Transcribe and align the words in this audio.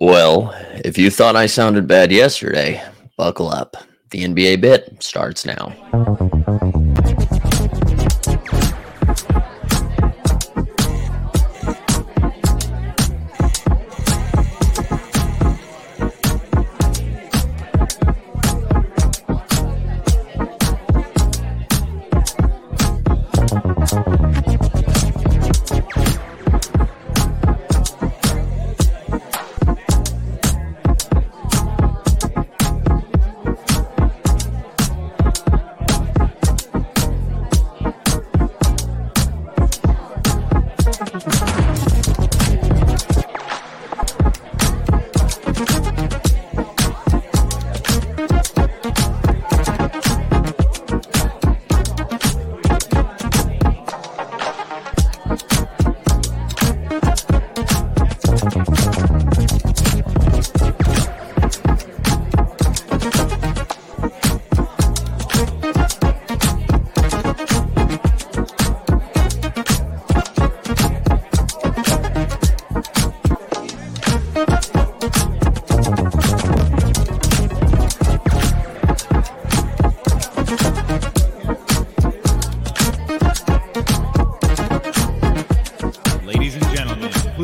Well, 0.00 0.52
if 0.84 0.98
you 0.98 1.10
thought 1.10 1.36
I 1.36 1.46
sounded 1.46 1.86
bad 1.86 2.10
yesterday, 2.10 2.82
buckle 3.16 3.48
up. 3.48 3.76
The 4.10 4.24
NBA 4.24 4.60
bit 4.60 5.02
starts 5.02 5.44
now. 5.46 5.72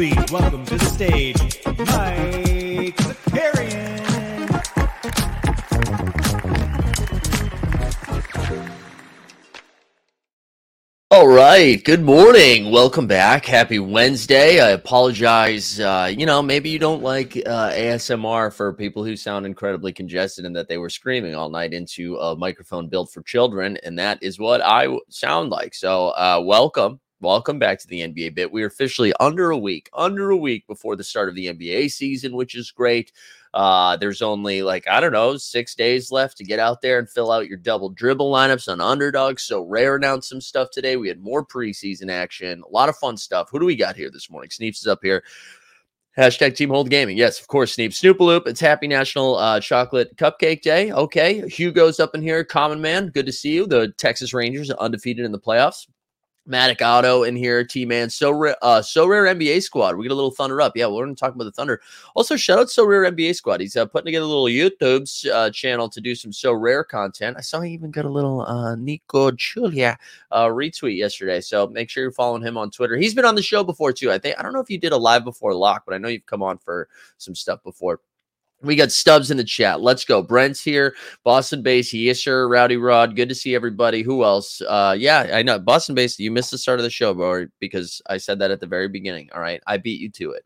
Please 0.00 0.32
welcome 0.32 0.64
to 0.64 0.78
the 0.78 0.84
stage 0.86 1.36
Mike 1.66 2.96
Zakarian. 2.96 4.00
All 11.10 11.28
right. 11.28 11.84
Good 11.84 12.00
morning. 12.00 12.70
Welcome 12.70 13.06
back. 13.08 13.44
Happy 13.44 13.78
Wednesday. 13.78 14.60
I 14.60 14.70
apologize. 14.70 15.78
Uh, 15.78 16.10
you 16.16 16.24
know, 16.24 16.40
maybe 16.40 16.70
you 16.70 16.78
don't 16.78 17.02
like 17.02 17.36
uh, 17.36 17.68
ASMR 17.72 18.54
for 18.54 18.72
people 18.72 19.04
who 19.04 19.16
sound 19.16 19.44
incredibly 19.44 19.92
congested 19.92 20.46
and 20.46 20.56
that 20.56 20.66
they 20.66 20.78
were 20.78 20.88
screaming 20.88 21.34
all 21.34 21.50
night 21.50 21.74
into 21.74 22.16
a 22.16 22.34
microphone 22.34 22.88
built 22.88 23.12
for 23.12 23.22
children. 23.22 23.76
And 23.82 23.98
that 23.98 24.22
is 24.22 24.38
what 24.38 24.62
I 24.62 24.88
sound 25.10 25.50
like. 25.50 25.74
So, 25.74 26.08
uh, 26.08 26.40
welcome. 26.42 27.00
Welcome 27.22 27.58
back 27.58 27.78
to 27.80 27.86
the 27.86 28.00
NBA 28.00 28.34
bit. 28.34 28.50
We're 28.50 28.66
officially 28.66 29.12
under 29.20 29.50
a 29.50 29.58
week, 29.58 29.90
under 29.92 30.30
a 30.30 30.36
week 30.36 30.66
before 30.66 30.96
the 30.96 31.04
start 31.04 31.28
of 31.28 31.34
the 31.34 31.48
NBA 31.48 31.90
season, 31.90 32.34
which 32.34 32.54
is 32.54 32.70
great. 32.70 33.12
Uh, 33.52 33.98
there's 33.98 34.22
only 34.22 34.62
like, 34.62 34.88
I 34.88 35.00
don't 35.00 35.12
know, 35.12 35.36
six 35.36 35.74
days 35.74 36.10
left 36.10 36.38
to 36.38 36.44
get 36.44 36.58
out 36.58 36.80
there 36.80 36.98
and 36.98 37.10
fill 37.10 37.30
out 37.30 37.46
your 37.46 37.58
double 37.58 37.90
dribble 37.90 38.32
lineups 38.32 38.72
on 38.72 38.80
underdogs. 38.80 39.46
Sorare 39.46 39.96
announced 39.96 40.30
some 40.30 40.40
stuff 40.40 40.70
today. 40.70 40.96
We 40.96 41.08
had 41.08 41.20
more 41.20 41.44
preseason 41.44 42.10
action, 42.10 42.62
a 42.66 42.72
lot 42.72 42.88
of 42.88 42.96
fun 42.96 43.18
stuff. 43.18 43.50
Who 43.50 43.60
do 43.60 43.66
we 43.66 43.76
got 43.76 43.96
here 43.96 44.10
this 44.10 44.30
morning? 44.30 44.48
Sneeps 44.48 44.80
is 44.80 44.86
up 44.86 45.00
here. 45.02 45.22
Hashtag 46.16 46.56
Team 46.56 46.70
Hold 46.70 46.88
Gaming. 46.88 47.18
Yes, 47.18 47.38
of 47.38 47.48
course, 47.48 47.76
Sneep. 47.76 47.90
Snoopaloop. 47.90 48.46
It's 48.46 48.60
Happy 48.60 48.88
National 48.88 49.36
uh, 49.36 49.60
Chocolate 49.60 50.16
Cupcake 50.16 50.62
Day. 50.62 50.90
Okay. 50.90 51.46
Hugo's 51.48 52.00
up 52.00 52.14
in 52.14 52.22
here. 52.22 52.44
Common 52.44 52.80
Man. 52.80 53.08
Good 53.08 53.26
to 53.26 53.32
see 53.32 53.52
you. 53.52 53.66
The 53.66 53.92
Texas 53.98 54.32
Rangers 54.32 54.70
undefeated 54.70 55.24
in 55.24 55.32
the 55.32 55.38
playoffs. 55.38 55.86
Matic 56.48 56.80
Auto 56.80 57.22
in 57.22 57.36
here, 57.36 57.64
T 57.64 57.84
Man, 57.84 58.08
Sorare, 58.08 58.54
uh, 58.62 58.80
Sorare 58.80 59.34
NBA 59.34 59.62
squad. 59.62 59.96
We 59.96 60.04
get 60.04 60.12
a 60.12 60.14
little 60.14 60.30
Thunder 60.30 60.60
up. 60.60 60.76
Yeah, 60.76 60.86
we're 60.86 61.04
going 61.04 61.14
to 61.14 61.20
talk 61.20 61.34
about 61.34 61.44
the 61.44 61.52
Thunder. 61.52 61.80
Also, 62.14 62.36
shout 62.36 62.58
out 62.58 62.66
Sorare 62.66 63.10
NBA 63.10 63.34
squad. 63.34 63.60
He's 63.60 63.76
uh, 63.76 63.86
putting 63.86 64.06
together 64.06 64.24
a 64.24 64.28
little 64.28 64.44
YouTube 64.44 65.08
uh, 65.30 65.50
channel 65.50 65.88
to 65.88 66.00
do 66.00 66.14
some 66.14 66.30
Sorare 66.30 66.86
content. 66.86 67.36
I 67.38 67.42
saw 67.42 67.60
he 67.60 67.72
even 67.72 67.90
got 67.90 68.04
a 68.04 68.10
little 68.10 68.42
uh, 68.42 68.74
Nico 68.76 69.30
Julia 69.32 69.98
uh, 70.30 70.46
retweet 70.46 70.96
yesterday. 70.96 71.40
So 71.40 71.66
make 71.68 71.90
sure 71.90 72.02
you're 72.02 72.12
following 72.12 72.42
him 72.42 72.56
on 72.56 72.70
Twitter. 72.70 72.96
He's 72.96 73.14
been 73.14 73.24
on 73.24 73.34
the 73.34 73.42
show 73.42 73.62
before 73.62 73.92
too. 73.92 74.10
I 74.10 74.18
think 74.18 74.38
I 74.38 74.42
don't 74.42 74.52
know 74.52 74.60
if 74.60 74.70
you 74.70 74.78
did 74.78 74.92
a 74.92 74.96
live 74.96 75.24
before 75.24 75.54
lock, 75.54 75.84
but 75.86 75.94
I 75.94 75.98
know 75.98 76.08
you've 76.08 76.26
come 76.26 76.42
on 76.42 76.58
for 76.58 76.88
some 77.18 77.34
stuff 77.34 77.62
before. 77.62 78.00
We 78.62 78.76
got 78.76 78.92
Stubbs 78.92 79.30
in 79.30 79.36
the 79.36 79.44
chat. 79.44 79.80
Let's 79.80 80.04
go. 80.04 80.22
Brent's 80.22 80.60
here. 80.60 80.94
Boston 81.24 81.62
base. 81.62 81.94
Yes, 81.94 82.20
sir. 82.20 82.46
Rowdy 82.46 82.76
Rod. 82.76 83.16
Good 83.16 83.30
to 83.30 83.34
see 83.34 83.54
everybody. 83.54 84.02
Who 84.02 84.22
else? 84.22 84.60
Uh, 84.60 84.94
yeah, 84.98 85.30
I 85.32 85.42
know. 85.42 85.58
Boston 85.58 85.94
base. 85.94 86.18
You 86.18 86.30
missed 86.30 86.50
the 86.50 86.58
start 86.58 86.78
of 86.78 86.82
the 86.82 86.90
show, 86.90 87.14
bro, 87.14 87.46
because 87.58 88.02
I 88.08 88.18
said 88.18 88.38
that 88.40 88.50
at 88.50 88.60
the 88.60 88.66
very 88.66 88.88
beginning. 88.88 89.30
All 89.34 89.40
right. 89.40 89.62
I 89.66 89.78
beat 89.78 90.00
you 90.00 90.10
to 90.10 90.32
it. 90.32 90.44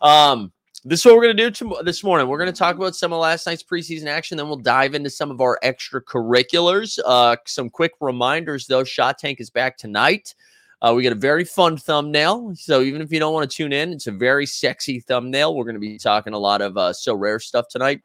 Um, 0.00 0.52
this 0.84 1.00
is 1.00 1.06
what 1.06 1.16
we're 1.16 1.24
going 1.24 1.36
to 1.36 1.50
do 1.50 1.50
to, 1.50 1.82
this 1.82 2.04
morning. 2.04 2.28
We're 2.28 2.38
going 2.38 2.52
to 2.52 2.56
talk 2.56 2.76
about 2.76 2.94
some 2.94 3.12
of 3.12 3.18
last 3.18 3.46
night's 3.46 3.64
preseason 3.64 4.06
action. 4.06 4.36
Then 4.36 4.46
we'll 4.46 4.56
dive 4.56 4.94
into 4.94 5.10
some 5.10 5.32
of 5.32 5.40
our 5.40 5.58
extracurriculars. 5.64 7.00
Uh, 7.04 7.36
some 7.46 7.68
quick 7.68 7.92
reminders, 8.00 8.68
though. 8.68 8.84
Shot 8.84 9.18
Tank 9.18 9.40
is 9.40 9.50
back 9.50 9.76
tonight. 9.76 10.34
Uh, 10.80 10.92
we 10.94 11.02
got 11.02 11.12
a 11.12 11.16
very 11.16 11.44
fun 11.44 11.76
thumbnail. 11.76 12.54
So 12.54 12.82
even 12.82 13.02
if 13.02 13.10
you 13.10 13.18
don't 13.18 13.32
want 13.32 13.50
to 13.50 13.56
tune 13.56 13.72
in, 13.72 13.92
it's 13.92 14.06
a 14.06 14.12
very 14.12 14.46
sexy 14.46 15.00
thumbnail. 15.00 15.56
We're 15.56 15.64
going 15.64 15.74
to 15.74 15.80
be 15.80 15.98
talking 15.98 16.34
a 16.34 16.38
lot 16.38 16.60
of 16.60 16.76
uh, 16.76 16.92
Sorare 16.92 17.42
stuff 17.42 17.66
tonight 17.68 18.00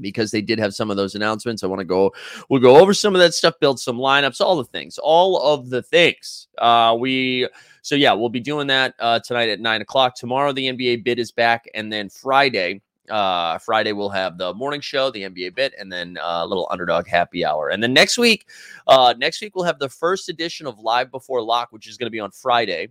because 0.00 0.30
they 0.30 0.42
did 0.42 0.58
have 0.58 0.74
some 0.74 0.90
of 0.90 0.96
those 0.96 1.14
announcements. 1.14 1.62
I 1.62 1.66
want 1.66 1.80
to 1.80 1.84
go, 1.84 2.12
we'll 2.48 2.60
go 2.60 2.78
over 2.78 2.94
some 2.94 3.14
of 3.14 3.20
that 3.20 3.34
stuff, 3.34 3.54
build 3.60 3.80
some 3.80 3.96
lineups, 3.96 4.40
all 4.40 4.56
the 4.56 4.64
things, 4.64 4.98
all 4.98 5.40
of 5.54 5.70
the 5.70 5.82
things. 5.82 6.48
Uh, 6.58 6.96
we, 6.98 7.48
so 7.82 7.94
yeah, 7.94 8.12
we'll 8.12 8.28
be 8.28 8.40
doing 8.40 8.66
that 8.68 8.94
uh, 8.98 9.20
tonight 9.20 9.48
at 9.48 9.60
nine 9.60 9.80
o'clock. 9.80 10.14
Tomorrow, 10.14 10.52
the 10.52 10.68
NBA 10.68 11.04
bid 11.04 11.18
is 11.18 11.32
back. 11.32 11.66
And 11.74 11.92
then 11.92 12.08
Friday, 12.08 12.82
uh, 13.12 13.58
Friday 13.58 13.92
we'll 13.92 14.08
have 14.08 14.38
the 14.38 14.54
morning 14.54 14.80
show, 14.80 15.10
the 15.10 15.22
NBA 15.22 15.54
bit, 15.54 15.74
and 15.78 15.92
then 15.92 16.18
uh, 16.18 16.40
a 16.42 16.46
little 16.46 16.66
underdog 16.70 17.06
happy 17.06 17.44
hour. 17.44 17.68
And 17.68 17.82
then 17.82 17.92
next 17.92 18.18
week, 18.18 18.48
uh, 18.86 19.14
next 19.18 19.40
week 19.40 19.54
we'll 19.54 19.64
have 19.64 19.78
the 19.78 19.88
first 19.88 20.28
edition 20.28 20.66
of 20.66 20.78
Live 20.78 21.10
Before 21.10 21.42
Lock, 21.42 21.68
which 21.70 21.86
is 21.86 21.96
going 21.96 22.06
to 22.06 22.10
be 22.10 22.20
on 22.20 22.30
Friday. 22.30 22.88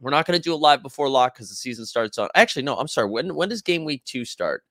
We're 0.00 0.10
not 0.10 0.26
going 0.26 0.38
to 0.38 0.42
do 0.42 0.52
a 0.52 0.56
live 0.56 0.82
before 0.82 1.08
lock 1.08 1.34
because 1.34 1.48
the 1.48 1.54
season 1.54 1.86
starts 1.86 2.18
on. 2.18 2.28
Actually, 2.34 2.62
no, 2.62 2.76
I'm 2.76 2.86
sorry. 2.86 3.08
When 3.08 3.34
when 3.34 3.48
does 3.48 3.62
game 3.62 3.84
week 3.84 4.04
two 4.04 4.26
start? 4.26 4.62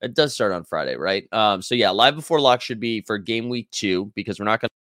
It 0.00 0.14
does 0.14 0.34
start 0.34 0.50
on 0.50 0.64
Friday, 0.64 0.96
right? 0.96 1.32
Um, 1.32 1.62
so 1.62 1.76
yeah, 1.76 1.90
live 1.90 2.16
before 2.16 2.40
lock 2.40 2.60
should 2.60 2.80
be 2.80 3.00
for 3.02 3.16
game 3.16 3.48
week 3.48 3.70
two 3.70 4.10
because 4.16 4.40
we're 4.40 4.46
not 4.46 4.60
going. 4.60 4.68
to 4.68 4.81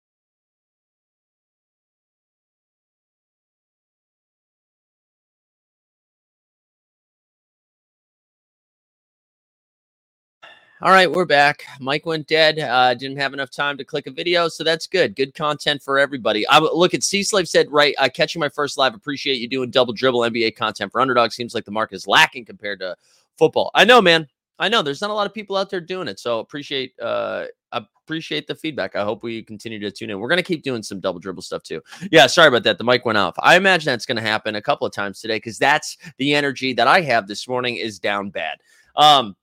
All 10.82 10.92
right, 10.92 11.12
we're 11.12 11.26
back. 11.26 11.66
Mike 11.82 12.06
went 12.06 12.26
dead. 12.26 12.58
Uh, 12.58 12.94
didn't 12.94 13.18
have 13.18 13.34
enough 13.34 13.52
time 13.52 13.78
to 13.78 13.84
click 13.84 14.08
a 14.08 14.12
video, 14.12 14.48
so 14.48 14.64
that's 14.64 14.88
good. 14.88 15.14
Good 15.14 15.34
content 15.34 15.84
for 15.84 16.00
everybody. 16.00 16.48
I 16.48 16.60
look 16.60 16.94
at 16.94 17.04
C 17.04 17.22
Slave 17.22 17.50
said, 17.50 17.70
right, 17.70 17.94
uh, 17.98 18.08
catching 18.08 18.40
my 18.40 18.48
first 18.48 18.78
live. 18.78 18.96
Appreciate 18.96 19.42
you 19.42 19.50
doing 19.50 19.72
double 19.72 19.92
dribble 19.92 20.22
NBA 20.22 20.56
content 20.56 20.94
for 20.94 21.02
underdog. 21.02 21.34
Seems 21.34 21.54
like 21.54 21.66
the 21.66 21.72
market 21.72 21.96
is 21.96 22.08
lacking 22.08 22.46
compared 22.46 22.80
to 22.80 22.96
football. 23.38 23.72
I 23.76 23.84
know, 23.84 24.02
man. 24.02 24.26
I 24.58 24.70
know. 24.70 24.82
There's 24.82 25.02
not 25.02 25.10
a 25.10 25.14
lot 25.14 25.28
of 25.28 25.34
people 25.34 25.58
out 25.58 25.70
there 25.70 25.82
doing 25.82 26.08
it, 26.08 26.18
so 26.18 26.40
appreciate 26.40 26.94
uh, 27.02 27.48
appreciate 27.74 28.48
the 28.48 28.56
feedback. 28.56 28.96
I 28.96 29.04
hope 29.04 29.22
we 29.22 29.44
continue 29.44 29.80
to 29.80 29.92
tune 29.92 30.10
in. 30.10 30.20
We're 30.22 30.30
gonna 30.30 30.42
keep 30.44 30.64
doing 30.64 30.82
some 30.82 31.02
double 31.02 31.20
dribble 31.20 31.42
stuff 31.42 31.62
too. 31.62 31.82
Yeah, 32.10 32.28
sorry 32.28 32.48
about 32.48 32.64
that. 32.64 32.78
The 32.78 32.86
mic 32.86 33.04
went 33.04 33.18
off. 33.18 33.36
I 33.40 33.58
imagine 33.58 33.92
that's 33.92 34.06
gonna 34.06 34.22
happen 34.22 34.56
a 34.56 34.62
couple 34.62 34.88
of 34.88 34.94
times 34.94 35.20
today 35.20 35.36
because 35.36 35.58
that's 35.58 35.98
the 36.20 36.36
energy 36.36 36.72
that 36.72 36.88
I 36.88 37.02
have 37.02 37.28
this 37.28 37.50
morning 37.50 37.76
is 37.76 38.00
down 38.00 38.30
bad. 38.30 38.60
Um, 38.96 39.36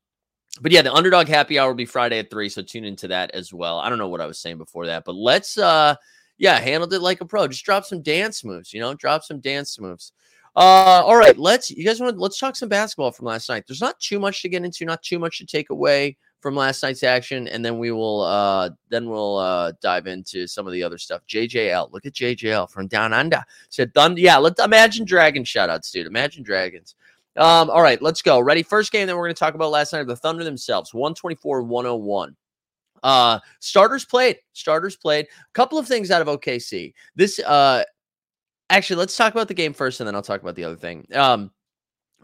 but 0.61 0.73
yeah, 0.73 0.83
the 0.83 0.93
underdog 0.93 1.29
happy 1.29 1.59
hour 1.59 1.69
will 1.69 1.75
be 1.75 1.87
Friday 1.87 2.19
at 2.19 2.31
three. 2.31 2.49
So 2.49 2.63
tune 2.63 2.85
into 2.85 3.09
that 3.09 3.31
as 3.33 3.53
well. 3.53 3.79
I 3.79 3.89
don't 3.89 3.99
know 3.99 4.09
what 4.09 4.21
I 4.21 4.27
was 4.27 4.39
saying 4.39 4.59
before 4.59 4.87
that, 4.87 5.05
but 5.05 5.15
let's 5.15 5.59
uh 5.59 5.95
yeah, 6.39 6.59
handled 6.59 6.93
it 6.93 7.01
like 7.01 7.21
a 7.21 7.25
pro. 7.25 7.49
Just 7.49 7.65
drop 7.65 7.85
some 7.85 8.03
dance 8.03 8.45
moves, 8.45 8.73
you 8.73 8.81
know, 8.81 8.95
drop 8.95 9.25
some 9.25 9.41
dance 9.41 9.79
moves. 9.81 10.13
Uh 10.55 11.03
all 11.05 11.17
right, 11.17 11.39
let's 11.39 11.71
you 11.71 11.85
guys 11.85 12.01
want 12.01 12.19
let's 12.19 12.39
talk 12.39 12.57
some 12.57 12.69
basketball 12.69 13.13
from 13.13 13.27
last 13.27 13.49
night. 13.49 13.65
There's 13.67 13.81
not 13.81 13.99
too 14.01 14.19
much 14.19 14.43
to 14.43 14.49
get 14.49 14.65
into, 14.65 14.85
not 14.85 15.03
too 15.03 15.19
much 15.19 15.39
to 15.39 15.47
take 15.47 15.71
away 15.71 16.17
from 16.41 16.55
last 16.55 16.83
night's 16.83 17.03
action, 17.03 17.49
and 17.49 17.65
then 17.65 17.79
we 17.79 17.91
will 17.91 18.23
uh 18.23 18.71
then 18.89 19.09
we'll 19.11 19.39
uh 19.39 19.73
dive 19.83 20.07
into 20.07 20.47
some 20.47 20.67
of 20.67 20.73
the 20.73 20.83
other 20.83 20.97
stuff. 20.99 21.23
JJL, 21.29 21.93
look 21.93 22.07
at 22.07 22.13
JJL 22.13 22.71
from 22.71 22.87
down 22.87 23.13
under. 23.13 23.43
Said 23.69 23.93
Thunder, 23.95 24.21
yeah, 24.21 24.37
let's 24.39 24.63
imagine 24.63 25.05
dragon 25.05 25.45
shoutouts, 25.45 25.91
dude. 25.91 26.07
Imagine 26.07 26.43
dragons. 26.43 26.95
Um, 27.37 27.71
all 27.71 27.83
right, 27.83 28.01
let's 28.01 28.23
go. 28.23 28.41
Ready? 28.41 28.63
First 28.63 28.93
game 28.93 29.07
that 29.07 29.17
we're 29.17 29.25
going 29.25 29.35
to 29.35 29.39
talk 29.39 29.55
about 29.55 29.71
last 29.71 29.93
night 29.93 30.07
the 30.07 30.17
Thunder 30.17 30.45
themselves 30.45 30.95
124 30.95 31.63
101. 31.63 32.37
Uh, 33.03 33.39
starters 33.61 34.05
played. 34.05 34.39
Starters 34.53 34.97
played. 34.97 35.27
A 35.27 35.53
couple 35.55 35.79
of 35.79 35.87
things 35.87 36.11
out 36.11 36.23
of 36.23 36.29
OKC. 36.29 36.93
This, 37.15 37.39
uh, 37.41 37.85
actually, 38.71 38.97
let's 38.97 39.17
talk 39.17 39.33
about 39.33 39.49
the 39.49 39.55
game 39.55 39.73
first, 39.73 40.01
and 40.01 40.07
then 40.07 40.15
I'll 40.15 40.23
talk 40.23 40.43
about 40.43 40.55
the 40.57 40.65
other 40.65 40.77
thing. 40.77 41.07
Um, 41.15 41.51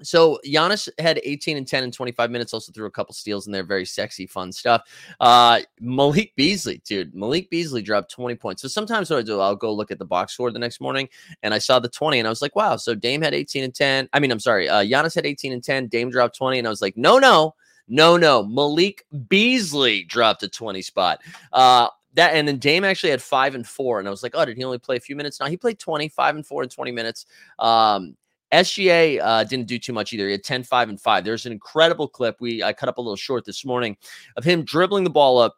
so 0.01 0.41
Giannis 0.45 0.89
had 0.99 1.21
18 1.23 1.57
and 1.57 1.67
10 1.67 1.85
in 1.85 1.93
25 1.93 2.31
minutes, 2.31 2.55
also 2.55 2.73
threw 2.73 2.87
a 2.87 2.91
couple 2.91 3.15
steals 3.15 3.47
in 3.47 3.53
there. 3.53 3.63
Very 3.63 3.85
sexy, 3.85 4.27
fun 4.27 4.53
stuff. 4.53 4.83
Uh, 5.21 5.61
Malik 5.81 6.35
Beasley, 6.37 6.81
dude. 6.85 7.15
Malik 7.15 7.51
Beasley 7.51 7.83
dropped 7.83 8.11
20 8.11 8.35
points. 8.37 8.63
So 8.63 8.69
sometimes 8.69 9.11
what 9.11 9.19
I 9.19 9.23
do, 9.23 9.41
I'll 9.41 9.57
go 9.57 9.73
look 9.73 9.91
at 9.91 9.99
the 9.99 10.05
box 10.05 10.35
score 10.35 10.51
the 10.51 10.59
next 10.59 10.81
morning 10.81 11.09
and 11.43 11.53
I 11.53 11.59
saw 11.59 11.79
the 11.79 11.89
20 11.89 12.19
and 12.19 12.27
I 12.27 12.31
was 12.31 12.43
like, 12.43 12.57
wow. 12.57 12.77
So 12.77 12.95
Dame 12.95 13.23
had 13.23 13.35
18 13.35 13.65
and 13.65 13.75
10. 13.75 14.09
I 14.13 14.21
mean, 14.21 14.31
I'm 14.31 14.41
sorry. 14.41 14.69
Uh, 14.69 14.83
Giannis 14.83 15.15
had 15.15 15.27
18 15.27 15.53
and 15.53 15.63
10. 15.63 15.89
Dame 15.89 16.11
dropped 16.11 16.37
20. 16.37 16.59
And 16.59 16.67
I 16.67 16.71
was 16.71 16.83
like, 16.83 16.97
no, 16.97 17.19
no, 17.19 17.55
no, 17.89 18.17
no. 18.17 18.45
Malik 18.45 19.05
Beasley 19.29 20.05
dropped 20.05 20.43
a 20.43 20.49
20 20.49 20.83
spot. 20.83 21.21
Uh, 21.53 21.89
that 22.15 22.35
and 22.35 22.47
then 22.47 22.59
Dame 22.59 22.85
actually 22.85 23.11
had 23.11 23.23
five 23.23 23.55
and 23.55 23.67
four, 23.67 23.99
and 23.99 24.07
I 24.07 24.11
was 24.11 24.23
like, 24.23 24.33
oh, 24.35 24.45
did 24.45 24.57
he 24.57 24.65
only 24.65 24.79
play 24.79 24.97
a 24.97 25.01
few 25.01 25.17
minutes? 25.17 25.41
No, 25.41 25.47
he 25.47 25.57
played 25.57 25.79
20, 25.79 26.09
five 26.09 26.37
and 26.37 26.47
four 26.47 26.63
in 26.63 26.69
20 26.69 26.93
minutes. 26.93 27.27
Um, 27.59 28.17
SGA 28.53 29.21
uh, 29.23 29.45
didn't 29.45 29.67
do 29.67 29.79
too 29.79 29.93
much 29.93 30.13
either. 30.13 30.27
He 30.27 30.33
had 30.33 30.45
10, 30.45 30.65
5, 30.65 30.89
and 30.91 31.01
5. 31.01 31.25
There's 31.25 31.47
an 31.47 31.53
incredible 31.53 32.07
clip. 32.07 32.37
We 32.41 32.63
I 32.63 32.73
cut 32.73 32.89
up 32.89 32.99
a 32.99 33.01
little 33.01 33.17
short 33.17 33.45
this 33.45 33.65
morning 33.65 33.97
of 34.37 34.45
him 34.45 34.65
dribbling 34.65 35.05
the 35.05 35.11
ball 35.11 35.39
up, 35.39 35.57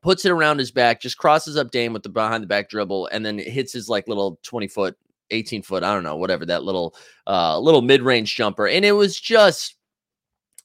puts 0.00 0.24
it 0.24 0.30
around 0.30 0.58
his 0.58 0.70
back, 0.70 1.00
just 1.00 1.18
crosses 1.18 1.56
up 1.56 1.70
Dame 1.70 1.92
with 1.92 2.02
the 2.02 2.08
behind 2.08 2.42
the 2.42 2.48
back 2.48 2.68
dribble, 2.68 3.08
and 3.12 3.24
then 3.24 3.38
hits 3.38 3.72
his 3.72 3.88
like 3.88 4.08
little 4.08 4.38
20 4.42 4.66
foot, 4.68 4.96
18 5.30 5.62
foot, 5.62 5.84
I 5.84 5.94
don't 5.94 6.02
know, 6.02 6.16
whatever, 6.16 6.44
that 6.46 6.64
little 6.64 6.94
uh 7.26 7.58
little 7.58 7.82
mid-range 7.82 8.34
jumper. 8.34 8.66
And 8.66 8.84
it 8.84 8.92
was 8.92 9.18
just 9.18 9.76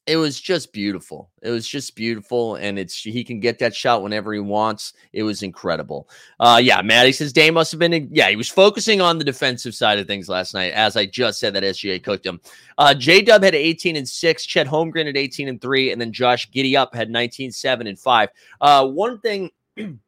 it 0.06 0.18
was 0.18 0.42
just 0.42 0.74
beautiful. 0.74 1.30
It 1.42 1.52
was 1.52 1.68
just 1.68 1.96
beautiful, 1.96 2.56
and 2.56 2.80
it's 2.80 3.00
he 3.00 3.24
can 3.24 3.40
get 3.40 3.60
that 3.60 3.76
shot 3.76 4.02
whenever 4.02 4.34
he 4.34 4.40
wants. 4.40 4.94
It 5.14 5.24
was 5.24 5.44
incredible. 5.44 6.10
Uh, 6.40 6.60
yeah, 6.62 6.82
Maddie 6.82 7.12
says 7.12 7.32
Dame 7.32 7.54
must 7.54 7.72
have 7.72 7.80
been. 7.80 8.10
Yeah, 8.12 8.30
he 8.30 8.36
was 8.36 8.50
focusing 8.50 9.02
on 9.02 9.18
the 9.18 9.24
defensive 9.24 9.76
side 9.76 10.00
of 10.00 10.08
things 10.08 10.28
last 10.28 10.54
night, 10.54 10.74
as 10.74 10.98
I 10.98 11.06
just 11.06 11.40
said 11.40 11.54
that 11.54 11.64
SGA 11.64 12.04
cooked 12.04 12.26
him. 12.26 12.42
Uh, 12.78 12.94
J 12.94 13.22
Dub 13.22 13.44
had 13.44 13.54
18 13.54 13.96
and 13.96 14.10
six, 14.10 14.46
Chet 14.46 14.68
Holmgren 14.68 15.08
at 15.08 15.18
18 15.18 15.48
and 15.48 15.62
three, 15.62 15.92
and 15.92 16.02
then 16.02 16.12
Josh 16.12 16.50
Giddy 16.50 16.76
up 16.76 16.96
had 16.96 17.10
19, 17.10 17.52
seven 17.52 17.86
and 17.88 18.00
five. 18.00 18.30
Uh, 18.60 18.88
one 18.88 19.20
thing. 19.20 19.52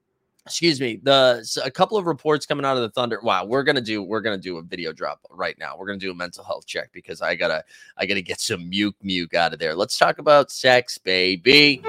excuse 0.45 0.81
me 0.81 0.99
the 1.03 1.61
a 1.63 1.69
couple 1.69 1.97
of 1.97 2.05
reports 2.05 2.45
coming 2.45 2.65
out 2.65 2.75
of 2.75 2.81
the 2.81 2.89
thunder 2.89 3.19
wow 3.21 3.45
we're 3.45 3.63
gonna 3.63 3.79
do 3.79 4.01
we're 4.01 4.21
gonna 4.21 4.37
do 4.37 4.57
a 4.57 4.61
video 4.61 4.91
drop 4.91 5.19
right 5.29 5.57
now. 5.57 5.75
We're 5.77 5.87
gonna 5.87 5.99
do 5.99 6.11
a 6.11 6.15
mental 6.15 6.43
health 6.43 6.65
check 6.65 6.89
because 6.91 7.21
i 7.21 7.35
gotta 7.35 7.63
i 7.97 8.05
gotta 8.05 8.21
get 8.21 8.39
some 8.39 8.69
muke 8.69 8.95
muke 9.03 9.33
out 9.33 9.53
of 9.53 9.59
there. 9.59 9.75
Let's 9.75 9.97
talk 9.97 10.17
about 10.19 10.51
sex 10.51 10.97
baby. 10.97 11.81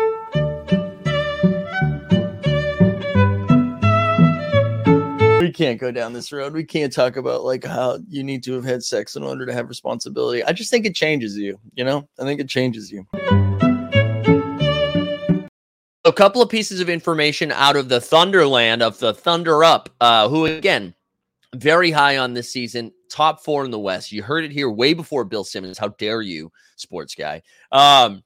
We 5.40 5.50
can't 5.50 5.80
go 5.80 5.90
down 5.90 6.12
this 6.12 6.32
road. 6.32 6.52
We 6.52 6.64
can't 6.64 6.92
talk 6.92 7.16
about 7.16 7.44
like 7.44 7.64
how 7.64 7.98
you 8.08 8.22
need 8.22 8.42
to 8.44 8.52
have 8.54 8.64
had 8.64 8.82
sex 8.82 9.16
in 9.16 9.22
order 9.22 9.44
to 9.44 9.52
have 9.52 9.68
responsibility. 9.68 10.44
I 10.44 10.52
just 10.52 10.70
think 10.70 10.86
it 10.86 10.94
changes 10.94 11.36
you 11.36 11.58
you 11.74 11.84
know? 11.84 12.08
I 12.18 12.24
think 12.24 12.40
it 12.40 12.48
changes 12.48 12.90
you 12.90 13.06
a 16.04 16.12
couple 16.12 16.42
of 16.42 16.48
pieces 16.48 16.80
of 16.80 16.88
information 16.88 17.52
out 17.52 17.76
of 17.76 17.88
the 17.88 18.00
Thunderland 18.00 18.82
of 18.82 18.98
the 18.98 19.14
Thunder 19.14 19.62
Up, 19.62 19.88
uh, 20.00 20.28
who 20.28 20.46
again, 20.46 20.94
very 21.54 21.90
high 21.90 22.18
on 22.18 22.34
this 22.34 22.50
season, 22.50 22.92
top 23.10 23.44
four 23.44 23.64
in 23.64 23.70
the 23.70 23.78
West. 23.78 24.10
You 24.10 24.22
heard 24.22 24.44
it 24.44 24.50
here 24.50 24.70
way 24.70 24.94
before 24.94 25.24
Bill 25.24 25.44
Simmons. 25.44 25.78
How 25.78 25.88
dare 25.88 26.22
you, 26.22 26.50
sports 26.76 27.14
guy? 27.14 27.42
Um, 27.70 28.22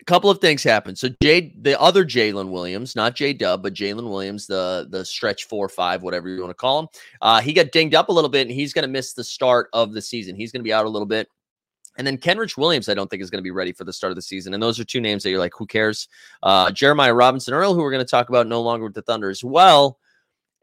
a 0.00 0.04
couple 0.04 0.28
of 0.28 0.40
things 0.40 0.62
happened. 0.62 0.98
So 0.98 1.08
Jay, 1.22 1.54
the 1.60 1.80
other 1.80 2.04
Jaylin 2.04 2.50
Williams, 2.50 2.94
not 2.96 3.14
J 3.14 3.32
Dub, 3.32 3.62
but 3.62 3.74
Jaylin 3.74 4.08
Williams, 4.08 4.46
the 4.46 4.86
the 4.90 5.04
stretch 5.04 5.44
four 5.44 5.68
five, 5.68 6.02
whatever 6.02 6.28
you 6.28 6.40
want 6.40 6.50
to 6.50 6.54
call 6.54 6.80
him, 6.80 6.88
uh, 7.22 7.40
he 7.40 7.52
got 7.52 7.72
dinged 7.72 7.94
up 7.94 8.08
a 8.08 8.12
little 8.12 8.30
bit, 8.30 8.46
and 8.46 8.50
he's 8.50 8.72
going 8.72 8.84
to 8.84 8.88
miss 8.88 9.14
the 9.14 9.24
start 9.24 9.68
of 9.72 9.94
the 9.94 10.02
season. 10.02 10.36
He's 10.36 10.52
going 10.52 10.60
to 10.60 10.64
be 10.64 10.72
out 10.72 10.86
a 10.86 10.90
little 10.90 11.06
bit. 11.06 11.28
And 11.96 12.06
then 12.06 12.18
Kenrich 12.18 12.56
Williams, 12.56 12.88
I 12.88 12.94
don't 12.94 13.08
think 13.08 13.22
is 13.22 13.30
going 13.30 13.40
to 13.40 13.46
be 13.46 13.50
ready 13.50 13.72
for 13.72 13.84
the 13.84 13.92
start 13.92 14.10
of 14.10 14.16
the 14.16 14.22
season. 14.22 14.54
And 14.54 14.62
those 14.62 14.78
are 14.78 14.84
two 14.84 15.00
names 15.00 15.22
that 15.22 15.30
you're 15.30 15.38
like, 15.38 15.54
who 15.56 15.66
cares? 15.66 16.08
Uh, 16.42 16.70
Jeremiah 16.70 17.14
Robinson 17.14 17.54
Earl, 17.54 17.74
who 17.74 17.80
we're 17.80 17.90
going 17.90 18.04
to 18.04 18.10
talk 18.10 18.28
about 18.28 18.46
no 18.46 18.60
longer 18.60 18.84
with 18.84 18.94
the 18.94 19.02
Thunder 19.02 19.30
as 19.30 19.42
well. 19.42 19.98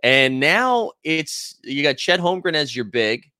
And 0.03 0.39
now 0.39 0.91
it's 1.03 1.55
you 1.63 1.81
got 1.81 1.97
Chet 1.97 2.19
Holmgren 2.19 2.55
as 2.55 2.75
your 2.75 2.85
big, 2.85 3.31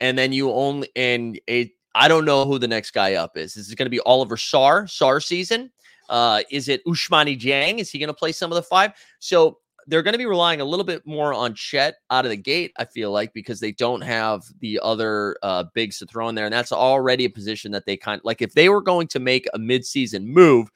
and 0.00 0.16
then 0.16 0.32
you 0.32 0.52
only 0.52 0.88
and 0.94 1.40
it. 1.46 1.70
I 1.96 2.08
don't 2.08 2.24
know 2.24 2.44
who 2.44 2.58
the 2.58 2.68
next 2.68 2.92
guy 2.92 3.14
up 3.14 3.36
is. 3.36 3.56
Is 3.56 3.70
it 3.70 3.76
going 3.76 3.86
to 3.86 3.90
be 3.90 4.00
Olivier 4.06 4.36
Sarr? 4.36 4.84
Sarr 4.84 5.22
season? 5.22 5.70
Uh, 6.08 6.42
is 6.50 6.68
it 6.68 6.84
Ousmane 6.86 7.40
Dieng? 7.40 7.78
Is 7.78 7.90
he 7.90 7.98
going 7.98 8.08
to 8.08 8.14
play 8.14 8.32
some 8.32 8.50
of 8.50 8.56
the 8.56 8.62
five? 8.62 8.92
So 9.18 9.58
they're 9.86 10.02
going 10.02 10.12
to 10.12 10.18
be 10.18 10.26
relying 10.26 10.60
a 10.60 10.64
little 10.64 10.84
bit 10.84 11.06
more 11.06 11.34
on 11.34 11.54
Chet 11.54 11.96
out 12.10 12.24
of 12.24 12.30
the 12.30 12.36
gate, 12.36 12.72
I 12.78 12.84
feel 12.84 13.10
like, 13.10 13.32
because 13.32 13.60
they 13.60 13.72
don't 13.72 14.00
have 14.00 14.42
the 14.60 14.80
other 14.82 15.36
uh, 15.42 15.64
bigs 15.74 15.98
to 15.98 16.06
throw 16.06 16.28
in 16.28 16.34
there. 16.34 16.46
And 16.46 16.54
that's 16.54 16.72
already 16.72 17.24
a 17.24 17.30
position 17.30 17.72
that 17.72 17.86
they 17.86 17.96
kind 17.96 18.18
of 18.18 18.24
like. 18.24 18.42
If 18.42 18.54
they 18.54 18.68
were 18.68 18.82
going 18.82 19.08
to 19.08 19.20
make 19.20 19.46
a 19.54 19.58
midseason 19.58 20.24
move, 20.24 20.68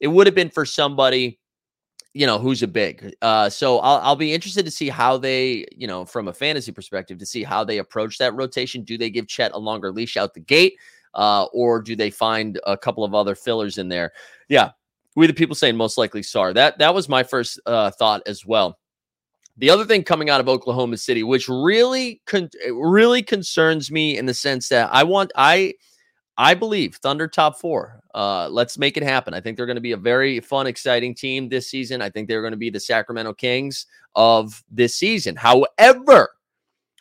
it 0.00 0.08
would 0.08 0.26
have 0.26 0.34
been 0.34 0.50
for 0.50 0.66
somebody, 0.66 1.38
you 2.12 2.26
know, 2.26 2.38
who's 2.38 2.62
a 2.62 2.68
big. 2.68 3.14
Uh, 3.22 3.48
so 3.48 3.78
I'll, 3.78 4.00
I'll 4.00 4.16
be 4.16 4.34
interested 4.34 4.64
to 4.64 4.70
see 4.70 4.88
how 4.88 5.16
they, 5.16 5.66
you 5.76 5.86
know, 5.86 6.04
from 6.04 6.28
a 6.28 6.32
fantasy 6.32 6.72
perspective, 6.72 7.18
to 7.18 7.26
see 7.26 7.42
how 7.42 7.64
they 7.64 7.78
approach 7.78 8.18
that 8.18 8.34
rotation. 8.34 8.82
Do 8.82 8.98
they 8.98 9.10
give 9.10 9.26
Chet 9.26 9.52
a 9.52 9.58
longer 9.58 9.90
leash 9.90 10.16
out 10.16 10.34
the 10.34 10.40
gate? 10.40 10.74
Uh, 11.14 11.44
or 11.52 11.80
do 11.80 11.94
they 11.94 12.10
find 12.10 12.60
a 12.66 12.76
couple 12.76 13.04
of 13.04 13.14
other 13.14 13.36
fillers 13.36 13.78
in 13.78 13.88
there? 13.88 14.12
Yeah, 14.48 14.72
we 15.14 15.26
the 15.26 15.34
people 15.34 15.54
saying 15.54 15.76
most 15.76 15.98
likely 15.98 16.22
Sarr. 16.22 16.54
That 16.54 16.78
that 16.78 16.94
was 16.94 17.08
my 17.08 17.22
first 17.22 17.60
uh, 17.66 17.90
thought 17.90 18.22
as 18.26 18.44
well. 18.44 18.78
The 19.56 19.70
other 19.70 19.84
thing 19.84 20.02
coming 20.02 20.30
out 20.30 20.40
of 20.40 20.48
Oklahoma 20.48 20.96
City, 20.96 21.22
which 21.22 21.48
really 21.48 22.20
con- 22.26 22.50
really 22.72 23.22
concerns 23.22 23.90
me 23.90 24.18
in 24.18 24.26
the 24.26 24.34
sense 24.34 24.68
that 24.68 24.90
I 24.92 25.04
want 25.04 25.30
I 25.36 25.74
I 26.36 26.54
believe 26.54 26.96
Thunder 26.96 27.28
top 27.28 27.60
four. 27.60 28.00
Uh, 28.12 28.48
let's 28.48 28.76
make 28.76 28.96
it 28.96 29.02
happen. 29.04 29.34
I 29.34 29.40
think 29.40 29.56
they're 29.56 29.66
going 29.66 29.76
to 29.76 29.80
be 29.80 29.92
a 29.92 29.96
very 29.96 30.40
fun, 30.40 30.66
exciting 30.66 31.14
team 31.14 31.48
this 31.48 31.68
season. 31.68 32.02
I 32.02 32.10
think 32.10 32.28
they're 32.28 32.42
going 32.42 32.52
to 32.52 32.56
be 32.56 32.70
the 32.70 32.80
Sacramento 32.80 33.34
Kings 33.34 33.86
of 34.16 34.64
this 34.70 34.96
season. 34.96 35.36
However, 35.36 36.30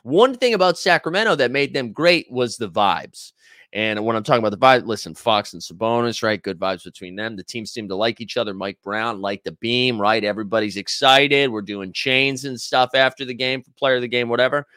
one 0.04 0.36
thing 0.36 0.54
about 0.54 0.78
Sacramento 0.78 1.36
that 1.36 1.52
made 1.52 1.74
them 1.74 1.92
great 1.92 2.32
was 2.32 2.58
the 2.58 2.70
vibes. 2.70 3.32
And 3.74 4.06
when 4.06 4.16
I'm 4.16 4.22
talking 4.22 4.46
about 4.46 4.52
the 4.52 4.64
vibe, 4.64 4.86
listen, 4.86 5.16
Fox 5.16 5.54
and 5.54 5.62
Sabonis, 5.62 6.22
right? 6.22 6.42
Good 6.42 6.60
vibes 6.60 6.84
between 6.84 7.16
them. 7.16 7.36
The 7.36 7.44
teams 7.44 7.72
seem 7.72 7.88
to 7.88 7.96
like 7.96 8.22
each 8.22 8.38
other. 8.38 8.54
Mike 8.54 8.78
Brown 8.84 9.20
like 9.20 9.44
the 9.44 9.54
beam, 9.54 10.00
right? 10.00 10.24
Everybody's 10.24 10.78
excited. 10.78 11.50
We're 11.52 11.64
doing 11.64 11.92
chains 11.92 12.46
and 12.46 12.62
stuff 12.62 12.92
after 12.94 13.26
the 13.26 13.34
game 13.34 13.64
for 13.64 13.72
player 13.72 13.96
of 13.96 14.04
the 14.04 14.08
game, 14.08 14.30
whatever. 14.30 14.68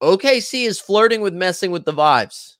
OKC 0.00 0.64
is 0.64 0.78
flirting 0.78 1.22
with 1.22 1.34
messing 1.34 1.72
with 1.72 1.84
the 1.84 1.92
vibes. 1.92 2.54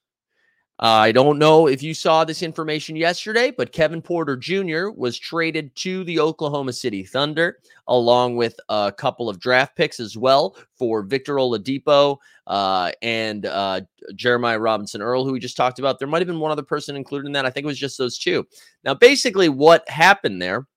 I 0.83 1.13
don't 1.13 1.39
know 1.39 1.67
if 1.67 1.81
you 1.81 1.93
saw 1.93 2.25
this 2.25 2.43
information 2.43 2.97
yesterday, 2.97 3.51
but 3.51 3.71
Kevin 3.71 4.01
Porter 4.01 4.35
Jr. 4.35 4.89
was 4.89 5.17
traded 5.17 5.73
to 5.77 6.03
the 6.03 6.19
Oklahoma 6.19 6.73
City 6.73 7.05
Thunder 7.05 7.59
along 7.87 8.35
with 8.35 8.59
a 8.67 8.91
couple 8.91 9.29
of 9.29 9.39
draft 9.39 9.77
picks 9.77 10.01
as 10.01 10.17
well 10.17 10.57
for 10.77 11.01
Victor 11.01 11.35
Oladipo 11.35 12.17
uh, 12.47 12.91
and 13.01 13.45
uh, 13.45 13.79
Jeremiah 14.15 14.59
Robinson 14.59 15.01
Earl, 15.01 15.23
who 15.23 15.31
we 15.31 15.39
just 15.39 15.55
talked 15.55 15.79
about. 15.79 15.99
There 15.99 16.07
might 16.07 16.21
have 16.21 16.27
been 16.27 16.41
one 16.41 16.51
other 16.51 16.63
person 16.63 16.97
included 16.97 17.27
in 17.27 17.31
that. 17.31 17.45
I 17.45 17.49
think 17.49 17.63
it 17.63 17.67
was 17.67 17.79
just 17.79 17.97
those 17.97 18.17
two. 18.17 18.45
Now, 18.83 18.93
basically, 18.93 19.47
what 19.47 19.87
happened 19.87 20.41
there, 20.41 20.67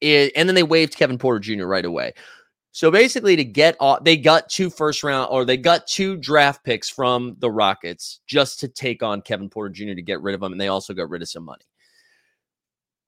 is, 0.00 0.30
and 0.36 0.48
then 0.48 0.54
they 0.54 0.62
waived 0.62 0.96
Kevin 0.96 1.18
Porter 1.18 1.40
Jr. 1.40 1.66
right 1.66 1.84
away. 1.84 2.12
So 2.74 2.90
basically, 2.90 3.36
to 3.36 3.44
get 3.44 3.76
off, 3.78 4.02
they 4.02 4.16
got 4.16 4.48
two 4.48 4.68
first 4.68 5.04
round 5.04 5.28
or 5.30 5.44
they 5.44 5.56
got 5.56 5.86
two 5.86 6.16
draft 6.16 6.64
picks 6.64 6.90
from 6.90 7.36
the 7.38 7.48
Rockets 7.48 8.18
just 8.26 8.58
to 8.58 8.68
take 8.68 9.00
on 9.00 9.22
Kevin 9.22 9.48
Porter 9.48 9.72
Jr. 9.72 9.94
to 9.94 10.02
get 10.02 10.20
rid 10.20 10.34
of 10.34 10.42
him. 10.42 10.50
And 10.50 10.60
they 10.60 10.66
also 10.66 10.92
got 10.92 11.08
rid 11.08 11.22
of 11.22 11.28
some 11.28 11.44
money. 11.44 11.62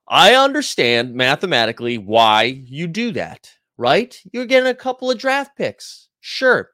I 0.07 0.37
understand 0.37 1.15
mathematically 1.15 1.99
why 1.99 2.45
you 2.45 2.87
do 2.87 3.11
that, 3.15 3.51
right? 3.77 4.17
You're 4.33 4.47
getting 4.47 4.69
a 4.69 4.75
couple 4.75 5.11
of 5.11 5.19
draft 5.19 5.57
picks. 5.57 6.11
Sure. 6.21 6.71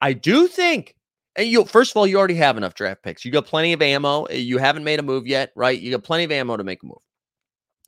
I 0.00 0.12
do 0.12 0.46
think, 0.46 0.94
and 1.34 1.48
you 1.48 1.64
first 1.64 1.90
of 1.90 1.96
all, 1.96 2.06
you 2.06 2.16
already 2.16 2.36
have 2.36 2.56
enough 2.56 2.74
draft 2.74 3.02
picks. 3.02 3.24
You 3.24 3.32
got 3.32 3.46
plenty 3.46 3.72
of 3.72 3.82
ammo. 3.82 4.28
You 4.28 4.58
haven't 4.58 4.84
made 4.84 5.00
a 5.00 5.02
move 5.02 5.26
yet, 5.26 5.50
right? 5.56 5.80
You 5.80 5.90
got 5.90 6.04
plenty 6.04 6.22
of 6.22 6.30
ammo 6.30 6.56
to 6.56 6.62
make 6.62 6.84
a 6.84 6.86
move. 6.86 6.98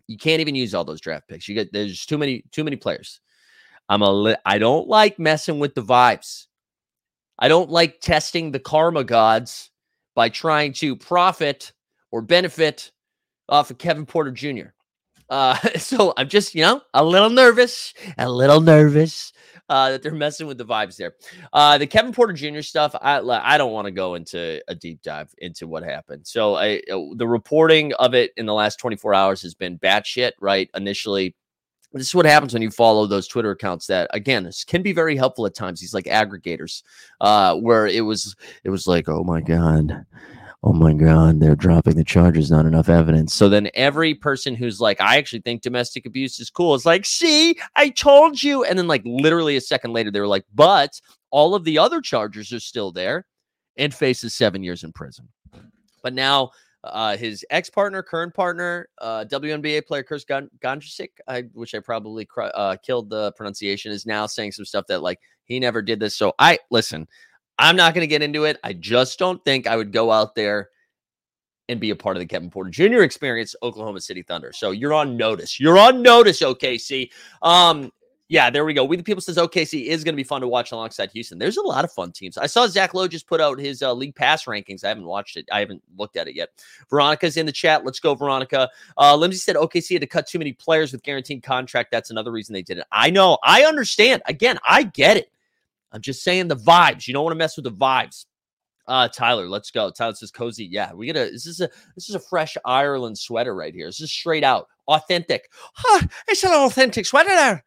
You 0.09 0.19
can't 0.19 0.41
even 0.41 0.57
use 0.57 0.75
all 0.75 0.85
those 0.85 1.01
draft 1.01 1.29
picks. 1.29 1.47
You 1.49 1.55
get 1.55 1.73
there's 1.73 2.05
too 2.05 2.19
many, 2.19 2.43
too 2.51 2.65
many 2.65 2.75
players. 2.75 3.21
I'm 3.89 4.03
a 4.03 4.11
li- 4.11 4.37
I 4.45 4.59
don't 4.59 4.89
like 4.89 5.19
messing 5.19 5.59
with 5.59 5.75
the 5.75 5.83
vibes. 5.83 6.47
I 7.39 7.49
don't 7.49 7.71
like 7.71 8.01
testing 8.01 8.51
the 8.53 8.59
karma 8.59 9.05
gods 9.05 9.71
by 10.15 10.29
trying 10.29 10.73
to 10.75 10.97
profit 10.97 11.73
or 12.11 12.23
benefit 12.23 12.91
off 13.49 13.71
of 13.71 13.79
Kevin 13.79 14.07
Porter 14.07 14.33
Jr. 14.33 14.71
Uh, 15.31 15.55
so 15.79 16.13
I'm 16.17 16.29
just, 16.29 16.55
you 16.55 16.63
know, 16.63 16.83
a 16.95 17.05
little 17.05 17.31
nervous, 17.31 17.95
a 18.19 18.31
little 18.31 18.61
nervous 18.61 19.33
uh, 19.69 19.91
that 19.91 20.03
they're 20.03 20.13
messing 20.13 20.47
with 20.47 20.59
the 20.59 20.65
vibes 20.65 20.97
there. 20.97 21.15
Uh, 21.53 21.79
the 21.79 21.87
Kevin 21.87 22.13
Porter 22.13 22.33
Jr. 22.33 22.63
stuff, 22.63 22.95
I 23.01 23.19
I 23.21 23.59
don't 23.59 23.73
want 23.73 23.87
to 23.87 23.93
go 23.93 24.15
into 24.15 24.61
a 24.69 24.75
deep 24.75 25.03
dive 25.03 25.33
into 25.39 25.67
what 25.67 25.83
happened. 25.83 26.27
So 26.27 26.55
I, 26.57 26.83
uh, 26.91 26.99
the 27.17 27.29
reporting 27.29 27.93
of 27.95 28.15
it 28.15 28.33
in 28.37 28.47
the 28.47 28.55
last 28.55 28.79
24 28.79 29.15
hours 29.15 29.43
has 29.43 29.55
been 29.55 29.79
batshit. 29.79 30.33
Right, 30.41 30.71
initially. 30.75 31.35
This 31.99 32.09
is 32.09 32.15
what 32.15 32.27
happens 32.27 32.53
when 32.53 32.63
you 32.63 32.71
follow 32.71 33.07
those 33.07 33.29
Twitter 33.29 33.51
accounts 33.51 33.87
that 33.89 34.09
again 34.13 34.51
can 34.67 34.83
be 34.83 34.93
very 34.93 35.17
helpful 35.17 35.47
at 35.47 35.55
times. 35.55 35.81
These 35.81 35.95
like 35.95 36.07
aggregators, 36.07 36.83
uh, 37.21 37.57
where 37.57 37.87
it 37.87 38.03
was 38.03 38.35
it 38.65 38.71
was 38.71 38.87
like, 38.87 39.09
oh 39.09 39.25
my 39.25 39.41
god, 39.41 40.07
oh 40.65 40.73
my 40.73 40.93
god 40.93 41.39
they're 41.39 41.55
dropping 41.55 41.95
the 41.95 42.05
charges 42.05 42.51
not 42.51 42.67
enough 42.67 42.89
evidence 42.89 43.33
so 43.33 43.49
then 43.49 43.71
every 43.75 44.13
person 44.15 44.55
who's 44.55 44.81
like 44.81 45.01
i 45.01 45.17
actually 45.17 45.41
think 45.41 45.63
domestic 45.63 46.05
abuse 46.05 46.41
is 46.41 46.51
cool 46.51 46.75
is 46.75 46.85
like 46.85 47.07
see 47.07 47.57
i 47.77 47.89
told 47.89 48.43
you 48.43 48.65
and 48.65 48.79
then 48.79 48.89
like 48.89 49.03
literally 49.05 49.57
a 49.57 49.61
second 49.61 49.93
later 49.93 50.11
they 50.11 50.21
were 50.21 50.27
like 50.27 50.45
but 50.55 51.01
all 51.31 51.55
of 51.55 51.63
the 51.65 51.79
other 51.79 52.01
charges 52.01 52.53
are 52.53 52.61
still 52.61 52.91
there 52.91 53.25
and 53.77 53.95
faces 53.95 54.35
seven 54.35 54.63
years 54.65 54.83
in 54.83 54.93
prison 54.93 55.29
but 56.03 56.13
now 56.13 56.51
uh, 56.85 57.17
his 57.17 57.45
ex-partner, 57.51 58.03
current 58.03 58.35
partner, 58.35 58.89
uh, 58.99 59.25
WNBA 59.29 59.87
player 59.87 60.03
Chris 60.03 60.25
Gondrezick, 60.25 61.11
I, 61.27 61.43
which 61.53 61.75
I 61.75 61.81
probably 61.81 62.25
cr- 62.25 62.43
uh, 62.55 62.77
killed 62.83 63.11
the 63.11 63.33
pronunciation, 63.33 63.93
is 63.93 64.07
now 64.07 64.27
saying 64.27 64.53
some 64.53 64.65
stuff 64.65 64.87
that 64.89 65.03
like 65.03 65.21
he 65.45 65.59
never 65.59 65.83
did 65.83 66.01
this. 66.01 66.17
So 66.17 66.35
I 66.39 66.59
listen. 66.71 67.09
I'm 67.61 67.75
not 67.75 67.93
going 67.93 68.03
to 68.03 68.09
get 68.09 68.23
into 68.23 68.45
it. 68.45 68.59
I 68.63 68.73
just 68.73 69.19
don't 69.19 69.45
think 69.45 69.67
I 69.67 69.75
would 69.75 69.93
go 69.93 70.13
out 70.13 70.37
there 70.37 70.71
and 71.69 71.81
be 71.81 71.91
a 71.91 71.97
part 71.97 72.17
of 72.17 72.21
the 72.21 72.27
Kevin 72.27 72.51
Porter 72.51 72.71
Jr. 72.71 73.03
experience, 73.03 73.55
Oklahoma 73.63 74.01
City 74.01 74.23
Thunder. 74.23 74.53
So 74.53 74.71
you're 74.71 74.95
on 74.95 75.17
notice. 75.17 75.59
You're 75.59 75.79
on 75.79 76.01
notice, 76.01 76.41
OKC. 76.41 77.11
Um, 77.43 77.91
yeah, 78.29 78.51
there 78.51 78.67
we 78.67 78.75
go. 78.75 78.85
We 78.85 78.99
the 78.99 79.03
people 79.03 79.23
says 79.23 79.39
OKC 79.39 79.87
is 79.87 80.05
going 80.05 80.13
to 80.13 80.17
be 80.17 80.23
fun 80.23 80.43
to 80.43 80.49
watch 80.49 80.71
alongside 80.71 81.11
Houston. 81.13 81.39
There's 81.39 81.57
a 81.57 81.63
lot 81.63 81.85
of 81.85 81.91
fun 81.91 82.13
teams. 82.13 82.37
I 82.37 82.47
saw 82.47 82.67
Zach 82.67 82.93
Lowe 82.93 83.09
just 83.09 83.27
put 83.27 83.41
out 83.41 83.59
his 83.59 83.83
uh, 83.83 83.95
league 83.95 84.15
pass 84.15 84.45
rankings. 84.45 84.85
I 84.85 84.89
haven't 84.89 85.07
watched 85.07 85.39
it. 85.39 85.49
I 85.51 85.61
haven't 85.61 85.83
looked 85.97 86.19
at 86.19 86.29
it 86.29 86.37
yet. 86.37 86.51
Veronica's 86.91 87.39
in 87.39 87.47
the 87.47 87.53
chat. 87.53 87.87
Let's 87.87 88.01
go, 88.01 88.15
Veronica. 88.15 88.69
Uh, 88.99 89.17
Lindsay 89.17 89.39
said 89.39 89.57
OKC 89.57 89.95
had 89.95 90.03
to 90.03 90.07
cut 90.07 90.27
too 90.27 90.39
many 90.39 90.53
players 90.53 90.93
with 90.93 91.03
guaranteed 91.03 91.43
contract. 91.43 91.91
That's 91.91 92.11
another 92.11 92.31
reason 92.31 92.53
they 92.53 92.61
did 92.61 92.77
it. 92.77 92.85
I 92.93 93.09
know. 93.09 93.39
I 93.45 93.63
understand. 93.63 94.21
Again, 94.27 94.59
I 94.69 94.83
get 94.83 95.17
it. 95.17 95.33
I'm 95.93 96.03
just 96.03 96.23
saying 96.23 96.49
the 96.49 96.57
vibes. 96.57 97.09
You 97.09 97.15
don't 97.15 97.25
want 97.25 97.33
to 97.33 97.39
mess 97.39 97.57
with 97.57 97.65
the 97.65 97.73
vibes. 97.73 98.27
Uh, 98.87 99.09
Tyler, 99.09 99.49
let's 99.49 99.71
go. 99.71 99.91
Tyler 99.91 100.15
says 100.15 100.31
cozy. 100.31 100.67
Yeah, 100.67 100.93
we 100.93 101.07
get 101.07 101.17
a 101.17 101.31
this 101.31 101.47
is 101.47 101.61
a 101.61 101.69
this 101.95 102.09
is 102.09 102.15
a 102.15 102.21
fresh 102.21 102.57
Ireland 102.65 103.19
sweater 103.19 103.55
right 103.55 103.75
here. 103.75 103.87
This 103.87 104.01
is 104.01 104.11
straight 104.11 104.45
out 104.45 104.69
authentic. 104.87 105.51
Huh, 105.75 106.07
it's 106.27 106.43
an 106.43 106.53
authentic 106.53 107.05
sweater 107.05 107.29
there. 107.29 107.65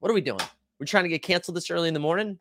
What 0.00 0.10
are 0.10 0.14
we 0.14 0.20
doing? 0.20 0.40
We're 0.78 0.86
trying 0.86 1.04
to 1.04 1.08
get 1.10 1.22
canceled 1.22 1.56
this 1.56 1.70
early 1.70 1.88
in 1.88 1.94
the 1.94 2.00
morning. 2.00 2.38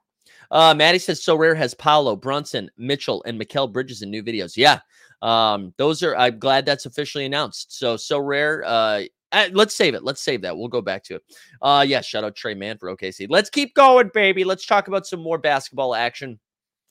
Uh, 0.52 0.74
Maddie 0.74 1.00
says 1.00 1.22
Sorare 1.22 1.56
has 1.56 1.74
Paolo, 1.74 2.16
Brunson, 2.16 2.70
Mitchell, 2.78 3.24
and 3.26 3.40
Mikal 3.40 3.72
Bridges 3.72 4.02
in 4.02 4.10
new 4.10 4.24
videos. 4.24 4.58
Yeah. 4.58 4.80
Um, 5.22 5.74
those 5.78 6.04
are 6.04 6.16
I'm 6.16 6.40
glad 6.40 6.66
that's 6.66 6.86
officially 6.86 7.26
announced. 7.26 7.78
So 7.78 7.96
Sorare. 7.96 8.62
uh, 8.66 9.48
let's 9.52 9.76
save 9.76 9.94
it. 9.96 10.04
Let's 10.04 10.22
save 10.22 10.42
that. 10.42 10.58
We'll 10.58 10.68
go 10.68 10.82
back 10.82 11.04
to 11.06 11.16
it. 11.16 11.24
Uh, 11.62 11.86
yeah, 11.88 12.02
shout 12.02 12.24
out 12.24 12.36
Trey 12.36 12.54
Man 12.54 12.78
for 12.78 12.96
OKC. 12.96 13.28
Let's 13.30 13.50
keep 13.50 13.74
going, 13.76 14.12
baby. 14.14 14.44
Let's 14.44 14.66
talk 14.66 14.88
about 14.88 15.08
some 15.08 15.22
more 15.22 15.38
basketball 15.38 15.96
action. 15.96 16.40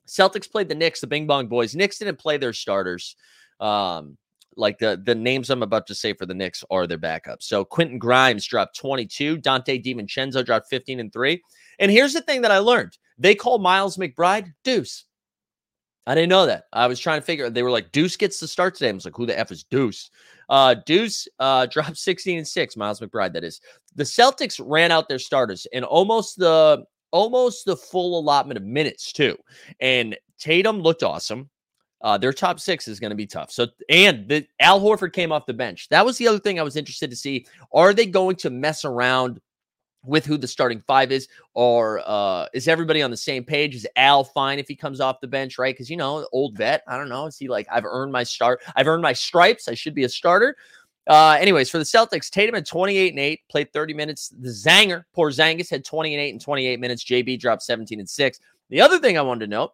Celtics 0.07 0.51
played 0.51 0.69
the 0.69 0.75
Knicks, 0.75 1.01
the 1.01 1.07
Bing 1.07 1.27
Bong 1.27 1.49
Boys. 1.49 1.75
Knicks 1.75 1.99
didn't 1.99 2.19
play 2.19 2.37
their 2.37 2.53
starters. 2.53 3.17
Um, 3.61 4.19
like 4.57 4.79
the 4.79 5.01
the 5.03 5.15
names 5.15 5.51
I'm 5.51 5.63
about 5.63 5.87
to 5.89 5.95
say 5.95 6.13
for 6.13 6.27
the 6.27 6.35
Knicks 6.35 6.65
are 6.71 6.87
their 6.87 6.99
backups. 6.99 7.43
So 7.43 7.65
Quentin 7.65 7.99
Grimes 7.99 8.47
dropped 8.47 8.77
22, 8.77 9.39
Donte 9.39 9.85
DiVincenzo 9.85 10.45
dropped 10.45 10.69
15 10.69 11.01
and 11.01 11.13
3. 11.13 11.43
And 11.79 11.91
here's 11.91 12.13
the 12.13 12.21
thing 12.21 12.43
that 12.43 12.51
I 12.51 12.59
learned. 12.59 12.99
They 13.19 13.35
call 13.35 13.59
Miles 13.59 13.97
McBride 13.97 14.53
Deuce. 14.65 15.05
I 16.07 16.15
didn't 16.15 16.29
know 16.31 16.47
that. 16.47 16.65
I 16.73 16.87
was 16.87 17.01
trying 17.01 17.21
to 17.21 17.25
figure. 17.25 17.49
They 17.49 17.63
were 17.63 17.71
like, 17.71 17.93
Deuce 17.93 18.17
gets 18.17 18.39
the 18.39 18.49
start 18.49 18.75
today. 18.75 18.91
I 18.91 18.93
was 18.93 19.07
like, 19.07 19.17
who 19.17 19.27
the 19.27 19.39
f 19.39 19.51
is 19.51 19.65
Deuce? 19.65 20.11
Uh, 20.49 20.75
Deuce 20.87 21.27
uh, 21.39 21.67
dropped 21.71 21.97
16 21.97 22.39
and 22.39 22.47
six. 22.47 22.77
Miles 22.77 23.01
McBride, 23.01 23.33
that 23.33 23.45
is. 23.45 23.61
The 23.95 24.05
Celtics 24.05 24.61
ran 24.63 24.91
out 24.91 25.09
their 25.09 25.19
starters 25.19 25.67
and 25.73 25.85
almost 25.85 26.39
the 26.39 26.85
almost 27.11 27.65
the 27.65 27.77
full 27.77 28.19
allotment 28.19 28.59
of 28.59 28.65
minutes 28.65 29.13
too. 29.13 29.37
And 29.81 30.17
Tatum 30.39 30.81
looked 30.81 31.05
awesome. 31.05 31.49
Uh, 32.05 32.19
their 32.19 32.35
top 32.35 32.61
six 32.61 32.87
is 32.87 33.01
going 33.01 33.11
to 33.11 33.17
be 33.17 33.27
tough. 33.27 33.51
So, 33.51 33.67
and 33.89 34.29
the 34.29 34.47
Al 34.61 34.79
Horford 34.79 35.15
came 35.15 35.33
off 35.33 35.47
the 35.47 35.55
bench. 35.55 35.89
That 35.89 36.05
was 36.05 36.19
the 36.19 36.29
other 36.29 36.39
thing 36.39 36.61
I 36.61 36.63
was 36.63 36.77
interested 36.77 37.09
to 37.09 37.17
see. 37.17 37.47
Are 37.73 37.95
they 37.95 38.05
going 38.05 38.37
to 38.37 38.51
mess 38.51 38.85
around 38.85 39.41
with 40.05 40.27
who 40.27 40.37
the 40.37 40.47
starting 40.47 40.81
five 40.81 41.11
is, 41.11 41.29
or 41.55 42.03
uh, 42.05 42.47
is 42.53 42.69
everybody 42.69 43.01
on 43.01 43.11
the 43.11 43.17
same 43.17 43.43
page? 43.43 43.75
Is 43.75 43.87
Al 43.97 44.23
fine 44.23 44.59
if 44.59 44.69
he 44.69 44.77
comes 44.77 45.01
off 45.01 45.23
the 45.23 45.27
bench, 45.27 45.57
right? 45.57 45.75
Because 45.75 45.89
you 45.89 45.97
know, 45.97 46.29
old 46.31 46.59
vet. 46.59 46.83
I 46.87 46.99
don't 46.99 47.09
know. 47.09 47.25
Is 47.25 47.39
he 47.39 47.49
like 47.49 47.67
I've 47.73 47.87
earned 47.87 48.13
my 48.13 48.23
start? 48.23 48.63
I've 48.77 48.87
earned 48.87 49.03
my 49.03 49.15
stripes. 49.15 49.67
I 49.67 49.73
should 49.73 49.95
be 49.95 50.05
a 50.05 50.09
starter. 50.09 50.57
Uh, 51.07 51.39
anyways, 51.41 51.71
for 51.71 51.79
the 51.79 51.85
Celtics, 51.85 52.29
Tatum 52.29 52.55
had 52.55 52.67
28 52.67 53.15
and 53.15 53.19
8, 53.19 53.41
played 53.51 53.73
30 53.73 53.95
minutes. 53.95 54.29
The 54.29 54.49
Zanger, 54.49 55.05
Porzingis, 55.17 55.71
had 55.71 55.87
20 55.87 56.15
and 56.15 56.21
8 56.21 56.31
and 56.31 56.41
28 56.41 56.81
minutes. 56.81 57.05
JB 57.05 57.41
dropped 57.41 57.63
17 57.63 57.99
and 57.99 58.09
6. 58.09 58.41
The 58.69 58.81
other 58.83 58.99
thing 58.99 59.17
I 59.17 59.23
wanted 59.23 59.47
to 59.47 59.51
note 59.51 59.73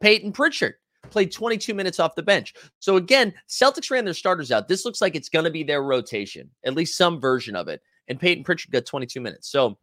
Payton 0.00 0.32
Pritchard 0.32 0.74
played 1.10 1.32
22 1.32 1.74
minutes 1.74 2.00
off 2.00 2.14
the 2.14 2.22
bench. 2.22 2.54
So 2.78 2.96
again, 2.96 3.32
Celtics 3.48 3.90
ran 3.90 4.04
their 4.04 4.14
starters 4.14 4.52
out. 4.52 4.68
This 4.68 4.84
looks 4.84 5.00
like 5.00 5.14
it's 5.14 5.28
going 5.28 5.44
to 5.44 5.50
be 5.50 5.62
their 5.62 5.82
rotation, 5.82 6.50
at 6.64 6.74
least 6.74 6.96
some 6.96 7.20
version 7.20 7.56
of 7.56 7.68
it 7.68 7.82
and 8.08 8.18
Payton 8.18 8.44
Pritchard 8.44 8.72
got 8.72 8.86
22 8.86 9.20
minutes. 9.20 9.48
So 9.48 9.78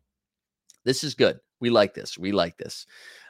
this 0.83 1.03
is 1.03 1.13
good. 1.13 1.39
We 1.61 1.69
like 1.69 1.93
this. 1.93 2.17
We 2.17 2.31
like 2.31 2.57
this. 2.57 2.85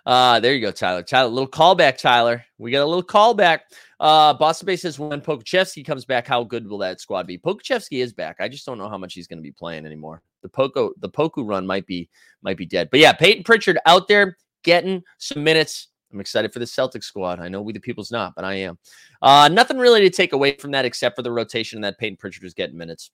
Uh, 0.06 0.40
there 0.40 0.54
you 0.54 0.62
go, 0.62 0.72
Tyler. 0.72 1.04
Tyler, 1.04 1.30
little 1.30 1.50
callback, 1.50 1.98
Tyler. 1.98 2.44
We 2.58 2.72
got 2.72 2.84
a 2.84 2.86
little 2.86 3.04
callback. 3.04 3.62
Uh, 4.00 4.34
Boston 4.34 4.66
Bay 4.66 4.76
says 4.76 5.00
when 5.00 5.22
Pokusevski 5.22 5.86
comes 5.86 6.06
back, 6.06 6.28
how 6.28 6.44
good 6.44 6.68
will 6.68 6.78
that 6.80 7.00
squad 7.00 7.28
be? 7.28 7.38
Pokusevski 7.38 8.04
is 8.04 8.14
back. 8.14 8.38
I 8.40 8.48
just 8.48 8.66
don't 8.66 8.78
know 8.78 8.90
how 8.90 8.98
much 8.98 9.14
he's 9.14 9.28
going 9.28 9.40
to 9.40 9.44
be 9.44 9.52
playing 9.52 9.86
anymore. 9.86 10.22
The 10.42 10.50
Poco, 10.50 10.94
the 11.00 11.10
Poku 11.10 11.48
run 11.48 11.66
might 11.66 11.88
be 11.88 12.10
might 12.42 12.58
be 12.58 12.66
dead. 12.66 12.90
But 12.92 13.00
yeah, 13.00 13.14
Payton 13.14 13.44
Pritchard 13.44 13.80
out 13.86 14.08
there 14.08 14.38
getting 14.64 15.02
some 15.18 15.44
minutes. 15.44 15.88
I'm 16.16 16.22
excited 16.22 16.54
for 16.54 16.60
the 16.60 16.66
Celtics 16.66 17.04
squad. 17.04 17.42
I 17.42 17.50
know 17.50 17.62
we 17.62 17.74
the 17.74 17.80
people's 17.80 18.10
not, 18.10 18.34
but 18.36 18.46
I 18.46 18.54
am. 18.56 18.78
Uh, 19.22 19.50
nothing 19.52 19.78
really 19.78 20.00
to 20.00 20.10
take 20.10 20.32
away 20.32 20.56
from 20.56 20.72
that 20.72 20.86
except 20.86 21.18
for 21.18 21.22
the 21.22 21.32
rotation 21.32 21.82
that 21.82 22.00
Payton 22.00 22.18
Pritchard 22.18 22.46
is 22.46 22.54
getting 22.54 22.78
minutes. 22.78 23.12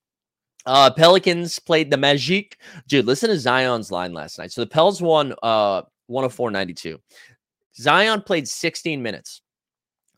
Uh, 0.68 0.92
Pelicans 0.92 1.58
played 1.58 1.90
the 1.90 1.98
Magic. 1.98 2.58
Dude, 2.88 3.06
listen 3.06 3.30
to 3.30 3.40
Zion's 3.40 3.92
line 3.92 4.14
last 4.14 4.38
night. 4.38 4.52
So 4.52 4.62
the 4.62 4.68
Pels 4.68 5.02
won 5.02 5.34
uh 5.42 5.82
104-92. 6.12 7.00
Zion 7.76 8.22
played 8.22 8.48
16 8.48 9.02
minutes. 9.02 9.42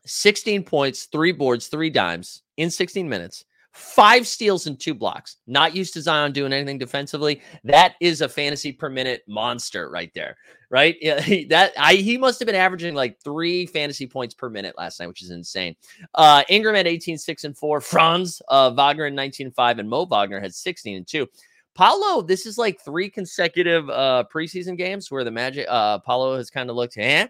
16 0.06 0.64
points, 0.64 1.04
three 1.04 1.32
boards, 1.32 1.68
three 1.68 1.88
dimes 1.88 2.42
in 2.58 2.70
16 2.70 3.08
minutes 3.08 3.46
five 3.74 4.26
steals 4.26 4.66
and 4.66 4.78
two 4.78 4.94
blocks. 4.94 5.36
Not 5.46 5.74
used 5.74 5.92
to 5.94 6.00
Zion 6.00 6.32
doing 6.32 6.52
anything 6.52 6.78
defensively. 6.78 7.42
That 7.64 7.94
is 8.00 8.20
a 8.20 8.28
fantasy 8.28 8.72
per 8.72 8.88
minute 8.88 9.22
monster 9.26 9.90
right 9.90 10.12
there, 10.14 10.36
right? 10.70 10.96
Yeah, 11.00 11.20
he, 11.22 11.44
that 11.46 11.72
I 11.76 11.94
he 11.94 12.16
must 12.16 12.38
have 12.38 12.46
been 12.46 12.54
averaging 12.54 12.94
like 12.94 13.20
three 13.20 13.66
fantasy 13.66 14.06
points 14.06 14.32
per 14.32 14.48
minute 14.48 14.76
last 14.78 15.00
night, 15.00 15.08
which 15.08 15.22
is 15.22 15.30
insane. 15.30 15.74
Uh, 16.14 16.44
Ingram 16.48 16.76
had 16.76 16.86
18, 16.86 17.18
6 17.18 17.44
and 17.44 17.58
4. 17.58 17.80
Franz 17.80 18.40
uh, 18.48 18.70
Wagner 18.70 19.06
in 19.06 19.14
19 19.14 19.50
5, 19.50 19.78
and 19.80 19.90
Mo 19.90 20.06
Wagner 20.06 20.40
had 20.40 20.54
16 20.54 20.96
and 20.96 21.06
2. 21.06 21.26
Paolo, 21.74 22.22
this 22.22 22.46
is 22.46 22.56
like 22.56 22.80
three 22.80 23.10
consecutive 23.10 23.90
uh 23.90 24.22
preseason 24.32 24.78
games 24.78 25.10
where 25.10 25.24
the 25.24 25.30
Magic 25.32 25.66
uh 25.68 25.98
Paolo 25.98 26.36
has 26.36 26.48
kind 26.48 26.70
of 26.70 26.76
looked, 26.76 26.96
eh, 26.96 27.26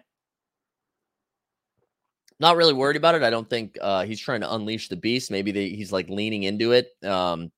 not 2.39 2.57
really 2.57 2.73
worried 2.73 2.97
about 2.97 3.15
it. 3.15 3.23
I 3.23 3.29
don't 3.29 3.49
think 3.49 3.77
uh, 3.81 4.03
he's 4.03 4.19
trying 4.19 4.41
to 4.41 4.53
unleash 4.53 4.89
the 4.89 4.95
beast. 4.95 5.31
Maybe 5.31 5.51
they, 5.51 5.69
he's 5.69 5.91
like 5.91 6.09
leaning 6.09 6.43
into 6.43 6.71
it. 6.71 6.89
Um, 7.03 7.51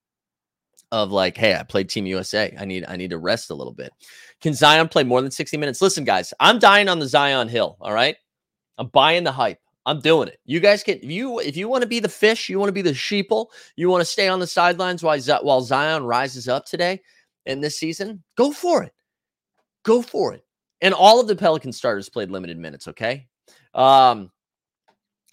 of 0.90 1.12
like, 1.12 1.36
hey, 1.36 1.54
I 1.54 1.62
played 1.64 1.90
Team 1.90 2.06
USA. 2.06 2.54
I 2.58 2.64
need 2.64 2.84
I 2.88 2.96
need 2.96 3.10
to 3.10 3.18
rest 3.18 3.50
a 3.50 3.54
little 3.54 3.74
bit. 3.74 3.92
Can 4.40 4.54
Zion 4.54 4.88
play 4.88 5.04
more 5.04 5.20
than 5.20 5.30
60 5.30 5.56
minutes? 5.56 5.82
Listen, 5.82 6.04
guys, 6.04 6.32
I'm 6.40 6.58
dying 6.58 6.88
on 6.88 6.98
the 6.98 7.06
Zion 7.06 7.48
hill. 7.48 7.76
All 7.80 7.92
right. 7.92 8.16
I'm 8.78 8.88
buying 8.88 9.24
the 9.24 9.32
hype. 9.32 9.58
I'm 9.84 10.00
doing 10.00 10.28
it. 10.28 10.38
You 10.44 10.60
guys 10.60 10.82
can 10.82 10.98
you 11.02 11.40
if 11.40 11.56
you 11.56 11.68
want 11.68 11.82
to 11.82 11.88
be 11.88 12.00
the 12.00 12.08
fish, 12.08 12.48
you 12.48 12.58
want 12.58 12.68
to 12.68 12.74
be 12.74 12.82
the 12.82 12.92
sheeple, 12.92 13.46
you 13.76 13.88
want 13.88 14.02
to 14.02 14.06
stay 14.06 14.28
on 14.28 14.38
the 14.38 14.46
sidelines 14.46 15.02
while 15.02 15.18
while 15.42 15.60
Zion 15.62 16.04
rises 16.04 16.48
up 16.48 16.66
today 16.66 17.00
in 17.46 17.60
this 17.60 17.78
season, 17.78 18.22
go 18.36 18.52
for 18.52 18.82
it. 18.82 18.92
Go 19.84 20.02
for 20.02 20.34
it. 20.34 20.44
And 20.80 20.94
all 20.94 21.20
of 21.20 21.26
the 21.26 21.36
Pelican 21.36 21.72
starters 21.72 22.08
played 22.08 22.30
limited 22.30 22.58
minutes, 22.58 22.86
okay? 22.88 23.26
Um, 23.74 24.30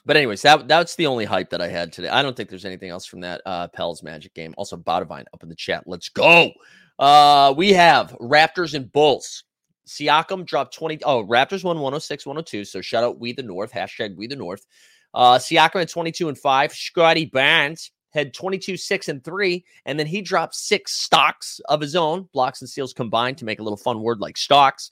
but 0.06 0.16
anyways, 0.18 0.42
that 0.44 0.68
that's 0.68 0.96
the 0.96 1.08
only 1.08 1.26
hype 1.26 1.50
that 1.50 1.62
I 1.62 1.68
had 1.68 1.92
today. 1.92 2.10
I 2.10 2.22
don't 2.22 2.36
think 2.36 2.50
there's 2.50 2.66
anything 2.66 2.90
else 2.90 3.06
from 3.06 3.22
that 3.22 3.42
uh 3.46 3.68
Pels 3.70 4.04
Magic 4.04 4.34
game. 4.34 4.54
Also, 4.58 4.78
Botavine 4.78 5.26
up 5.34 5.44
in 5.44 5.50
the 5.50 5.56
chat. 5.56 5.84
Let's 5.88 6.10
go. 6.10 6.52
Uh 7.00 7.54
we 7.58 7.74
have 7.74 8.12
Raptors 8.22 8.74
and 8.74 8.92
Bulls. 8.92 9.44
Siakam 9.88 10.46
dropped 10.46 10.74
20. 10.74 11.04
Oh, 11.04 11.24
Raptors 11.26 11.64
won 11.64 11.78
106, 11.78 12.26
102. 12.26 12.66
So 12.66 12.82
shout 12.82 13.04
out 13.04 13.20
We 13.20 13.34
the 13.34 13.44
North. 13.44 13.72
Hashtag 13.72 14.16
We 14.16 14.28
the 14.28 14.36
North. 14.36 14.66
Uh 15.14 15.38
Siakam 15.38 15.82
at 15.82 15.90
22 15.90 16.30
and 16.30 16.38
5. 16.38 16.74
Scotty 16.74 17.26
Barnes 17.26 17.92
had 18.16 18.34
22, 18.34 18.78
6, 18.78 19.10
and 19.10 19.24
3. 19.24 19.66
And 19.86 20.00
then 20.00 20.08
he 20.08 20.22
dropped 20.22 20.56
six 20.56 20.94
stocks 21.04 21.60
of 21.68 21.82
his 21.82 21.96
own, 21.96 22.30
blocks 22.34 22.62
and 22.62 22.70
steals 22.70 22.94
combined 22.94 23.38
to 23.40 23.46
make 23.46 23.60
a 23.60 23.64
little 23.64 23.78
fun 23.78 24.02
word 24.02 24.20
like 24.20 24.38
stocks. 24.38 24.90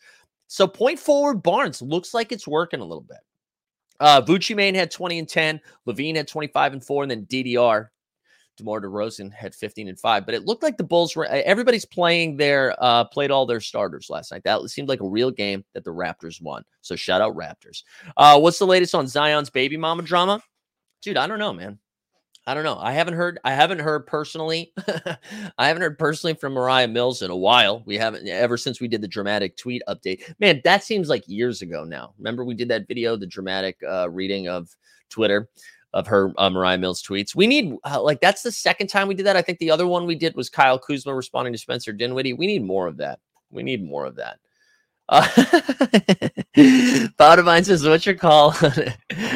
So 0.48 0.67
point 0.67 1.00
forward, 1.00 1.41
Barnes 1.41 1.82
looks 1.82 2.13
like 2.13 2.32
it's 2.32 2.48
working 2.48 2.82
a 2.82 2.86
little 2.86 3.01
bit. 3.01 3.17
Uh, 4.03 4.22
Vucci 4.22 4.53
Main 4.53 4.75
had 4.75 4.91
20 4.91 5.19
and 5.19 5.29
10. 5.29 5.62
LaVine 5.88 6.17
had 6.17 6.27
25 6.27 6.74
and 6.74 6.83
4. 6.83 7.03
And 7.03 7.12
then 7.12 7.25
DDR, 7.25 7.88
DeMar 8.57 8.81
DeRozan 8.81 9.31
had 9.31 9.55
15 9.55 9.88
and 9.88 9.98
5. 9.98 10.25
But 10.25 10.36
it 10.36 10.43
looked 10.43 10.62
like 10.62 10.75
the 10.75 10.83
Bulls 10.83 11.15
were 11.15 11.25
everybody's 11.25 11.86
playing 11.86 12.36
their 12.36 12.75
uh 12.83 13.05
played 13.05 13.31
all 13.31 13.45
their 13.45 13.62
starters 13.62 14.10
last 14.10 14.33
night. 14.33 14.43
That 14.43 14.62
seemed 14.69 14.89
like 14.89 15.00
a 15.00 15.07
real 15.07 15.31
game 15.31 15.63
that 15.74 15.86
the 15.86 15.93
Raptors 15.93 16.41
won. 16.41 16.65
So 16.81 16.98
shout 16.98 17.22
out 17.22 17.36
Raptors. 17.36 17.83
Uh 18.17 18.38
what's 18.39 18.60
the 18.60 18.67
latest 18.67 18.93
on 18.93 19.07
Zion's 19.07 19.50
baby 19.50 19.77
mama 19.77 20.03
drama? 20.03 20.41
Dude, 21.01 21.17
I 21.17 21.25
don't 21.25 21.39
know, 21.39 21.53
man. 21.53 21.79
I 22.45 22.53
don't 22.53 22.65
know. 22.65 22.77
I 22.77 22.91
haven't 22.91 23.13
heard. 23.13 23.39
I 23.45 23.53
haven't 23.53 23.79
heard 23.79 24.05
personally. 24.05 24.73
I 25.57 25.67
haven't 25.67 25.81
heard 25.81 25.97
personally 25.97 26.33
from 26.33 26.53
Moriah 26.53 26.89
Mills 26.89 27.21
in 27.21 27.31
a 27.31 27.35
while. 27.35 27.83
We 27.85 27.97
haven't 27.97 28.27
ever 28.27 28.57
since 28.57 28.81
we 28.81 28.89
did 28.89 29.01
the 29.01 29.07
dramatic 29.07 29.55
tweet 29.55 29.81
update. 29.88 30.33
Man, 30.39 30.59
that 30.65 30.83
seems 30.83 31.07
like 31.07 31.23
years 31.25 31.62
ago 31.62 31.85
now. 31.85 32.13
Remember 32.17 32.43
we 32.43 32.53
did 32.53 32.67
that 32.67 32.88
video, 32.88 33.15
the 33.15 33.25
dramatic 33.25 33.77
uh, 33.88 34.09
reading 34.09 34.50
of 34.50 34.75
Twitter 35.09 35.47
of 35.93 36.05
her 36.07 36.33
uh, 36.38 36.50
Moriah 36.50 36.77
Mills 36.77 37.01
tweets. 37.01 37.33
We 37.33 37.47
need 37.47 37.75
uh, 37.85 38.01
like 38.01 38.19
that's 38.19 38.41
the 38.41 38.51
second 38.51 38.88
time 38.88 39.07
we 39.07 39.15
did 39.15 39.25
that. 39.25 39.38
I 39.38 39.41
think 39.41 39.59
the 39.59 39.71
other 39.71 39.88
one 39.88 40.05
we 40.05 40.15
did 40.15 40.35
was 40.35 40.50
Kyle 40.50 40.79
Kuzma 40.79 41.15
responding 41.15 41.53
to 41.53 41.59
Spencer 41.59 41.93
Dinwiddie. 41.93 42.33
We 42.33 42.47
need 42.47 42.63
more 42.63 42.88
of 42.88 42.97
that. 42.97 43.19
We 43.51 43.63
need 43.63 43.85
more 43.85 44.05
of 44.05 44.15
that. 44.15 44.39
Uh, 45.10 45.27
Bottomine 47.17 47.65
says, 47.65 47.86
"What's 47.86 48.05
your 48.05 48.15
call? 48.15 48.53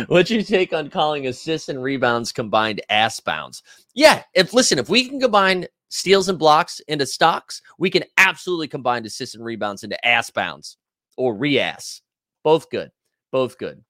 What's 0.08 0.30
your 0.30 0.42
take 0.42 0.74
on 0.74 0.90
calling 0.90 1.28
assists 1.28 1.70
and 1.70 1.82
rebounds 1.82 2.32
combined 2.32 2.82
ass 2.90 3.20
bounds?" 3.20 3.64
Yeah, 3.94 4.24
if 4.34 4.54
listen, 4.54 4.80
if 4.80 4.90
we 4.90 5.10
can 5.10 5.20
combine 5.20 5.68
steals 5.90 6.30
and 6.30 6.40
blocks 6.40 6.80
into 6.88 7.06
stocks, 7.06 7.62
we 7.78 7.90
can 7.90 8.04
absolutely 8.18 8.68
combine 8.68 9.06
assists 9.06 9.36
and 9.36 9.44
rebounds 9.44 9.84
into 9.84 10.04
ass 10.06 10.30
bounds 10.30 10.78
or 11.18 11.36
re-ass. 11.36 12.02
Both 12.44 12.70
good, 12.70 12.92
both 13.32 13.58
good. 13.58 13.84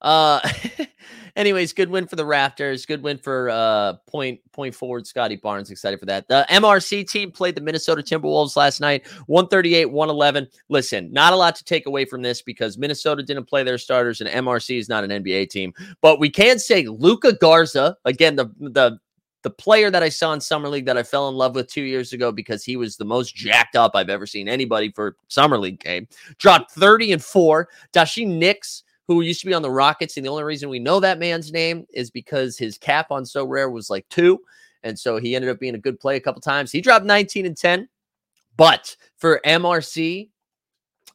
Uh, 0.00 0.40
anyways, 1.36 1.72
good 1.72 1.90
win 1.90 2.06
for 2.06 2.16
the 2.16 2.24
Raptors. 2.24 2.86
Good 2.86 3.02
win 3.02 3.18
for 3.18 3.50
uh 3.50 3.94
point 4.06 4.40
point 4.52 4.74
forward. 4.74 5.06
Scotty 5.06 5.36
Barnes 5.36 5.70
excited 5.70 5.98
for 6.00 6.06
that. 6.06 6.28
The 6.28 6.46
MRC 6.50 7.08
team 7.08 7.30
played 7.30 7.54
the 7.54 7.60
Minnesota 7.60 8.02
Timberwolves 8.02 8.56
last 8.56 8.80
night, 8.80 9.06
138, 9.26 9.86
111. 9.86 10.48
Listen, 10.68 11.12
not 11.12 11.32
a 11.32 11.36
lot 11.36 11.54
to 11.56 11.64
take 11.64 11.86
away 11.86 12.04
from 12.04 12.22
this 12.22 12.42
because 12.42 12.78
Minnesota 12.78 13.22
didn't 13.22 13.44
play 13.44 13.62
their 13.62 13.78
starters 13.78 14.20
and 14.20 14.30
MRC 14.30 14.78
is 14.78 14.88
not 14.88 15.04
an 15.04 15.10
NBA 15.10 15.50
team. 15.50 15.72
But 16.00 16.20
we 16.20 16.30
can 16.30 16.58
say 16.58 16.86
Luka 16.86 17.32
Garza, 17.34 17.96
again, 18.04 18.36
the 18.36 18.50
the 18.58 18.98
the 19.42 19.50
player 19.50 19.90
that 19.90 20.02
I 20.02 20.08
saw 20.08 20.32
in 20.32 20.40
summer 20.40 20.68
league 20.68 20.86
that 20.86 20.98
I 20.98 21.02
fell 21.02 21.28
in 21.28 21.34
love 21.34 21.54
with 21.54 21.68
two 21.68 21.82
years 21.82 22.12
ago 22.12 22.32
because 22.32 22.64
he 22.64 22.76
was 22.76 22.96
the 22.96 23.04
most 23.04 23.34
jacked 23.34 23.76
up 23.76 23.92
I've 23.94 24.10
ever 24.10 24.26
seen 24.26 24.48
anybody 24.48 24.90
for 24.90 25.16
summer 25.28 25.58
league 25.58 25.80
game. 25.80 26.08
Dropped 26.38 26.72
30 26.72 27.12
and 27.12 27.24
four. 27.24 27.68
Daishen 27.92 28.38
Nix 28.38 28.82
who 29.08 29.22
used 29.22 29.40
to 29.40 29.46
be 29.46 29.54
on 29.54 29.62
the 29.62 29.70
Rockets. 29.70 30.16
And 30.16 30.24
the 30.24 30.30
only 30.30 30.44
reason 30.44 30.68
we 30.68 30.78
know 30.78 31.00
that 31.00 31.18
man's 31.18 31.50
name 31.50 31.86
is 31.92 32.10
because 32.10 32.56
his 32.58 32.78
cap 32.78 33.10
on 33.10 33.24
Sorare 33.24 33.72
was 33.72 33.90
like 33.90 34.08
two. 34.10 34.38
And 34.84 34.96
so 34.96 35.16
he 35.16 35.34
ended 35.34 35.50
up 35.50 35.58
being 35.58 35.74
a 35.74 35.78
good 35.78 35.98
play 35.98 36.16
a 36.16 36.20
couple 36.20 36.40
times. 36.40 36.70
He 36.70 36.80
dropped 36.80 37.06
19 37.06 37.46
and 37.46 37.56
10. 37.56 37.88
But 38.56 38.94
for 39.16 39.40
MRC, 39.44 40.28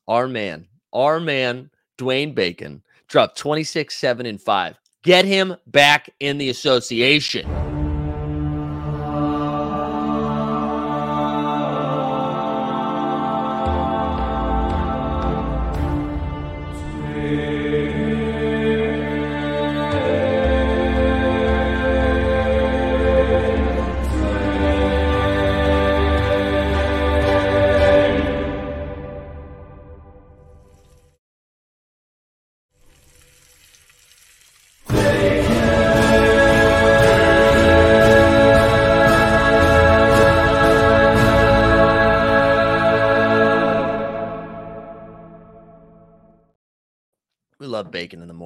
our 0.07 0.27
man, 0.27 0.67
our 0.91 1.19
man, 1.19 1.69
Dwayne 1.97 2.33
Bacon, 2.33 2.81
dropped 3.07 3.37
26, 3.37 3.95
7, 3.95 4.25
and 4.25 4.41
5. 4.41 4.79
Get 5.03 5.25
him 5.25 5.55
back 5.67 6.09
in 6.19 6.37
the 6.37 6.49
association. 6.49 7.62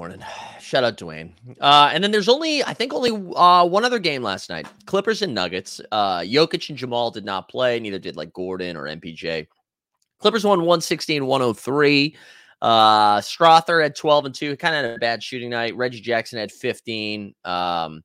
Morning. 0.08 0.26
Shout 0.62 0.86
out 0.86 0.98
Dwayne. 0.98 1.34
Uh, 1.60 1.90
and 1.92 2.02
then 2.02 2.12
there's 2.12 2.30
only, 2.30 2.64
I 2.64 2.74
think, 2.74 2.94
only 2.94 3.12
uh, 3.36 3.66
one 3.66 3.84
other 3.84 4.00
game 4.00 4.24
last 4.24 4.50
night 4.50 4.66
Clippers 4.86 5.22
and 5.22 5.34
Nuggets. 5.34 5.82
Uh, 5.92 6.20
Jokic 6.20 6.70
and 6.70 6.78
Jamal 6.78 7.12
did 7.12 7.26
not 7.26 7.50
play, 7.50 7.78
neither 7.80 8.00
did 8.00 8.16
like 8.16 8.32
Gordon 8.32 8.78
or 8.78 8.84
MPJ. 8.84 9.48
Clippers 10.20 10.46
won 10.46 10.60
116 10.60 11.26
103. 11.26 12.16
Uh, 12.62 13.18
Strawther 13.20 13.84
had 13.84 13.96
12 13.96 14.26
and 14.26 14.36
2, 14.36 14.56
kind 14.58 14.76
of 14.76 14.86
had 14.86 14.96
a 14.96 15.00
bad 15.00 15.22
shooting 15.22 15.50
night. 15.50 15.76
Reggie 15.76 16.00
Jackson 16.00 16.40
had 16.40 16.54
15. 16.54 17.36
Um, 17.44 18.02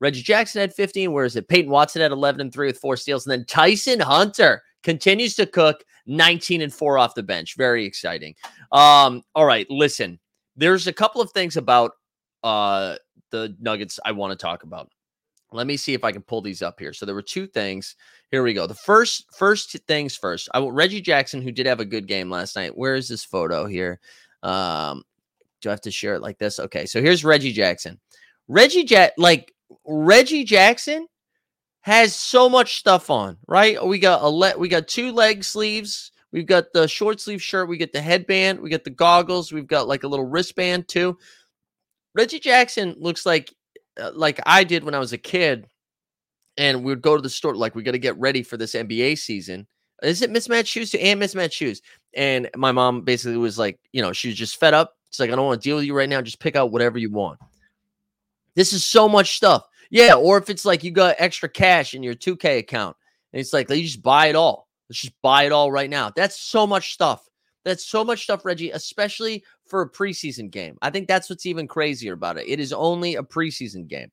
Reggie 0.00 0.22
Jackson 0.22 0.60
had 0.60 0.72
15. 0.72 1.12
Where 1.12 1.26
is 1.26 1.36
it? 1.36 1.48
Peyton 1.48 1.70
Watson 1.70 2.00
had 2.00 2.12
11 2.12 2.40
and 2.40 2.52
3 2.52 2.66
with 2.66 2.78
four 2.78 2.96
steals. 2.96 3.26
And 3.26 3.32
then 3.32 3.44
Tyson 3.44 4.00
Hunter 4.00 4.62
continues 4.82 5.36
to 5.36 5.44
cook 5.44 5.84
19 6.06 6.62
and 6.62 6.72
4 6.72 6.98
off 6.98 7.14
the 7.14 7.22
bench. 7.22 7.56
Very 7.56 7.84
exciting. 7.84 8.34
Um, 8.72 9.22
all 9.34 9.44
right, 9.44 9.66
listen 9.68 10.18
there's 10.56 10.86
a 10.86 10.92
couple 10.92 11.20
of 11.20 11.30
things 11.32 11.56
about 11.56 11.92
uh, 12.42 12.96
the 13.30 13.54
Nuggets 13.60 13.98
I 14.04 14.12
want 14.12 14.32
to 14.32 14.42
talk 14.42 14.62
about. 14.62 14.90
Let 15.52 15.66
me 15.66 15.76
see 15.76 15.94
if 15.94 16.04
I 16.04 16.12
can 16.12 16.22
pull 16.22 16.42
these 16.42 16.60
up 16.60 16.80
here. 16.80 16.92
So 16.92 17.06
there 17.06 17.14
were 17.14 17.22
two 17.22 17.46
things. 17.46 17.94
Here 18.30 18.42
we 18.42 18.52
go. 18.52 18.66
The 18.66 18.74
first 18.74 19.26
first 19.36 19.76
things 19.86 20.16
first. 20.16 20.48
I 20.52 20.66
Reggie 20.66 21.00
Jackson, 21.00 21.40
who 21.40 21.52
did 21.52 21.66
have 21.66 21.80
a 21.80 21.84
good 21.84 22.08
game 22.08 22.30
last 22.30 22.56
night. 22.56 22.76
Where 22.76 22.94
is 22.94 23.08
this 23.08 23.24
photo 23.24 23.66
here? 23.66 24.00
Um, 24.42 25.04
do 25.60 25.68
I 25.68 25.72
have 25.72 25.80
to 25.82 25.90
share 25.90 26.14
it 26.14 26.22
like 26.22 26.38
this? 26.38 26.58
Okay, 26.58 26.84
so 26.84 27.00
here's 27.00 27.24
Reggie 27.24 27.52
Jackson. 27.52 28.00
Reggie 28.48 28.84
Jack, 28.84 29.12
like 29.16 29.52
Reggie 29.86 30.44
Jackson, 30.44 31.06
has 31.80 32.14
so 32.14 32.48
much 32.48 32.76
stuff 32.76 33.08
on. 33.08 33.38
Right? 33.46 33.84
We 33.84 34.00
got 34.00 34.22
a 34.22 34.28
le- 34.28 34.58
we 34.58 34.68
got 34.68 34.88
two 34.88 35.12
leg 35.12 35.44
sleeves 35.44 36.10
We've 36.32 36.46
got 36.46 36.72
the 36.72 36.88
short 36.88 37.20
sleeve 37.20 37.42
shirt. 37.42 37.68
We 37.68 37.76
get 37.76 37.92
the 37.92 38.00
headband. 38.00 38.60
We 38.60 38.70
get 38.70 38.84
the 38.84 38.90
goggles. 38.90 39.52
We've 39.52 39.66
got 39.66 39.88
like 39.88 40.02
a 40.02 40.08
little 40.08 40.26
wristband 40.26 40.88
too. 40.88 41.18
Reggie 42.14 42.40
Jackson 42.40 42.94
looks 42.98 43.24
like 43.24 43.54
uh, 44.00 44.10
like 44.14 44.40
I 44.46 44.64
did 44.64 44.84
when 44.84 44.94
I 44.94 44.98
was 44.98 45.12
a 45.12 45.18
kid, 45.18 45.66
and 46.56 46.82
we 46.82 46.92
would 46.92 47.02
go 47.02 47.16
to 47.16 47.22
the 47.22 47.30
store 47.30 47.54
like 47.54 47.74
we 47.74 47.82
got 47.82 47.92
to 47.92 47.98
get 47.98 48.18
ready 48.18 48.42
for 48.42 48.56
this 48.56 48.74
NBA 48.74 49.18
season. 49.18 49.66
Is 50.02 50.22
it 50.22 50.30
mismatched 50.30 50.68
shoes 50.68 50.90
to 50.90 51.00
and 51.00 51.18
mismatched 51.18 51.56
shoes? 51.56 51.80
And 52.14 52.50
my 52.56 52.72
mom 52.72 53.02
basically 53.02 53.38
was 53.38 53.58
like, 53.58 53.78
you 53.92 54.02
know, 54.02 54.12
she 54.12 54.28
was 54.28 54.36
just 54.36 54.60
fed 54.60 54.74
up. 54.74 54.94
It's 55.08 55.20
like 55.20 55.30
I 55.30 55.36
don't 55.36 55.46
want 55.46 55.62
to 55.62 55.68
deal 55.68 55.76
with 55.76 55.84
you 55.84 55.96
right 55.96 56.08
now. 56.08 56.20
Just 56.20 56.40
pick 56.40 56.56
out 56.56 56.72
whatever 56.72 56.98
you 56.98 57.10
want. 57.10 57.38
This 58.54 58.72
is 58.72 58.84
so 58.84 59.08
much 59.08 59.36
stuff. 59.36 59.66
Yeah, 59.90 60.14
or 60.14 60.38
if 60.38 60.50
it's 60.50 60.64
like 60.64 60.82
you 60.82 60.90
got 60.90 61.16
extra 61.18 61.48
cash 61.48 61.94
in 61.94 62.02
your 62.02 62.14
2K 62.14 62.58
account, 62.58 62.96
and 63.32 63.40
it's 63.40 63.52
like 63.52 63.70
you 63.70 63.84
just 63.84 64.02
buy 64.02 64.26
it 64.26 64.36
all. 64.36 64.65
Let's 64.88 65.00
just 65.00 65.20
buy 65.22 65.44
it 65.44 65.52
all 65.52 65.72
right 65.72 65.90
now. 65.90 66.12
That's 66.14 66.40
so 66.40 66.66
much 66.66 66.92
stuff. 66.92 67.28
That's 67.64 67.84
so 67.84 68.04
much 68.04 68.22
stuff, 68.22 68.44
Reggie, 68.44 68.70
especially 68.70 69.42
for 69.66 69.82
a 69.82 69.90
preseason 69.90 70.50
game. 70.50 70.78
I 70.82 70.90
think 70.90 71.08
that's 71.08 71.28
what's 71.28 71.46
even 71.46 71.66
crazier 71.66 72.12
about 72.12 72.38
it. 72.38 72.48
It 72.48 72.60
is 72.60 72.72
only 72.72 73.16
a 73.16 73.22
preseason 73.22 73.88
game. 73.88 74.10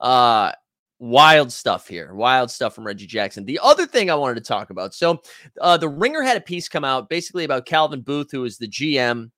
Uh 0.00 0.52
wild 0.98 1.52
stuff 1.52 1.86
here. 1.88 2.14
Wild 2.14 2.50
stuff 2.50 2.74
from 2.74 2.86
Reggie 2.86 3.06
Jackson. 3.06 3.44
The 3.44 3.60
other 3.62 3.86
thing 3.86 4.10
I 4.10 4.14
wanted 4.14 4.36
to 4.36 4.48
talk 4.48 4.70
about. 4.70 4.94
So, 4.94 5.20
uh 5.60 5.76
the 5.76 5.88
Ringer 5.88 6.22
had 6.22 6.38
a 6.38 6.40
piece 6.40 6.68
come 6.68 6.84
out 6.84 7.10
basically 7.10 7.44
about 7.44 7.66
Calvin 7.66 8.00
Booth 8.00 8.30
who 8.30 8.44
is 8.44 8.56
the 8.56 8.68
GM 8.68 9.30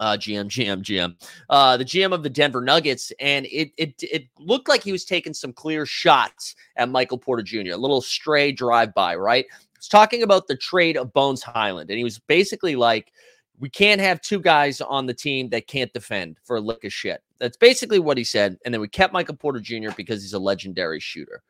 uh, 0.00 0.16
GM, 0.16 0.46
GM, 0.46 0.82
GM, 0.82 1.14
uh, 1.50 1.76
the 1.76 1.84
GM 1.84 2.12
of 2.14 2.22
the 2.22 2.30
Denver 2.30 2.62
Nuggets, 2.62 3.12
and 3.20 3.46
it 3.46 3.70
it 3.76 3.94
it 4.02 4.24
looked 4.38 4.66
like 4.66 4.82
he 4.82 4.92
was 4.92 5.04
taking 5.04 5.34
some 5.34 5.52
clear 5.52 5.84
shots 5.84 6.56
at 6.76 6.88
Michael 6.88 7.18
Porter 7.18 7.42
Jr. 7.42 7.72
A 7.72 7.76
little 7.76 8.00
stray 8.00 8.50
drive 8.50 8.94
by, 8.94 9.14
right? 9.14 9.44
Was 9.80 9.88
talking 9.88 10.22
about 10.22 10.46
the 10.46 10.56
trade 10.56 10.98
of 10.98 11.12
Bones 11.14 11.42
Hyland, 11.42 11.88
and 11.88 11.96
he 11.96 12.04
was 12.04 12.18
basically 12.18 12.76
like, 12.76 13.12
"We 13.58 13.70
can't 13.70 13.98
have 13.98 14.20
two 14.20 14.38
guys 14.38 14.82
on 14.82 15.06
the 15.06 15.14
team 15.14 15.48
that 15.50 15.66
can't 15.68 15.90
defend 15.94 16.36
for 16.44 16.56
a 16.56 16.60
lick 16.60 16.84
of 16.84 16.92
shit." 16.92 17.22
That's 17.38 17.56
basically 17.56 17.98
what 17.98 18.18
he 18.18 18.24
said. 18.24 18.58
And 18.64 18.74
then 18.74 18.82
we 18.82 18.88
kept 18.88 19.14
Michael 19.14 19.36
Porter 19.36 19.58
Jr. 19.58 19.90
because 19.96 20.20
he's 20.20 20.34
a 20.34 20.38
legendary 20.38 21.00
shooter. 21.00 21.42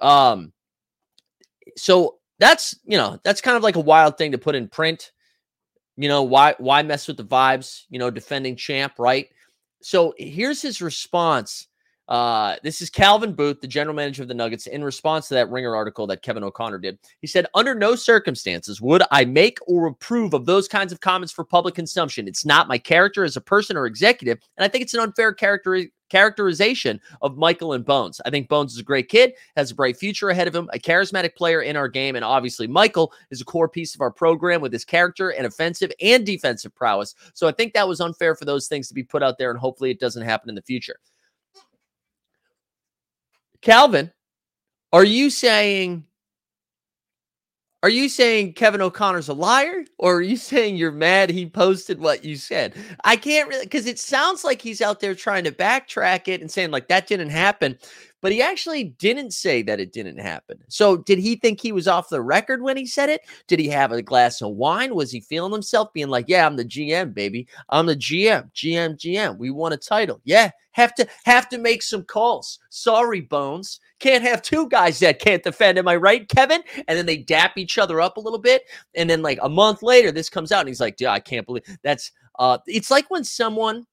Um, 0.00 0.52
so 1.76 2.18
that's 2.38 2.76
you 2.84 2.96
know 2.96 3.18
that's 3.24 3.40
kind 3.40 3.56
of 3.56 3.64
like 3.64 3.74
a 3.74 3.80
wild 3.80 4.16
thing 4.16 4.30
to 4.30 4.38
put 4.38 4.54
in 4.54 4.68
print. 4.68 5.10
You 5.96 6.08
know 6.08 6.22
why 6.22 6.54
why 6.58 6.84
mess 6.84 7.08
with 7.08 7.16
the 7.16 7.24
vibes? 7.24 7.82
You 7.90 7.98
know, 7.98 8.10
defending 8.10 8.54
champ, 8.54 8.94
right? 8.98 9.28
So 9.82 10.14
here's 10.18 10.62
his 10.62 10.80
response 10.80 11.66
Uh, 12.08 12.56
this 12.62 12.80
is 12.80 12.88
Calvin 12.88 13.32
Booth, 13.32 13.60
the 13.60 13.66
general 13.66 13.96
manager 13.96 14.22
of 14.22 14.28
the 14.28 14.34
Nuggets, 14.34 14.66
in 14.66 14.84
response 14.84 15.28
to 15.28 15.34
that 15.34 15.50
Ringer 15.50 15.74
article 15.74 16.06
that 16.06 16.22
Kevin 16.22 16.44
O'Connor 16.44 16.78
did. 16.78 16.98
He 17.20 17.26
said, 17.26 17.46
Under 17.54 17.74
no 17.74 17.96
circumstances 17.96 18.80
would 18.80 19.02
I 19.10 19.24
make 19.24 19.58
or 19.66 19.86
approve 19.86 20.32
of 20.32 20.46
those 20.46 20.68
kinds 20.68 20.92
of 20.92 21.00
comments 21.00 21.32
for 21.32 21.44
public 21.44 21.74
consumption. 21.74 22.28
It's 22.28 22.44
not 22.44 22.68
my 22.68 22.78
character 22.78 23.24
as 23.24 23.36
a 23.36 23.40
person 23.40 23.76
or 23.76 23.86
executive. 23.86 24.38
And 24.56 24.64
I 24.64 24.68
think 24.68 24.82
it's 24.82 24.94
an 24.94 25.00
unfair 25.00 25.32
character 25.32 25.84
characterization 26.08 27.00
of 27.22 27.36
Michael 27.36 27.72
and 27.72 27.84
Bones. 27.84 28.20
I 28.24 28.30
think 28.30 28.48
Bones 28.48 28.72
is 28.72 28.78
a 28.78 28.84
great 28.84 29.08
kid, 29.08 29.32
has 29.56 29.72
a 29.72 29.74
bright 29.74 29.96
future 29.96 30.30
ahead 30.30 30.46
of 30.46 30.54
him, 30.54 30.70
a 30.72 30.78
charismatic 30.78 31.34
player 31.34 31.62
in 31.62 31.74
our 31.74 31.88
game, 31.88 32.14
and 32.14 32.24
obviously 32.24 32.68
Michael 32.68 33.12
is 33.32 33.40
a 33.40 33.44
core 33.44 33.68
piece 33.68 33.92
of 33.94 34.00
our 34.00 34.12
program 34.12 34.60
with 34.60 34.72
his 34.72 34.84
character 34.84 35.30
and 35.30 35.46
offensive 35.46 35.90
and 36.00 36.24
defensive 36.24 36.72
prowess. 36.76 37.16
So 37.34 37.48
I 37.48 37.52
think 37.52 37.72
that 37.72 37.88
was 37.88 38.00
unfair 38.00 38.36
for 38.36 38.44
those 38.44 38.68
things 38.68 38.86
to 38.86 38.94
be 38.94 39.02
put 39.02 39.24
out 39.24 39.36
there, 39.38 39.50
and 39.50 39.58
hopefully 39.58 39.90
it 39.90 39.98
doesn't 39.98 40.22
happen 40.22 40.48
in 40.48 40.54
the 40.54 40.62
future. 40.62 41.00
Calvin, 43.66 44.12
are 44.92 45.02
you 45.02 45.28
saying 45.28 46.04
are 47.82 47.88
you 47.88 48.08
saying 48.08 48.52
Kevin 48.52 48.80
O'Connor's 48.80 49.28
a 49.28 49.32
liar 49.32 49.84
or 49.98 50.18
are 50.18 50.22
you 50.22 50.36
saying 50.52 50.76
you're 50.76 50.92
mad 50.92 51.30
he 51.30 51.46
posted 51.46 51.98
what 51.98 52.24
you 52.24 52.36
said? 52.36 52.74
I 53.02 53.16
can't 53.16 53.48
really 53.48 53.66
because 53.66 53.86
it 53.86 53.98
sounds 53.98 54.44
like 54.44 54.62
he's 54.62 54.80
out 54.80 55.00
there 55.00 55.16
trying 55.16 55.42
to 55.42 55.50
backtrack 55.50 56.28
it 56.28 56.40
and 56.40 56.48
saying 56.48 56.70
like 56.70 56.86
that 56.86 57.08
didn't 57.08 57.30
happen, 57.30 57.76
but 58.26 58.32
he 58.32 58.42
actually 58.42 58.82
didn't 58.82 59.30
say 59.30 59.62
that 59.62 59.78
it 59.78 59.92
didn't 59.92 60.18
happen. 60.18 60.58
So 60.66 60.96
did 60.96 61.20
he 61.20 61.36
think 61.36 61.60
he 61.60 61.70
was 61.70 61.86
off 61.86 62.08
the 62.08 62.20
record 62.20 62.60
when 62.60 62.76
he 62.76 62.84
said 62.84 63.08
it? 63.08 63.20
Did 63.46 63.60
he 63.60 63.68
have 63.68 63.92
a 63.92 64.02
glass 64.02 64.42
of 64.42 64.56
wine? 64.56 64.96
Was 64.96 65.12
he 65.12 65.20
feeling 65.20 65.52
himself 65.52 65.92
being 65.92 66.08
like, 66.08 66.24
"Yeah, 66.26 66.44
I'm 66.44 66.56
the 66.56 66.64
GM, 66.64 67.14
baby. 67.14 67.46
I'm 67.68 67.86
the 67.86 67.94
GM, 67.94 68.50
GM, 68.52 68.96
GM. 68.96 69.38
We 69.38 69.52
won 69.52 69.74
a 69.74 69.76
title. 69.76 70.20
Yeah, 70.24 70.50
have 70.72 70.92
to 70.96 71.06
have 71.24 71.48
to 71.50 71.58
make 71.58 71.84
some 71.84 72.02
calls. 72.02 72.58
Sorry, 72.68 73.20
Bones. 73.20 73.78
Can't 74.00 74.24
have 74.24 74.42
two 74.42 74.68
guys 74.70 74.98
that 74.98 75.20
can't 75.20 75.44
defend. 75.44 75.78
Am 75.78 75.86
I 75.86 75.94
right, 75.94 76.28
Kevin? 76.28 76.64
And 76.88 76.98
then 76.98 77.06
they 77.06 77.18
dap 77.18 77.56
each 77.56 77.78
other 77.78 78.00
up 78.00 78.16
a 78.16 78.20
little 78.20 78.40
bit. 78.40 78.64
And 78.96 79.08
then 79.08 79.22
like 79.22 79.38
a 79.40 79.48
month 79.48 79.84
later, 79.84 80.10
this 80.10 80.28
comes 80.28 80.50
out 80.50 80.62
and 80.62 80.68
he's 80.68 80.80
like, 80.80 80.96
yeah, 80.98 81.12
I 81.12 81.20
can't 81.20 81.46
believe 81.46 81.62
that's 81.84 82.10
uh 82.40 82.58
it's 82.66 82.90
like 82.90 83.08
when 83.08 83.22
someone 83.22 83.86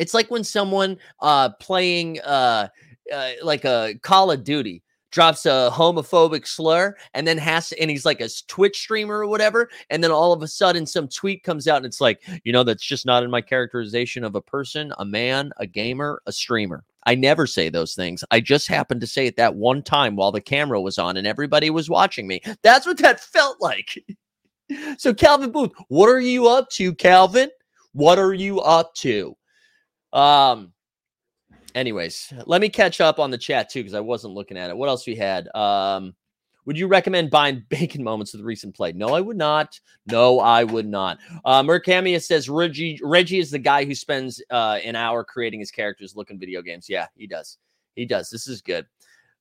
it's 0.00 0.14
like 0.14 0.28
when 0.28 0.42
someone 0.42 0.98
uh 1.20 1.50
playing 1.60 2.20
uh, 2.22 2.66
uh 3.12 3.32
like 3.42 3.64
a 3.64 3.94
Call 4.02 4.30
of 4.30 4.44
Duty 4.44 4.82
drops 5.10 5.46
a 5.46 5.70
homophobic 5.72 6.46
slur 6.46 6.96
and 7.14 7.26
then 7.26 7.38
has 7.38 7.68
to, 7.68 7.80
and 7.80 7.90
he's 7.90 8.04
like 8.04 8.20
a 8.20 8.28
Twitch 8.46 8.78
streamer 8.78 9.18
or 9.18 9.26
whatever. 9.26 9.68
And 9.90 10.02
then 10.02 10.10
all 10.10 10.32
of 10.32 10.42
a 10.42 10.48
sudden, 10.48 10.86
some 10.86 11.08
tweet 11.08 11.42
comes 11.42 11.66
out 11.66 11.78
and 11.78 11.86
it's 11.86 12.00
like, 12.00 12.22
you 12.44 12.52
know, 12.52 12.62
that's 12.62 12.84
just 12.84 13.06
not 13.06 13.22
in 13.22 13.30
my 13.30 13.40
characterization 13.40 14.24
of 14.24 14.34
a 14.34 14.40
person, 14.40 14.92
a 14.98 15.04
man, 15.04 15.52
a 15.58 15.66
gamer, 15.66 16.22
a 16.26 16.32
streamer. 16.32 16.84
I 17.06 17.14
never 17.14 17.46
say 17.46 17.68
those 17.70 17.94
things. 17.94 18.22
I 18.30 18.40
just 18.40 18.68
happened 18.68 19.00
to 19.00 19.06
say 19.06 19.26
it 19.26 19.36
that 19.36 19.54
one 19.54 19.82
time 19.82 20.16
while 20.16 20.32
the 20.32 20.40
camera 20.40 20.80
was 20.80 20.98
on 20.98 21.16
and 21.16 21.26
everybody 21.26 21.70
was 21.70 21.90
watching 21.90 22.26
me. 22.26 22.40
That's 22.62 22.86
what 22.86 22.98
that 22.98 23.20
felt 23.20 23.60
like. 23.60 23.98
so, 24.98 25.14
Calvin 25.14 25.50
Booth, 25.50 25.72
what 25.88 26.08
are 26.08 26.20
you 26.20 26.46
up 26.48 26.68
to, 26.70 26.94
Calvin? 26.94 27.50
What 27.92 28.18
are 28.18 28.34
you 28.34 28.60
up 28.60 28.94
to? 28.96 29.34
Um, 30.12 30.72
anyways, 31.74 32.32
let 32.46 32.60
me 32.60 32.68
catch 32.68 33.00
up 33.00 33.18
on 33.18 33.30
the 33.30 33.38
chat 33.38 33.70
too 33.70 33.80
because 33.80 33.94
I 33.94 34.00
wasn't 34.00 34.34
looking 34.34 34.56
at 34.56 34.70
it. 34.70 34.76
What 34.76 34.88
else 34.88 35.06
we 35.06 35.16
had? 35.16 35.48
Um, 35.54 36.14
would 36.66 36.78
you 36.78 36.86
recommend 36.86 37.30
buying 37.30 37.64
bacon 37.68 38.02
moments 38.02 38.32
with 38.32 38.42
recent 38.42 38.74
play? 38.74 38.92
No, 38.92 39.08
I 39.08 39.20
would 39.20 39.36
not. 39.36 39.78
No, 40.06 40.40
I 40.40 40.64
would 40.64 40.86
not. 40.86 41.18
Uh, 41.44 41.62
Mercamia 41.62 42.22
says 42.22 42.48
Reggie 42.48 42.98
Reggie 43.02 43.38
is 43.38 43.50
the 43.50 43.58
guy 43.58 43.84
who 43.84 43.94
spends 43.94 44.42
uh, 44.50 44.78
an 44.84 44.96
hour 44.96 45.24
creating 45.24 45.60
his 45.60 45.70
characters, 45.70 46.16
looking 46.16 46.38
video 46.38 46.62
games. 46.62 46.88
Yeah, 46.88 47.06
he 47.16 47.26
does. 47.26 47.58
He 47.94 48.04
does. 48.06 48.30
This 48.30 48.46
is 48.46 48.62
good. 48.62 48.86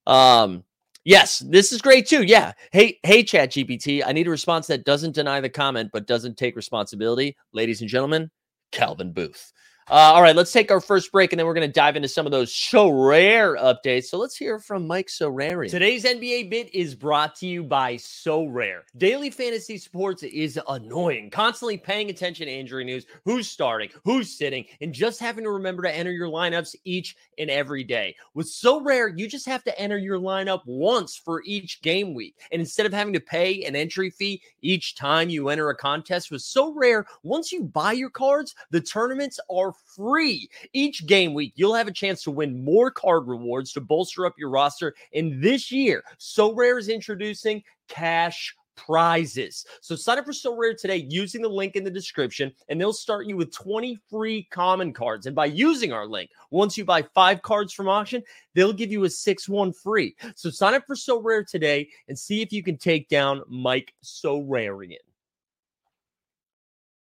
Um, 0.07 0.63
yes, 1.05 1.39
this 1.39 1.71
is 1.71 1.81
great 1.81 2.07
too. 2.07 2.23
Yeah. 2.23 2.53
Hey, 2.71 2.99
hey, 3.03 3.23
Chat 3.23 3.51
GPT. 3.51 4.03
I 4.05 4.11
need 4.11 4.27
a 4.27 4.31
response 4.31 4.67
that 4.67 4.85
doesn't 4.85 5.15
deny 5.15 5.39
the 5.39 5.49
comment 5.49 5.91
but 5.93 6.07
doesn't 6.07 6.37
take 6.37 6.55
responsibility. 6.55 7.37
Ladies 7.53 7.81
and 7.81 7.89
gentlemen, 7.89 8.31
Calvin 8.71 9.13
Booth. 9.13 9.53
Uh, 9.91 10.13
all 10.13 10.21
right, 10.21 10.35
let's 10.35 10.51
take 10.51 10.69
our 10.69 10.79
first 10.79 11.11
break, 11.11 11.33
and 11.33 11.39
then 11.39 11.47
we're 11.47 11.53
going 11.55 11.67
to 11.67 11.73
dive 11.73 11.95
into 11.95 12.07
some 12.07 12.27
of 12.27 12.31
those 12.31 12.53
so 12.53 12.91
rare 12.91 13.55
updates. 13.55 14.03
So 14.03 14.19
let's 14.19 14.37
hear 14.37 14.59
from 14.59 14.85
Mike 14.85 15.07
Sorare. 15.07 15.67
Today's 15.67 16.03
NBA 16.03 16.51
bit 16.51 16.75
is 16.75 16.93
brought 16.93 17.35
to 17.37 17.47
you 17.47 17.63
by 17.63 17.95
Sorare. 17.95 18.81
Daily 18.97 19.31
fantasy 19.31 19.79
sports 19.79 20.21
is 20.21 20.59
annoying. 20.67 21.31
Constantly 21.31 21.75
paying 21.75 22.11
attention 22.11 22.45
to 22.45 22.53
injury 22.53 22.83
news, 22.83 23.07
who's 23.25 23.49
starting, 23.49 23.89
who's 24.05 24.37
sitting, 24.37 24.63
and 24.79 24.93
just 24.93 25.19
having 25.19 25.43
to 25.43 25.49
remember 25.49 25.81
to 25.81 25.91
enter 25.91 26.11
your 26.11 26.27
lineups 26.27 26.75
each 26.83 27.15
and 27.39 27.49
every 27.49 27.83
day. 27.83 28.15
With 28.35 28.45
Sorare, 28.45 29.17
you 29.17 29.27
just 29.27 29.47
have 29.47 29.63
to 29.63 29.79
enter 29.79 29.97
your 29.97 30.19
lineup 30.19 30.61
once 30.67 31.15
for 31.15 31.41
each 31.47 31.81
game 31.81 32.13
week. 32.13 32.35
And 32.51 32.59
instead 32.59 32.85
of 32.85 32.93
having 32.93 33.13
to 33.13 33.19
pay 33.19 33.63
an 33.63 33.75
entry 33.75 34.11
fee 34.11 34.43
each 34.61 34.93
time 34.93 35.29
you 35.31 35.49
enter 35.49 35.71
a 35.71 35.75
contest 35.75 36.29
with 36.29 36.43
Sorare, 36.43 37.05
once 37.23 37.51
you 37.51 37.63
buy 37.63 37.93
your 37.93 38.11
cards, 38.11 38.53
the 38.69 38.81
tournaments 38.81 39.39
are 39.49 39.73
free. 39.95 40.49
Each 40.73 41.05
game 41.05 41.33
week, 41.33 41.53
you'll 41.55 41.75
have 41.75 41.87
a 41.87 41.93
chance 41.93 42.23
to 42.23 42.31
win 42.31 42.63
more 42.63 42.91
card 42.91 43.27
rewards 43.27 43.73
to 43.73 43.81
bolster 43.81 44.25
up 44.25 44.35
your 44.37 44.49
roster. 44.49 44.95
And 45.13 45.41
this 45.41 45.71
year, 45.71 46.03
Sorare 46.19 46.79
is 46.79 46.89
introducing 46.89 47.63
cash 47.87 48.55
prizes. 48.79 49.65
So 49.81 49.95
sign 49.95 50.19
up 50.19 50.25
for 50.25 50.31
Sorare 50.31 50.77
today 50.77 51.05
using 51.09 51.41
the 51.41 51.49
link 51.49 51.75
in 51.75 51.83
the 51.83 51.91
description, 51.91 52.51
and 52.69 52.79
they'll 52.79 52.93
start 52.93 53.27
you 53.27 53.35
with 53.35 53.51
20 53.51 53.99
free 54.09 54.47
common 54.51 54.93
cards. 54.93 55.25
And 55.25 55.35
by 55.35 55.47
using 55.47 55.91
our 55.91 56.07
link, 56.07 56.29
once 56.49 56.77
you 56.77 56.85
buy 56.85 57.01
five 57.13 57.41
cards 57.41 57.73
from 57.73 57.89
auction, 57.89 58.23
they'll 58.55 58.73
give 58.73 58.91
you 58.91 59.03
a 59.03 59.09
six 59.09 59.49
one 59.49 59.73
free. 59.73 60.15
So 60.35 60.49
sign 60.49 60.75
up 60.75 60.83
for 60.87 60.95
Sorare 60.95 61.45
today 61.45 61.89
and 62.07 62.17
see 62.17 62.41
if 62.41 62.53
you 62.53 62.63
can 62.63 62.77
take 62.77 63.09
down 63.09 63.41
Mike 63.49 63.93
Sorarian. 64.03 64.97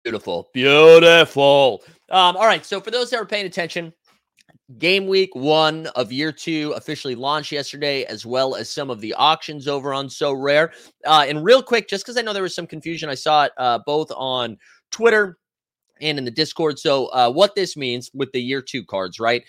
Beautiful. 0.03 0.49
Beautiful. 0.53 1.83
Um, 2.09 2.37
all 2.37 2.45
right. 2.45 2.65
So 2.65 2.79
for 2.79 2.91
those 2.91 3.09
that 3.09 3.17
are 3.19 3.25
paying 3.25 3.45
attention, 3.45 3.93
game 4.77 5.07
week 5.07 5.35
one 5.35 5.87
of 5.87 6.11
year 6.11 6.31
two 6.31 6.73
officially 6.77 7.15
launched 7.15 7.51
yesterday, 7.51 8.03
as 8.05 8.25
well 8.25 8.55
as 8.55 8.69
some 8.69 8.89
of 8.89 9.01
the 9.01 9.13
auctions 9.15 9.67
over 9.67 9.93
on 9.93 10.07
Sorare. 10.07 10.71
Uh, 11.05 11.25
and 11.27 11.43
real 11.43 11.61
quick, 11.61 11.87
just 11.87 12.05
because 12.05 12.17
I 12.17 12.21
know 12.21 12.33
there 12.33 12.43
was 12.43 12.55
some 12.55 12.67
confusion, 12.67 13.09
I 13.09 13.15
saw 13.15 13.45
it 13.45 13.51
uh, 13.57 13.79
both 13.85 14.11
on 14.15 14.57
Twitter 14.91 15.37
and 16.01 16.17
in 16.17 16.25
the 16.25 16.31
Discord. 16.31 16.79
So 16.79 17.07
uh, 17.07 17.31
what 17.31 17.55
this 17.55 17.75
means 17.75 18.09
with 18.13 18.31
the 18.31 18.41
year 18.41 18.61
two 18.61 18.85
cards, 18.85 19.19
right? 19.19 19.43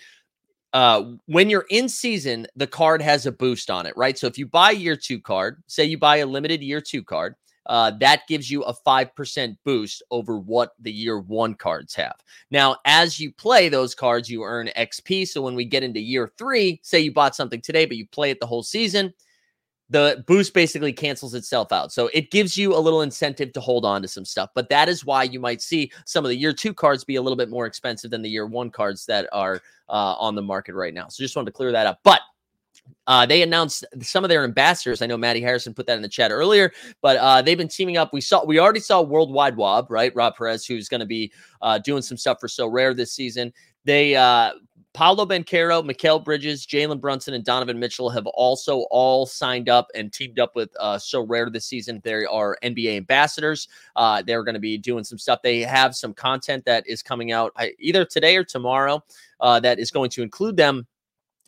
Uh, 0.73 1.13
when 1.25 1.49
you're 1.49 1.65
in 1.69 1.89
season, 1.89 2.47
the 2.55 2.67
card 2.67 3.01
has 3.01 3.25
a 3.25 3.31
boost 3.31 3.69
on 3.69 3.85
it, 3.85 3.93
right? 3.95 4.17
So 4.17 4.27
if 4.27 4.37
you 4.37 4.45
buy 4.45 4.71
year 4.71 4.95
two 4.95 5.19
card, 5.19 5.61
say 5.67 5.85
you 5.85 5.97
buy 5.97 6.17
a 6.17 6.25
limited 6.25 6.61
year 6.61 6.81
two 6.81 7.03
card, 7.03 7.35
uh, 7.67 7.91
that 7.99 8.27
gives 8.27 8.49
you 8.49 8.63
a 8.63 8.73
5% 8.73 9.57
boost 9.63 10.03
over 10.11 10.37
what 10.37 10.71
the 10.79 10.91
year 10.91 11.19
one 11.19 11.53
cards 11.53 11.93
have. 11.95 12.15
Now, 12.49 12.77
as 12.85 13.19
you 13.19 13.31
play 13.31 13.69
those 13.69 13.93
cards, 13.93 14.29
you 14.29 14.43
earn 14.43 14.69
XP. 14.77 15.27
So 15.27 15.41
when 15.41 15.55
we 15.55 15.65
get 15.65 15.83
into 15.83 15.99
year 15.99 16.31
three, 16.37 16.79
say 16.83 16.99
you 16.99 17.13
bought 17.13 17.35
something 17.35 17.61
today, 17.61 17.85
but 17.85 17.97
you 17.97 18.07
play 18.07 18.31
it 18.31 18.39
the 18.39 18.47
whole 18.47 18.63
season, 18.63 19.13
the 19.91 20.23
boost 20.25 20.53
basically 20.53 20.93
cancels 20.93 21.33
itself 21.33 21.73
out. 21.73 21.91
So 21.91 22.09
it 22.13 22.31
gives 22.31 22.57
you 22.57 22.73
a 22.73 22.79
little 22.79 23.01
incentive 23.01 23.51
to 23.53 23.59
hold 23.59 23.83
on 23.83 24.01
to 24.01 24.07
some 24.07 24.23
stuff. 24.23 24.49
But 24.55 24.69
that 24.69 24.87
is 24.87 25.05
why 25.05 25.23
you 25.23 25.39
might 25.39 25.61
see 25.61 25.91
some 26.05 26.23
of 26.23 26.29
the 26.29 26.37
year 26.37 26.53
two 26.53 26.73
cards 26.73 27.03
be 27.03 27.17
a 27.17 27.21
little 27.21 27.35
bit 27.35 27.49
more 27.49 27.65
expensive 27.65 28.09
than 28.09 28.21
the 28.21 28.29
year 28.29 28.47
one 28.47 28.69
cards 28.69 29.05
that 29.07 29.27
are 29.33 29.61
uh, 29.89 30.15
on 30.17 30.33
the 30.35 30.41
market 30.41 30.75
right 30.75 30.93
now. 30.93 31.09
So 31.09 31.21
just 31.21 31.35
wanted 31.35 31.47
to 31.47 31.57
clear 31.57 31.73
that 31.73 31.87
up. 31.87 31.99
But 32.03 32.21
uh, 33.07 33.25
they 33.25 33.41
announced 33.41 33.85
some 34.01 34.23
of 34.23 34.29
their 34.29 34.43
ambassadors. 34.43 35.01
I 35.01 35.05
know 35.05 35.17
Maddie 35.17 35.41
Harrison 35.41 35.73
put 35.73 35.87
that 35.87 35.95
in 35.95 36.01
the 36.01 36.09
chat 36.09 36.31
earlier, 36.31 36.71
but 37.01 37.17
uh, 37.17 37.41
they've 37.41 37.57
been 37.57 37.67
teaming 37.67 37.97
up. 37.97 38.13
We 38.13 38.21
saw, 38.21 38.45
we 38.45 38.59
already 38.59 38.79
saw 38.79 39.01
Worldwide 39.01 39.57
Wob, 39.57 39.89
right? 39.89 40.13
Rob 40.15 40.35
Perez, 40.35 40.65
who's 40.65 40.87
going 40.87 40.99
to 40.99 41.05
be 41.05 41.31
uh, 41.61 41.79
doing 41.79 42.01
some 42.01 42.17
stuff 42.17 42.39
for 42.39 42.47
Sorare 42.47 42.95
this 42.95 43.11
season. 43.11 43.51
They, 43.85 44.15
uh, 44.15 44.51
Paolo 44.93 45.25
Banchero, 45.25 45.89
Mikal 45.89 46.23
Bridges, 46.23 46.65
Jalen 46.65 46.99
Brunson, 46.99 47.33
and 47.33 47.45
Donovan 47.45 47.79
Mitchell 47.79 48.09
have 48.09 48.27
also 48.27 48.85
all 48.91 49.25
signed 49.25 49.69
up 49.69 49.87
and 49.95 50.11
teamed 50.11 50.37
up 50.37 50.53
with 50.55 50.69
uh, 50.79 50.97
Sorare 50.97 51.51
this 51.51 51.65
season. 51.65 52.01
They 52.03 52.25
are 52.25 52.57
NBA 52.61 52.97
ambassadors. 52.97 53.69
Uh, 53.95 54.21
they're 54.21 54.43
going 54.43 54.55
to 54.55 54.59
be 54.59 54.77
doing 54.77 55.05
some 55.05 55.17
stuff. 55.17 55.41
They 55.41 55.61
have 55.61 55.95
some 55.95 56.13
content 56.13 56.65
that 56.65 56.85
is 56.87 57.01
coming 57.01 57.31
out 57.31 57.55
either 57.79 58.03
today 58.03 58.35
or 58.35 58.43
tomorrow 58.43 59.01
uh, 59.39 59.61
that 59.61 59.79
is 59.79 59.91
going 59.91 60.09
to 60.11 60.23
include 60.23 60.57
them 60.57 60.85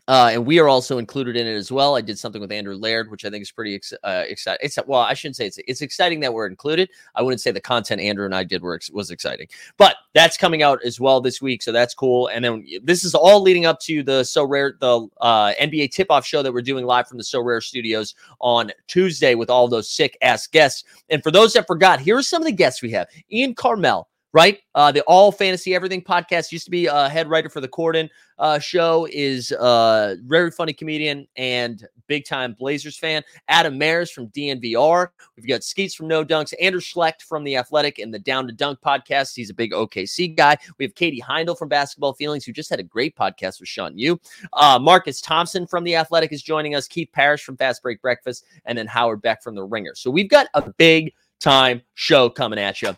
uh, 0.10 0.32
and 0.34 0.46
we 0.46 0.60
are 0.60 0.68
also 0.68 0.98
included 0.98 1.38
in 1.38 1.48
it 1.48 1.56
as 1.56 1.72
well. 1.72 1.96
I 1.96 2.02
did 2.02 2.20
something 2.20 2.42
with 2.42 2.52
Andrew 2.52 2.76
Laird, 2.76 3.10
which 3.10 3.24
I 3.24 3.30
think 3.30 3.42
is 3.42 3.52
pretty 3.52 3.76
ex- 3.76 3.94
uh, 4.04 4.24
exciting. 4.28 4.60
It's 4.62 4.78
well, 4.86 5.00
I 5.00 5.14
shouldn't 5.14 5.38
say 5.38 5.48
it's 5.48 5.60
it's 5.66 5.82
exciting 5.82 6.20
that 6.22 6.34
we're 6.34 6.48
included. 6.48 6.90
I 7.16 7.22
wouldn't 7.22 7.40
say 7.40 7.52
the 7.52 7.62
content 7.62 8.02
Andrew 8.02 8.26
and 8.26 8.36
I 8.36 8.44
did 8.44 8.62
were, 8.62 8.80
was 8.92 9.12
exciting, 9.12 9.48
but 9.78 9.96
that's 10.14 10.36
coming 10.36 10.62
out 10.62 10.84
as 10.84 11.00
well 11.00 11.22
this 11.22 11.42
week, 11.42 11.62
so 11.62 11.72
that's 11.72 11.94
cool. 11.94 12.28
And 12.28 12.44
then 12.44 12.66
this 12.84 13.06
is 13.06 13.16
all 13.16 13.42
leading 13.42 13.66
up 13.66 13.80
to 13.82 14.04
the 14.04 14.24
Sorare 14.24 14.78
the 14.80 15.08
uh, 15.22 15.54
NBA 15.62 15.92
tip 15.92 16.12
off 16.12 16.26
show 16.26 16.44
that 16.44 16.54
we're 16.54 16.62
doing 16.62 16.86
live 16.86 17.08
from 17.08 17.18
the 17.18 17.24
Sorare 17.24 17.64
studios 17.64 18.14
on 18.42 18.72
Tuesday 18.88 19.36
with 19.36 19.50
all 19.50 19.70
those 19.70 19.90
sick 19.90 20.18
ass 20.22 20.48
guests. 20.48 20.84
And 21.10 21.24
for 21.24 21.32
those 21.32 21.54
that 21.54 21.66
forgot, 21.66 22.02
here 22.02 22.18
are 22.18 22.24
some 22.24 22.42
of 22.42 22.46
the 22.46 22.52
guests 22.52 22.82
we 22.82 22.92
have: 22.92 23.08
Ian 23.32 23.56
Karmel, 23.56 24.06
right? 24.34 24.60
Uh, 24.76 24.92
the 24.92 25.04
All 25.04 25.32
Fantasy 25.32 25.76
Everything 25.76 26.02
podcast 26.02 26.52
used 26.52 26.66
to 26.66 26.72
be 26.72 26.88
a 26.88 27.08
head 27.08 27.30
writer 27.30 27.50
for 27.50 27.62
the 27.62 27.68
Corden 27.68 28.10
uh, 28.40 28.58
show. 28.60 29.08
Is 29.12 29.52
a 29.52 30.18
very 30.26 30.52
funny 30.52 30.74
comedian 30.74 31.28
and 31.38 31.88
big 32.08 32.26
time 32.26 32.56
Blazers 32.58 32.98
fan. 32.98 33.24
Adam 33.48 33.78
Mares 33.78 34.10
from 34.12 34.28
DNVR. 34.30 35.10
We've 35.38 35.48
got 35.48 35.64
Skeets 35.64 35.94
from 35.94 36.08
No 36.08 36.26
Dunks. 36.26 36.54
Andrew 36.60 36.82
Schlecht 36.82 37.22
from 37.22 37.44
the 37.44 37.56
Athletic 37.56 38.00
and 38.00 38.14
the 38.14 38.20
Down 38.20 38.48
to 38.48 38.54
Dunk 38.54 38.80
podcast. 38.82 39.36
He's 39.36 39.52
a 39.52 39.54
big 39.54 39.72
OKC 39.72 40.36
guy. 40.36 40.58
We 40.80 40.86
have 40.86 40.96
Katie 40.96 41.22
Heindl 41.22 41.58
from 41.58 41.70
Basketball 41.70 42.14
Feelings, 42.14 42.44
who 42.44 42.52
just 42.52 42.72
had 42.72 42.80
a 42.80 42.84
great 42.84 43.16
podcast 43.16 43.60
with 43.60 43.70
Sean 43.70 43.98
Yu. 43.98 44.20
Uh, 44.54 44.80
Marcus 44.82 45.22
Thompson 45.22 45.68
from 45.68 45.84
the 45.84 45.96
Athletic 45.96 46.34
is 46.34 46.42
joining 46.42 46.74
us. 46.76 46.88
Keith 46.88 47.10
Parrish 47.14 47.44
from 47.44 47.56
Fast 47.56 47.84
Break 47.84 48.02
Breakfast, 48.02 48.46
and 48.66 48.78
then 48.78 48.88
Howard 48.88 49.22
Beck 49.22 49.44
from 49.44 49.56
the 49.56 49.64
Ringer. 49.64 49.94
So 49.96 50.10
we've 50.10 50.30
got 50.30 50.48
a 50.56 50.74
big 50.78 51.14
time 51.40 51.82
show 51.94 52.30
coming 52.30 52.58
at 52.58 52.82
you. 52.82 52.96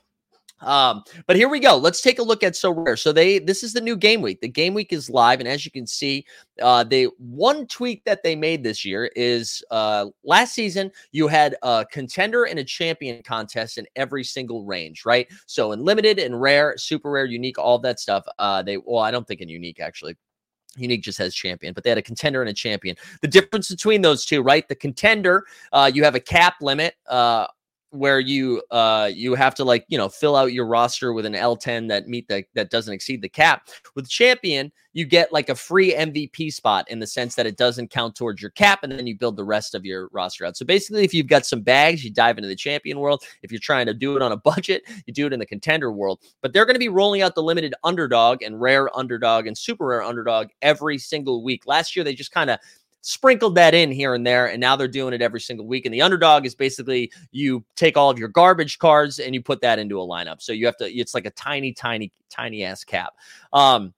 Um, 0.65 1.03
but 1.27 1.35
here 1.35 1.47
we 1.47 1.59
go. 1.59 1.77
Let's 1.77 2.01
take 2.01 2.19
a 2.19 2.23
look 2.23 2.43
at 2.43 2.53
Sorare. 2.53 2.99
So 2.99 3.11
they 3.11 3.39
this 3.39 3.63
is 3.63 3.73
the 3.73 3.81
new 3.81 3.95
game 3.95 4.21
week. 4.21 4.41
The 4.41 4.47
game 4.47 4.73
week 4.73 4.91
is 4.91 5.09
live, 5.09 5.39
and 5.39 5.47
as 5.47 5.63
you 5.63 5.71
can 5.71 5.87
see, 5.87 6.25
uh, 6.61 6.83
they 6.83 7.05
one 7.17 7.67
tweak 7.67 8.03
that 8.05 8.23
they 8.23 8.35
made 8.35 8.63
this 8.63 8.83
year 8.83 9.09
is 9.15 9.63
uh 9.71 10.07
last 10.23 10.53
season 10.53 10.91
you 11.11 11.27
had 11.27 11.55
a 11.63 11.85
contender 11.91 12.45
and 12.45 12.59
a 12.59 12.63
champion 12.63 13.21
contest 13.23 13.77
in 13.77 13.85
every 13.95 14.23
single 14.23 14.65
range, 14.65 15.05
right? 15.05 15.27
So 15.45 15.71
in 15.71 15.83
limited 15.83 16.19
and 16.19 16.39
rare, 16.41 16.75
super 16.77 17.11
rare, 17.11 17.25
unique, 17.25 17.59
all 17.59 17.79
that 17.79 17.99
stuff. 17.99 18.25
Uh, 18.39 18.61
they 18.61 18.77
well, 18.77 18.99
I 18.99 19.11
don't 19.11 19.27
think 19.27 19.41
in 19.41 19.49
unique 19.49 19.79
actually. 19.79 20.15
Unique 20.77 21.03
just 21.03 21.17
has 21.19 21.33
champion, 21.33 21.73
but 21.73 21.85
they 21.85 21.89
had 21.89 21.97
a 21.97 22.01
contender 22.01 22.41
and 22.41 22.49
a 22.49 22.53
champion. 22.53 22.97
The 23.21 23.29
difference 23.29 23.69
between 23.69 24.01
those 24.01 24.25
two, 24.25 24.41
right? 24.41 24.67
The 24.67 24.75
contender, 24.75 25.45
uh, 25.71 25.89
you 25.93 26.03
have 26.03 26.15
a 26.15 26.19
cap 26.19 26.55
limit 26.59 26.95
uh, 27.07 27.47
where 27.95 28.19
you 28.19 28.61
uh 28.71 29.09
you 29.13 29.35
have 29.35 29.55
to 29.55 29.63
like 29.63 29.85
you 29.87 29.97
know 29.97 30.09
fill 30.09 30.35
out 30.35 30.53
your 30.53 30.65
roster 30.65 31.13
with 31.13 31.25
an 31.25 31.33
L10 31.33 31.87
that 31.89 32.07
meet 32.07 32.27
the 32.27 32.43
that 32.53 32.69
doesn't 32.69 32.93
exceed 32.93 33.21
the 33.21 33.29
cap. 33.29 33.69
With 33.95 34.09
champion, 34.09 34.71
you 34.93 35.05
get 35.05 35.33
like 35.33 35.49
a 35.49 35.55
free 35.55 35.93
MVP 35.93 36.53
spot 36.53 36.89
in 36.89 36.99
the 36.99 37.07
sense 37.07 37.35
that 37.35 37.45
it 37.45 37.57
doesn't 37.57 37.91
count 37.91 38.15
towards 38.15 38.41
your 38.41 38.51
cap, 38.51 38.79
and 38.81 38.91
then 38.91 39.05
you 39.05 39.15
build 39.15 39.35
the 39.35 39.43
rest 39.43 39.75
of 39.75 39.85
your 39.85 40.09
roster 40.13 40.45
out. 40.45 40.55
So 40.55 40.65
basically, 40.65 41.03
if 41.03 41.13
you've 41.13 41.27
got 41.27 41.45
some 41.45 41.61
bags, 41.61 42.03
you 42.03 42.11
dive 42.11 42.37
into 42.37 42.47
the 42.47 42.55
champion 42.55 42.99
world. 42.99 43.23
If 43.43 43.51
you're 43.51 43.59
trying 43.59 43.87
to 43.87 43.93
do 43.93 44.15
it 44.15 44.21
on 44.21 44.31
a 44.31 44.37
budget, 44.45 44.83
you 45.05 45.13
do 45.13 45.27
it 45.27 45.33
in 45.33 45.39
the 45.39 45.45
contender 45.45 45.91
world. 45.91 46.21
But 46.41 46.53
they're 46.53 46.65
going 46.65 46.75
to 46.75 46.79
be 46.79 46.89
rolling 46.89 47.21
out 47.21 47.35
the 47.35 47.43
limited 47.43 47.73
underdog 47.83 48.41
and 48.41 48.59
rare 48.59 48.95
underdog 48.97 49.47
and 49.47 49.57
super 49.57 49.85
rare 49.85 50.01
underdog 50.01 50.47
every 50.61 50.97
single 50.97 51.43
week. 51.43 51.67
Last 51.67 51.95
year, 51.95 52.05
they 52.05 52.15
just 52.15 52.31
kind 52.31 52.49
of 52.49 52.59
sprinkled 53.05 53.53
that 53.53 53.75
in 53.75 53.91
here 53.91 54.15
and 54.15 54.25
there, 54.25 54.47
and 54.47 54.59
now 54.59 54.75
they're 54.75 54.87
doing 54.87 55.13
it 55.13 55.21
every 55.21 55.39
single 55.39 55.67
week. 55.67 55.85
And 55.85 55.93
the 55.93 56.01
underdog 56.01 56.43
is 56.43 56.55
basically 56.55 57.11
you 57.31 57.63
take 57.75 57.97
all 57.97 58.09
of 58.09 58.17
your 58.17 58.29
garbage 58.29 58.79
cards 58.79 59.19
and 59.19 59.35
you 59.35 59.43
put 59.43 59.61
that 59.61 59.77
into 59.77 60.01
a 60.01 60.05
lineup. 60.05 60.41
So 60.41 60.53
you 60.53 60.65
have 60.65 60.77
to, 60.77 60.91
it's 60.91 61.13
like 61.13 61.27
a 61.27 61.31
tiny, 61.31 61.71
tiny, 61.71 62.11
tiny 62.31 62.63
ass 62.63 62.83
cap. 62.83 63.13
Um, 63.53 63.93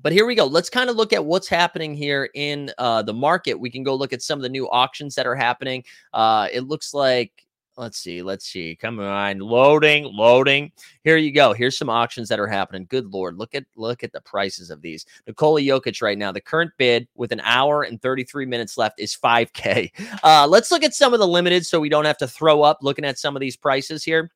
but 0.00 0.12
here 0.12 0.24
we 0.24 0.36
go. 0.36 0.46
Let's 0.46 0.70
kind 0.70 0.88
of 0.88 0.94
look 0.94 1.12
at 1.12 1.24
what's 1.24 1.48
happening 1.48 1.94
here 1.94 2.30
in 2.34 2.70
uh, 2.78 3.02
the 3.02 3.12
market. 3.12 3.58
We 3.58 3.70
can 3.70 3.82
go 3.82 3.94
look 3.96 4.12
at 4.12 4.22
some 4.22 4.38
of 4.38 4.44
the 4.44 4.48
new 4.48 4.68
auctions 4.70 5.16
that 5.16 5.26
are 5.26 5.34
happening. 5.34 5.82
Uh, 6.12 6.48
it 6.52 6.62
looks 6.62 6.94
like 6.94 7.43
Let's 7.76 7.98
see. 7.98 8.22
Let's 8.22 8.46
see. 8.46 8.76
Come 8.76 9.00
on. 9.00 9.40
Loading, 9.40 10.04
loading. 10.04 10.70
Here 11.02 11.16
you 11.16 11.32
go. 11.32 11.52
Here's 11.52 11.76
some 11.76 11.90
auctions 11.90 12.28
that 12.28 12.38
are 12.38 12.46
happening. 12.46 12.86
Good 12.88 13.06
lord. 13.06 13.36
Look 13.36 13.54
at 13.54 13.64
look 13.74 14.04
at 14.04 14.12
the 14.12 14.20
prices 14.20 14.70
of 14.70 14.80
these. 14.80 15.04
Nikola 15.26 15.60
Jokic 15.60 16.00
right 16.00 16.16
now. 16.16 16.30
The 16.30 16.40
current 16.40 16.70
bid 16.78 17.08
with 17.16 17.32
an 17.32 17.40
hour 17.40 17.82
and 17.82 18.00
33 18.00 18.46
minutes 18.46 18.78
left 18.78 19.00
is 19.00 19.16
5K. 19.16 19.90
Uh, 20.22 20.46
let's 20.46 20.70
look 20.70 20.82
at 20.82 20.94
some 20.94 21.12
of 21.12 21.18
the 21.20 21.26
limited 21.26 21.66
so 21.66 21.80
we 21.80 21.88
don't 21.88 22.04
have 22.04 22.16
to 22.16 22.26
throw 22.26 22.62
up 22.62 22.78
looking 22.80 23.04
at 23.04 23.18
some 23.18 23.36
of 23.36 23.40
these 23.40 23.56
prices 23.56 24.04
here. 24.04 24.30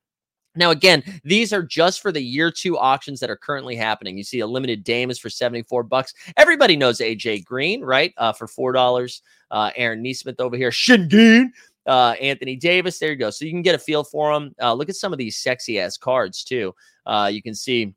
Now, 0.55 0.70
again, 0.70 1.03
these 1.24 1.53
are 1.53 1.62
just 1.62 2.03
for 2.03 2.11
the 2.11 2.20
year 2.20 2.51
two 2.51 2.77
auctions 2.77 3.20
that 3.20 3.31
are 3.31 3.37
currently 3.37 3.77
happening. 3.77 4.18
You 4.18 4.24
see, 4.24 4.40
a 4.40 4.46
limited 4.46 4.83
Dame 4.83 5.11
is 5.11 5.18
for 5.18 5.31
74 5.31 5.85
bucks. 5.85 6.12
Everybody 6.37 6.77
knows 6.77 6.98
AJ 6.98 7.44
Green, 7.44 7.83
right? 7.83 8.12
Uh, 8.16 8.33
for 8.33 8.46
$4. 8.46 9.20
Uh, 9.51 9.70
Aaron 9.77 10.03
Nesmith 10.03 10.40
over 10.40 10.57
here. 10.57 10.70
Shingin 10.70 11.51
uh, 11.88 12.14
Anthony 12.20 12.55
Davis. 12.55 12.98
There 12.98 13.11
you 13.11 13.16
go. 13.16 13.31
So 13.31 13.44
you 13.44 13.51
can 13.51 13.62
get 13.62 13.74
a 13.74 13.79
feel 13.79 14.05
for 14.05 14.33
them. 14.33 14.55
Uh, 14.61 14.74
look 14.74 14.88
at 14.88 14.96
some 14.96 15.12
of 15.12 15.18
these 15.18 15.38
sexy 15.38 15.81
ass 15.81 15.96
cards 15.96 16.44
too. 16.44 16.74
Uh, 17.07 17.31
you 17.33 17.42
can 17.42 17.55
see 17.55 17.94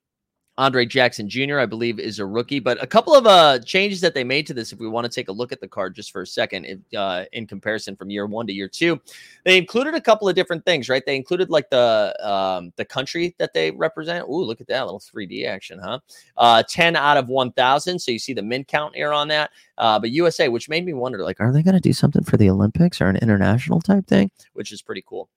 Andre 0.58 0.86
Jackson 0.86 1.30
Jr., 1.30 1.60
I 1.60 1.66
believe, 1.66 2.00
is 2.00 2.20
a 2.20 2.26
rookie. 2.26 2.60
But 2.60 2.82
a 2.84 2.88
couple 2.88 3.16
of 3.16 3.26
uh, 3.26 3.60
changes 3.60 4.02
that 4.02 4.14
they 4.14 4.24
made 4.24 4.46
to 4.48 4.54
this, 4.54 4.72
if 4.72 4.80
we 4.80 4.88
want 4.88 5.06
to 5.06 5.10
take 5.10 5.30
a 5.30 5.32
look 5.32 5.52
at 5.52 5.62
the 5.62 5.68
card 5.68 5.96
just 5.96 6.12
for 6.12 6.22
a 6.22 6.28
second, 6.28 6.66
if, 6.66 6.80
uh, 6.98 7.26
in 7.32 7.48
comparison 7.48 7.96
from 7.96 8.10
year 8.10 8.26
one 8.26 8.46
to 8.48 8.54
year 8.54 8.68
two, 8.68 9.00
they 9.46 9.58
included 9.58 9.96
a 9.96 10.02
couple 10.02 10.28
of 10.28 10.36
different 10.36 10.66
things, 10.66 10.90
right? 10.90 11.04
They 11.06 11.16
included 11.16 11.50
like 11.50 11.70
the 11.70 12.16
um, 12.22 12.74
the 12.76 12.86
country 12.86 13.34
that 13.40 13.54
they 13.54 13.72
represent. 13.72 14.28
Ooh, 14.28 14.44
look 14.44 14.62
at 14.62 14.68
that 14.68 14.86
little 14.86 15.00
3D 15.00 15.48
action, 15.48 15.80
huh? 15.80 16.00
Uh, 16.38 16.64
10 16.68 16.96
out 16.96 17.18
of 17.18 17.28
1,000. 17.28 18.00
So 18.00 18.12
you 18.12 18.20
see 18.20 18.34
the 18.34 18.42
min 18.42 18.64
count 18.64 18.96
here 18.96 19.14
on 19.14 19.28
that. 19.30 19.52
Uh, 19.78 20.00
but 20.00 20.12
USA, 20.12 20.50
which 20.50 20.70
made 20.70 20.86
me 20.86 20.94
wonder, 20.94 21.24
like, 21.24 21.40
are 21.40 21.52
they 21.52 21.64
going 21.64 21.76
to 21.76 21.80
do 21.80 21.94
something 21.94 22.24
for 22.24 22.38
the 22.38 22.50
Olympics 22.50 23.02
or 23.02 23.08
an 23.08 23.16
international 23.18 23.80
type 23.80 24.06
thing? 24.06 24.30
Which 24.54 24.72
is 24.72 24.82
pretty 24.82 25.04
cool. 25.08 25.30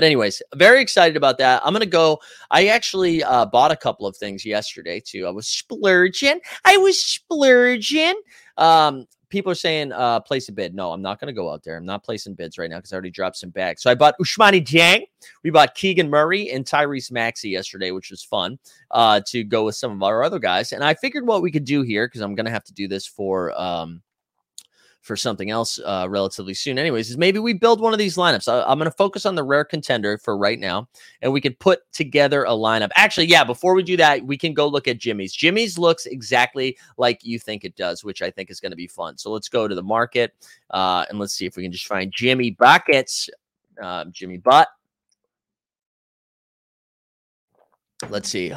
But 0.00 0.06
anyways, 0.06 0.40
very 0.54 0.80
excited 0.80 1.14
about 1.14 1.36
that. 1.36 1.60
I'm 1.62 1.74
gonna 1.74 1.84
go. 1.84 2.20
I 2.50 2.68
actually 2.68 3.22
uh, 3.22 3.44
bought 3.44 3.70
a 3.70 3.76
couple 3.76 4.06
of 4.06 4.16
things 4.16 4.46
yesterday 4.46 4.98
too. 4.98 5.26
I 5.26 5.30
was 5.30 5.46
splurging. 5.46 6.40
I 6.64 6.78
was 6.78 7.04
splurging. 7.04 8.14
Um, 8.56 9.04
people 9.28 9.52
are 9.52 9.54
saying 9.54 9.92
uh, 9.92 10.20
place 10.20 10.48
a 10.48 10.52
bid. 10.52 10.74
No, 10.74 10.92
I'm 10.92 11.02
not 11.02 11.20
gonna 11.20 11.34
go 11.34 11.52
out 11.52 11.64
there. 11.64 11.76
I'm 11.76 11.84
not 11.84 12.02
placing 12.02 12.32
bids 12.32 12.56
right 12.56 12.70
now 12.70 12.78
because 12.78 12.94
I 12.94 12.96
already 12.96 13.10
dropped 13.10 13.36
some 13.36 13.50
bags. 13.50 13.82
So 13.82 13.90
I 13.90 13.94
bought 13.94 14.14
Ousmane 14.18 14.64
Dieng. 14.64 15.02
We 15.44 15.50
bought 15.50 15.74
Keegan 15.74 16.08
Murray 16.08 16.50
and 16.50 16.64
Tyrese 16.64 17.12
Maxey 17.12 17.50
yesterday, 17.50 17.90
which 17.90 18.10
was 18.10 18.24
fun 18.24 18.58
uh, 18.92 19.20
to 19.26 19.44
go 19.44 19.66
with 19.66 19.74
some 19.74 19.92
of 19.92 20.02
our 20.02 20.22
other 20.22 20.38
guys. 20.38 20.72
And 20.72 20.82
I 20.82 20.94
figured 20.94 21.26
what 21.26 21.42
we 21.42 21.52
could 21.52 21.66
do 21.66 21.82
here 21.82 22.06
because 22.06 22.22
I'm 22.22 22.34
gonna 22.34 22.48
have 22.48 22.64
to 22.64 22.72
do 22.72 22.88
this 22.88 23.06
for 23.06 23.52
um, 23.60 24.00
for 25.00 25.16
something 25.16 25.50
else 25.50 25.78
uh, 25.84 26.06
relatively 26.08 26.54
soon. 26.54 26.78
Anyways, 26.78 27.10
is 27.10 27.16
maybe 27.16 27.38
we 27.38 27.52
build 27.52 27.80
one 27.80 27.92
of 27.92 27.98
these 27.98 28.16
lineups. 28.16 28.48
I, 28.48 28.70
am 28.70 28.78
going 28.78 28.90
to 28.90 28.96
focus 28.96 29.24
on 29.24 29.34
the 29.34 29.42
rare 29.42 29.64
contender 29.64 30.18
for 30.18 30.36
right 30.36 30.58
now, 30.58 30.88
and 31.22 31.32
we 31.32 31.40
could 31.40 31.58
put 31.58 31.80
together 31.92 32.44
a 32.44 32.50
lineup. 32.50 32.90
Actually, 32.96 33.26
yeah, 33.26 33.44
before 33.44 33.74
we 33.74 33.82
do 33.82 33.96
that, 33.96 34.24
we 34.24 34.36
can 34.36 34.52
go 34.52 34.66
look 34.68 34.88
at 34.88 34.98
Jimmy's. 34.98 35.32
Jimmy's 35.32 35.78
looks 35.78 36.06
exactly 36.06 36.76
like 36.98 37.24
you 37.24 37.38
think 37.38 37.64
it 37.64 37.76
does, 37.76 38.04
which 38.04 38.22
I 38.22 38.30
think 38.30 38.50
is 38.50 38.60
going 38.60 38.72
to 38.72 38.76
be 38.76 38.86
fun. 38.86 39.16
So 39.16 39.30
let's 39.30 39.48
go 39.48 39.66
to 39.66 39.74
the 39.74 39.82
market 39.82 40.34
uh, 40.70 41.06
and 41.08 41.18
let's 41.18 41.34
see 41.34 41.46
if 41.46 41.56
we 41.56 41.62
can 41.62 41.72
just 41.72 41.86
find 41.86 42.12
Jimmy 42.14 42.50
Buckets. 42.50 43.28
Uh, 43.82 44.04
Jimmy 44.06 44.36
Butt. 44.36 44.68
Let's 48.08 48.28
see. 48.28 48.52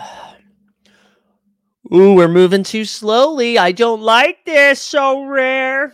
Ooh, 1.94 2.14
we're 2.14 2.30
moving 2.30 2.64
too 2.64 2.86
slowly. 2.86 3.58
I 3.58 3.72
don't 3.72 4.02
like 4.02 4.46
this. 4.46 4.94
Sorare. 4.94 5.92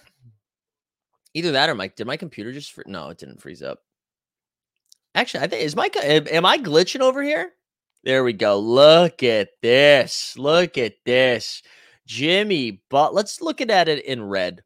Either 1.40 1.54
that 1.54 1.70
or 1.70 1.76
my 1.76 1.88
did 1.88 2.06
my 2.06 2.18
computer 2.18 2.52
just 2.52 2.74
fr- 2.74 2.82
no, 2.86 3.08
it 3.08 3.18
didn't 3.18 3.42
freeze 3.42 3.64
up. 3.64 3.80
Actually, 5.16 5.46
I 5.46 5.48
think 5.48 5.64
is 5.64 5.74
my 5.74 5.90
am 5.96 6.46
I 6.46 6.58
glitching 6.58 7.00
over 7.00 7.24
here? 7.24 7.54
There 8.04 8.26
we 8.26 8.34
go. 8.34 8.60
Look 8.60 9.24
at 9.24 9.52
this. 9.62 10.38
Look 10.38 10.78
at 10.78 10.96
this. 11.06 11.64
Jimmy 12.06 12.82
but 12.90 13.14
let's 13.14 13.42
look 13.42 13.62
at 13.62 13.88
it 13.88 14.04
in 14.04 14.22
red. 14.22 14.64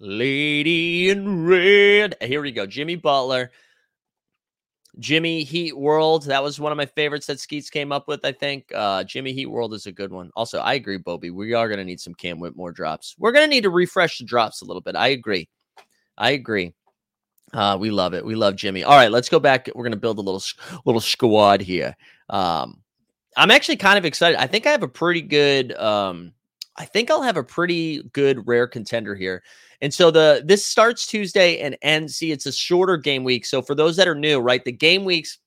Lady 0.00 1.08
in 1.08 1.46
red. 1.46 2.14
Here 2.20 2.42
we 2.42 2.52
go. 2.52 2.66
Jimmy 2.66 2.96
Butler. 2.96 3.50
Jimmy 4.98 5.44
Heat 5.44 5.78
World. 5.78 6.24
That 6.24 6.42
was 6.42 6.60
one 6.60 6.72
of 6.72 6.76
my 6.76 6.84
favorites 6.84 7.26
that 7.26 7.40
Skeets 7.40 7.70
came 7.70 7.90
up 7.90 8.06
with, 8.06 8.22
I 8.22 8.32
think. 8.32 8.66
Uh, 8.74 9.02
Jimmy 9.04 9.32
Heat 9.32 9.46
World 9.46 9.72
is 9.72 9.86
a 9.86 9.92
good 9.92 10.12
one. 10.12 10.30
Also, 10.36 10.58
I 10.58 10.74
agree, 10.74 10.98
Bobby. 10.98 11.30
We 11.30 11.54
are 11.54 11.68
going 11.68 11.78
to 11.78 11.84
need 11.84 12.00
some 12.00 12.14
Cam 12.14 12.38
Whitmore 12.38 12.72
drops. 12.72 13.14
We're 13.18 13.32
going 13.32 13.46
to 13.46 13.50
need 13.50 13.62
to 13.62 13.70
refresh 13.70 14.18
the 14.18 14.24
drops 14.24 14.60
a 14.60 14.66
little 14.66 14.82
bit. 14.82 14.96
I 14.96 15.08
agree. 15.08 15.48
I 16.20 16.32
agree. 16.32 16.74
Uh, 17.52 17.76
we 17.80 17.90
love 17.90 18.14
it. 18.14 18.24
We 18.24 18.36
love 18.36 18.54
Jimmy. 18.54 18.84
All 18.84 18.96
right, 18.96 19.10
let's 19.10 19.28
go 19.28 19.40
back. 19.40 19.68
We're 19.74 19.82
gonna 19.82 19.96
build 19.96 20.18
a 20.18 20.22
little 20.22 20.42
little 20.84 21.00
squad 21.00 21.62
here. 21.62 21.96
Um, 22.28 22.82
I'm 23.36 23.50
actually 23.50 23.78
kind 23.78 23.98
of 23.98 24.04
excited. 24.04 24.38
I 24.38 24.46
think 24.46 24.66
I 24.66 24.70
have 24.70 24.82
a 24.82 24.88
pretty 24.88 25.22
good. 25.22 25.76
Um, 25.76 26.32
I 26.76 26.84
think 26.84 27.10
I'll 27.10 27.22
have 27.22 27.36
a 27.36 27.42
pretty 27.42 28.02
good 28.12 28.46
rare 28.46 28.68
contender 28.68 29.14
here. 29.14 29.42
And 29.80 29.92
so 29.92 30.10
the 30.10 30.42
this 30.44 30.64
starts 30.64 31.06
Tuesday 31.06 31.58
and 31.58 31.76
ends. 31.82 32.16
See, 32.16 32.30
it's 32.32 32.46
a 32.46 32.52
shorter 32.52 32.98
game 32.98 33.24
week. 33.24 33.46
So 33.46 33.62
for 33.62 33.74
those 33.74 33.96
that 33.96 34.06
are 34.06 34.14
new, 34.14 34.38
right, 34.38 34.64
the 34.64 34.72
game 34.72 35.04
weeks. 35.04 35.38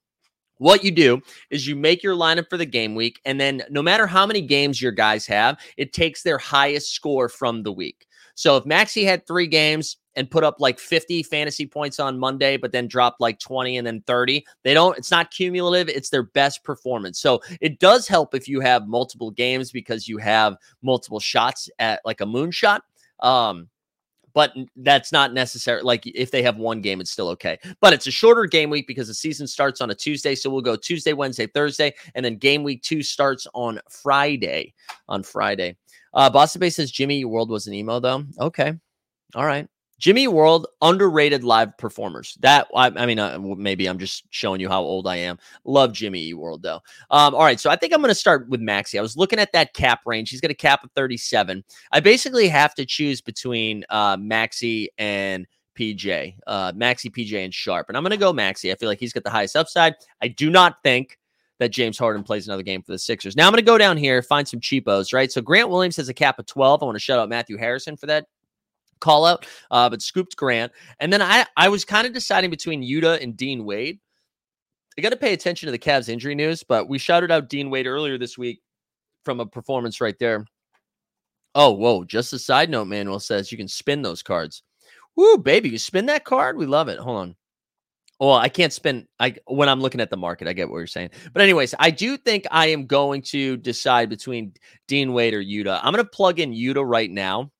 What 0.58 0.84
you 0.84 0.92
do 0.92 1.20
is 1.50 1.68
you 1.68 1.76
make 1.76 2.04
your 2.04 2.16
lineup 2.16 2.50
for 2.50 2.58
the 2.58 2.66
game 2.66 2.96
week, 2.96 3.20
and 3.26 3.42
then 3.42 3.64
no 3.70 3.82
matter 3.82 4.08
how 4.08 4.26
many 4.26 4.40
games 4.40 4.82
your 4.82 4.92
guys 4.92 5.26
have, 5.26 5.60
it 5.78 5.94
takes 5.94 6.22
their 6.22 6.38
highest 6.38 6.94
score 6.94 7.28
from 7.28 7.64
the 7.64 7.72
week. 7.72 8.06
So 8.36 8.58
if 8.58 8.66
Maxey 8.66 9.04
had 9.04 9.28
three 9.28 9.48
games, 9.48 9.98
and 10.16 10.30
put 10.30 10.44
up 10.44 10.60
like 10.60 10.80
50 10.80 11.24
fantasy 11.24 11.66
points 11.66 12.00
on 12.00 12.20
Monday, 12.20 12.58
but 12.58 12.72
then 12.72 12.88
dropped 12.88 13.20
like 13.20 13.40
20 13.40 13.78
and 13.78 13.86
then 13.86 14.04
30. 14.06 14.46
They 14.64 14.74
don't, 14.74 14.98
it's 14.98 15.12
not 15.12 15.32
cumulative, 15.32 15.90
it's 15.90 16.10
their 16.10 16.24
best 16.24 16.64
performance. 16.64 17.20
So 17.20 17.42
it 17.62 17.80
does 17.80 18.08
help 18.08 18.36
if 18.36 18.48
you 18.48 18.60
have 18.60 18.88
multiple 18.88 19.32
games 19.32 19.72
because 19.72 20.08
you 20.08 20.18
have 20.20 20.56
multiple 20.82 21.20
shots 21.20 21.70
at 21.80 22.02
like 22.06 22.22
a 22.22 22.26
moonshot. 22.26 22.82
Um, 23.20 23.70
but 24.34 24.54
that's 24.78 25.12
not 25.12 25.34
necessary. 25.34 25.82
Like 25.82 26.06
if 26.06 26.32
they 26.32 26.42
have 26.44 26.58
one 26.58 26.82
game, 26.82 27.02
it's 27.02 27.12
still 27.12 27.30
okay. 27.30 27.60
But 27.82 27.94
it's 27.94 28.08
a 28.08 28.12
shorter 28.12 28.46
game 28.46 28.70
week 28.70 28.88
because 28.88 29.08
the 29.08 29.14
season 29.14 29.48
starts 29.48 29.82
on 29.82 29.92
a 29.92 29.96
Tuesday. 29.96 30.36
So 30.36 30.50
we'll 30.50 30.62
go 30.62 30.76
Tuesday, 30.76 31.14
Wednesday, 31.14 31.48
Thursday, 31.48 31.94
and 32.16 32.26
then 32.26 32.38
game 32.38 32.64
week 32.64 32.82
two 32.82 33.04
starts 33.04 33.48
on 33.54 33.80
Friday. 33.90 34.74
On 35.08 35.24
Friday. 35.24 35.78
Uh, 36.14 36.30
Boston 36.30 36.60
Bay 36.60 36.70
says 36.70 36.92
Jimmy 36.92 37.18
your 37.18 37.30
World 37.30 37.50
was 37.50 37.68
an 37.68 37.74
emo 37.74 38.00
though. 38.00 38.24
Okay. 38.40 38.74
All 39.36 39.46
right. 39.46 39.68
Jimmy 40.00 40.28
World, 40.28 40.68
underrated 40.82 41.44
live 41.44 41.78
performers. 41.78 42.38
That 42.42 42.68
I, 42.76 42.88
I 42.88 43.06
mean, 43.06 43.20
uh, 43.20 43.38
maybe 43.40 43.88
I'm 43.88 44.00
just 44.00 44.24
showing 44.32 44.60
you 44.60 44.68
how 44.68 44.82
old 44.82 45.08
I 45.08 45.18
am. 45.18 45.38
Love 45.64 45.94
Jimmy 45.94 46.34
World 46.34 46.62
though. 46.62 46.82
Um, 47.10 47.34
all 47.36 47.44
right, 47.44 47.60
so 47.60 47.70
I 47.70 47.76
think 47.76 47.94
I'm 47.94 48.02
going 48.02 48.10
to 48.10 48.16
start 48.16 48.50
with 48.50 48.62
Maxey. 48.62 49.00
I 49.00 49.02
was 49.02 49.16
looking 49.16 49.40
at 49.40 49.54
that 49.54 49.74
cap 49.74 50.02
range. 50.06 50.30
He's 50.30 50.42
got 50.42 50.52
a 50.52 50.56
cap 50.56 50.84
of 50.84 50.92
37. 50.92 51.64
I 51.92 52.00
basically 52.00 52.48
have 52.48 52.74
to 52.76 52.86
choose 52.86 53.22
between 53.22 53.86
uh, 53.90 54.18
Maxey 54.20 54.90
and 54.98 55.48
PJ, 55.78 56.36
uh, 56.48 56.72
Maxey, 56.76 57.10
PJ, 57.10 57.34
and 57.44 57.54
Sharp, 57.54 57.88
and 57.88 57.98
I'm 57.98 58.04
going 58.04 58.12
to 58.12 58.18
go 58.18 58.34
Maxi. 58.34 58.72
I 58.72 58.76
feel 58.76 58.90
like 58.90 59.00
he's 59.00 59.14
got 59.14 59.24
the 59.24 59.30
highest 59.30 59.56
upside. 59.56 59.96
I 60.22 60.28
do 60.28 60.50
not 60.50 60.84
think 60.84 61.18
that 61.60 61.70
James 61.70 61.98
Harden 61.98 62.24
plays 62.24 62.48
another 62.48 62.64
game 62.64 62.82
for 62.82 62.92
the 62.92 63.00
Sixers. 63.00 63.36
Now 63.36 63.48
I'm 63.48 63.54
going 63.54 63.64
to 63.64 63.66
go 63.66 63.78
down 63.78 63.96
here, 63.96 64.22
find 64.22 64.48
some 64.48 64.60
cheapos, 64.60 65.14
right? 65.14 65.32
So 65.32 65.42
Grant 65.42 65.70
Williams 65.70 65.96
has 65.98 66.10
a 66.10 66.14
cap 66.14 66.40
of 66.40 66.46
12. 66.46 66.82
I 66.82 66.86
want 66.86 66.96
to 66.96 67.00
shout 67.00 67.20
out 67.20 67.30
Matthew 67.30 67.58
Harrison 67.58 67.96
for 67.96 68.08
that 68.08 68.26
call 69.04 69.26
out, 69.26 69.46
uh, 69.70 69.90
but 69.90 70.02
scooped 70.02 70.36
Grant. 70.36 70.72
And 71.00 71.12
then 71.12 71.22
I, 71.22 71.46
I 71.58 71.70
was 71.70 71.86
kind 71.86 72.08
of 72.08 72.14
deciding 72.14 72.50
between 72.50 72.82
Yuta 72.82 73.22
and 73.22 73.36
Dean 73.36 73.66
Wade. 73.66 74.00
I 74.98 75.02
got 75.02 75.10
to 75.10 75.18
pay 75.18 75.34
attention 75.34 75.68
to 75.68 75.72
the 75.72 75.80
Cavs 75.80 76.10
injury 76.10 76.36
news, 76.36 76.64
but 76.64 76.88
we 76.88 76.98
shouted 76.98 77.32
out 77.32 77.50
Dean 77.50 77.70
Wade 77.70 77.88
earlier 77.88 78.18
this 78.18 78.38
week 78.38 78.62
from 79.26 79.40
a 79.40 79.46
performance 79.46 80.00
right 80.00 80.18
there. 80.20 80.46
Oh, 81.56 81.72
whoa. 81.72 82.04
Just 82.04 82.34
a 82.34 82.40
side 82.40 82.70
note, 82.70 82.86
Manuel 82.86 83.20
says 83.20 83.52
you 83.52 83.58
can 83.58 83.68
spin 83.68 84.02
those 84.02 84.24
cards. 84.24 84.64
Woo, 85.16 85.38
baby, 85.38 85.70
you 85.70 85.78
spin 85.78 86.08
that 86.08 86.26
card? 86.26 86.58
We 86.58 86.66
love 86.66 86.88
it. 86.88 87.00
Hold 87.00 87.18
on. 87.18 87.36
Well, 88.20 88.34
I 88.34 88.48
can't 88.50 88.72
spin 88.72 89.08
I 89.20 89.36
when 89.48 89.68
I'm 89.68 89.82
looking 89.82 90.00
at 90.00 90.10
the 90.10 90.18
market. 90.18 90.48
I 90.48 90.54
get 90.54 90.70
what 90.70 90.78
you're 90.78 90.88
saying. 90.88 91.10
But 91.34 91.42
anyways, 91.42 91.76
I 91.78 91.90
do 91.92 92.16
think 92.16 92.46
I 92.52 92.68
am 92.68 92.86
going 92.86 93.22
to 93.24 93.58
decide 93.58 94.10
between 94.10 94.54
Dean 94.88 95.14
Wade 95.14 95.34
or 95.34 95.44
Yuta. 95.44 95.80
I'm 95.84 95.94
going 95.94 96.04
to 96.04 96.10
plug 96.10 96.40
in 96.40 96.54
Yuta 96.54 96.88
right 96.88 97.12
now. 97.12 97.52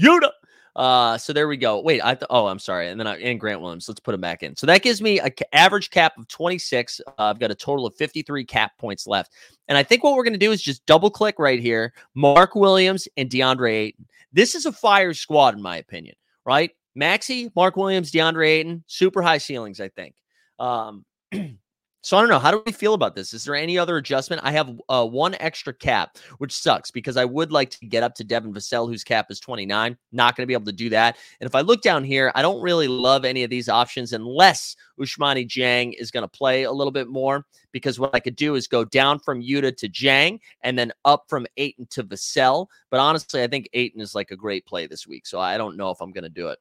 Yuta. 0.00 0.30
Uh, 0.76 1.16
so 1.16 1.32
there 1.32 1.46
we 1.46 1.56
go. 1.56 1.80
Wait, 1.80 2.00
I 2.04 2.14
th- 2.14 2.26
oh, 2.30 2.46
I'm 2.46 2.58
sorry. 2.58 2.88
And 2.88 2.98
then 2.98 3.06
I 3.06 3.16
and 3.18 3.38
Grant 3.38 3.60
Williams. 3.60 3.88
Let's 3.88 4.00
put 4.00 4.14
him 4.14 4.20
back 4.20 4.42
in. 4.42 4.56
So 4.56 4.66
that 4.66 4.82
gives 4.82 5.00
me 5.00 5.20
an 5.20 5.32
average 5.52 5.90
cap 5.90 6.18
of 6.18 6.26
26. 6.28 7.00
Uh, 7.06 7.12
I've 7.18 7.38
got 7.38 7.50
a 7.50 7.54
total 7.54 7.86
of 7.86 7.94
53 7.96 8.44
cap 8.44 8.72
points 8.78 9.06
left. 9.06 9.32
And 9.68 9.78
I 9.78 9.82
think 9.82 10.02
what 10.02 10.14
we're 10.14 10.24
going 10.24 10.32
to 10.32 10.38
do 10.38 10.52
is 10.52 10.62
just 10.62 10.84
double 10.86 11.10
click 11.10 11.36
right 11.38 11.60
here. 11.60 11.92
Mark 12.14 12.54
Williams 12.54 13.06
and 13.16 13.30
DeAndre 13.30 13.72
Ayton. 13.72 14.06
This 14.32 14.54
is 14.54 14.66
a 14.66 14.72
fire 14.72 15.14
squad, 15.14 15.54
in 15.54 15.62
my 15.62 15.76
opinion, 15.76 16.16
right? 16.44 16.72
Maxey, 16.96 17.50
Mark 17.54 17.76
Williams, 17.76 18.10
DeAndre 18.10 18.48
Ayton, 18.48 18.84
super 18.86 19.22
high 19.22 19.38
ceilings, 19.38 19.80
I 19.80 19.88
think. 19.88 20.14
Um, 20.58 21.04
So 22.04 22.18
I 22.18 22.20
don't 22.20 22.28
know. 22.28 22.38
How 22.38 22.50
do 22.50 22.62
we 22.66 22.72
feel 22.72 22.92
about 22.92 23.14
this? 23.14 23.32
Is 23.32 23.44
there 23.44 23.54
any 23.54 23.78
other 23.78 23.96
adjustment? 23.96 24.42
I 24.44 24.52
have 24.52 24.78
uh, 24.90 25.06
one 25.06 25.34
extra 25.40 25.72
cap, 25.72 26.18
which 26.36 26.52
sucks 26.52 26.90
because 26.90 27.16
I 27.16 27.24
would 27.24 27.50
like 27.50 27.70
to 27.70 27.86
get 27.86 28.02
up 28.02 28.14
to 28.16 28.24
Devin 28.24 28.52
Vassell, 28.52 28.86
whose 28.86 29.02
cap 29.02 29.30
is 29.30 29.40
29. 29.40 29.96
Not 30.12 30.36
going 30.36 30.42
to 30.42 30.46
be 30.46 30.52
able 30.52 30.66
to 30.66 30.72
do 30.72 30.90
that. 30.90 31.16
And 31.40 31.48
if 31.48 31.54
I 31.54 31.62
look 31.62 31.80
down 31.80 32.04
here, 32.04 32.30
I 32.34 32.42
don't 32.42 32.60
really 32.60 32.88
love 32.88 33.24
any 33.24 33.42
of 33.42 33.48
these 33.48 33.70
options 33.70 34.12
unless 34.12 34.76
Ousmane 35.00 35.48
Dieng 35.48 35.94
is 35.98 36.10
going 36.10 36.24
to 36.24 36.28
play 36.28 36.64
a 36.64 36.72
little 36.72 36.90
bit 36.90 37.08
more. 37.08 37.46
Because 37.72 37.98
what 37.98 38.14
I 38.14 38.20
could 38.20 38.36
do 38.36 38.54
is 38.54 38.68
go 38.68 38.84
down 38.84 39.18
from 39.18 39.40
Yuta 39.40 39.74
to 39.74 39.88
Dieng 39.88 40.40
and 40.60 40.78
then 40.78 40.92
up 41.06 41.24
from 41.26 41.46
Ayton 41.56 41.86
to 41.92 42.04
Vassell. 42.04 42.66
But 42.90 43.00
honestly, 43.00 43.42
I 43.42 43.46
think 43.46 43.66
Ayton 43.72 44.02
is 44.02 44.14
like 44.14 44.30
a 44.30 44.36
great 44.36 44.66
play 44.66 44.86
this 44.86 45.06
week. 45.06 45.26
So 45.26 45.40
I 45.40 45.56
don't 45.56 45.78
know 45.78 45.88
if 45.88 46.02
I'm 46.02 46.12
going 46.12 46.24
to 46.24 46.28
do 46.28 46.48
it. 46.48 46.58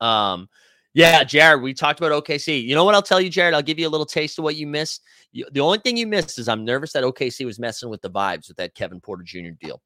Um, 0.00 0.48
yeah, 0.94 1.24
Jared, 1.24 1.60
we 1.60 1.74
talked 1.74 1.98
about 2.00 2.24
OKC. 2.24 2.64
You 2.64 2.76
know 2.76 2.84
what 2.84 2.94
I'll 2.94 3.02
tell 3.02 3.20
you, 3.20 3.28
Jared? 3.28 3.52
I'll 3.52 3.62
give 3.62 3.80
you 3.80 3.88
a 3.88 3.90
little 3.90 4.06
taste 4.06 4.38
of 4.38 4.44
what 4.44 4.54
you 4.54 4.68
missed. 4.68 5.02
You, 5.32 5.44
the 5.50 5.60
only 5.60 5.78
thing 5.78 5.96
you 5.96 6.06
missed 6.06 6.38
is 6.38 6.48
I'm 6.48 6.64
nervous 6.64 6.92
that 6.92 7.02
OKC 7.02 7.44
was 7.44 7.58
messing 7.58 7.90
with 7.90 8.00
the 8.00 8.10
vibes 8.10 8.46
with 8.46 8.56
that 8.58 8.74
Kevin 8.74 9.00
Porter 9.00 9.24
Jr. 9.24 9.50
deal. 9.60 9.82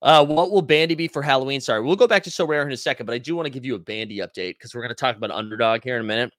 Uh, 0.00 0.24
what 0.24 0.52
will 0.52 0.62
Bandy 0.62 0.94
be 0.94 1.08
for 1.08 1.22
Halloween? 1.22 1.60
Sorry, 1.60 1.82
we'll 1.82 1.96
go 1.96 2.06
back 2.06 2.22
to 2.22 2.30
Sorare 2.30 2.64
in 2.64 2.72
a 2.72 2.76
second, 2.76 3.04
but 3.04 3.14
I 3.14 3.18
do 3.18 3.34
want 3.34 3.46
to 3.46 3.50
give 3.50 3.64
you 3.64 3.74
a 3.74 3.80
Bandy 3.80 4.18
update 4.18 4.54
because 4.54 4.74
we're 4.74 4.80
going 4.80 4.90
to 4.90 4.94
talk 4.94 5.16
about 5.16 5.32
Underdog 5.32 5.82
here 5.82 5.96
in 5.96 6.02
a 6.02 6.06
minute. 6.06 6.32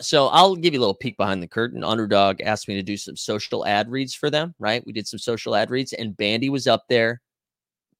So 0.00 0.26
I'll 0.26 0.56
give 0.56 0.74
you 0.74 0.80
a 0.80 0.82
little 0.82 0.94
peek 0.94 1.16
behind 1.16 1.40
the 1.40 1.48
curtain. 1.48 1.84
Underdog 1.84 2.40
asked 2.40 2.66
me 2.66 2.74
to 2.74 2.82
do 2.82 2.96
some 2.96 3.16
social 3.16 3.64
ad 3.64 3.88
reads 3.88 4.14
for 4.14 4.28
them, 4.28 4.52
right? 4.58 4.84
We 4.84 4.92
did 4.92 5.06
some 5.06 5.20
social 5.20 5.54
ad 5.54 5.70
reads, 5.70 5.92
and 5.92 6.16
Bandy 6.16 6.50
was 6.50 6.66
up 6.66 6.84
there. 6.88 7.22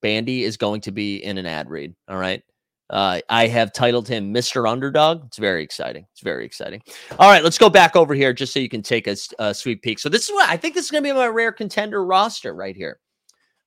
Bandy 0.03 0.43
is 0.43 0.57
going 0.57 0.81
to 0.83 0.91
be 0.91 1.25
in 1.25 1.39
an 1.39 1.47
ad 1.47 1.71
read. 1.71 1.95
All 2.09 2.19
right. 2.19 2.43
Uh, 2.91 3.21
I 3.29 3.47
have 3.47 3.73
titled 3.73 4.07
him 4.07 4.33
Mr. 4.33 4.69
Underdog. 4.69 5.25
It's 5.27 5.39
very 5.39 5.63
exciting. 5.63 6.07
It's 6.13 6.21
very 6.21 6.45
exciting. 6.45 6.83
All 7.19 7.31
right, 7.31 7.43
let's 7.43 7.59
go 7.59 7.71
back 7.71 7.97
over 7.97 8.15
here 8.15 8.33
just 8.33 8.53
so 8.53 8.61
you 8.61 8.69
can 8.69 8.83
take 8.83 9.07
a, 9.07 9.17
a 9.39 9.55
sweet 9.55 9.83
peek. 9.83 9.99
So 9.99 10.09
this 10.09 10.29
is 10.29 10.33
what 10.33 10.49
I 10.49 10.57
think 10.57 10.75
this 10.75 10.85
is 10.85 10.91
going 10.91 11.03
to 11.03 11.09
be 11.09 11.15
my 11.15 11.27
rare 11.27 11.53
contender 11.53 12.05
roster 12.05 12.55
right 12.55 12.77
here. 12.77 13.01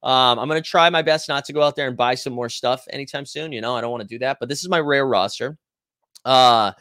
Um, 0.03 0.37
I'm 0.37 0.47
going 0.47 0.61
to 0.61 0.69
try 0.69 0.89
my 0.89 1.01
best 1.01 1.27
not 1.27 1.45
to 1.45 1.53
go 1.53 1.63
out 1.63 1.75
there 1.75 1.87
and 1.87 1.97
buy 1.97 2.13
some 2.15 2.33
more 2.33 2.49
stuff 2.49 2.85
anytime 2.91 3.25
soon. 3.25 3.51
You 3.51 3.61
know, 3.61 3.75
I 3.75 3.81
don't 3.81 3.91
want 3.91 4.01
to 4.01 4.07
do 4.07 4.19
that, 4.19 4.37
but 4.39 4.49
this 4.49 4.61
is 4.61 4.69
my 4.69 4.79
rare 4.79 5.07
roster. 5.07 5.57
Uh, 6.23 6.73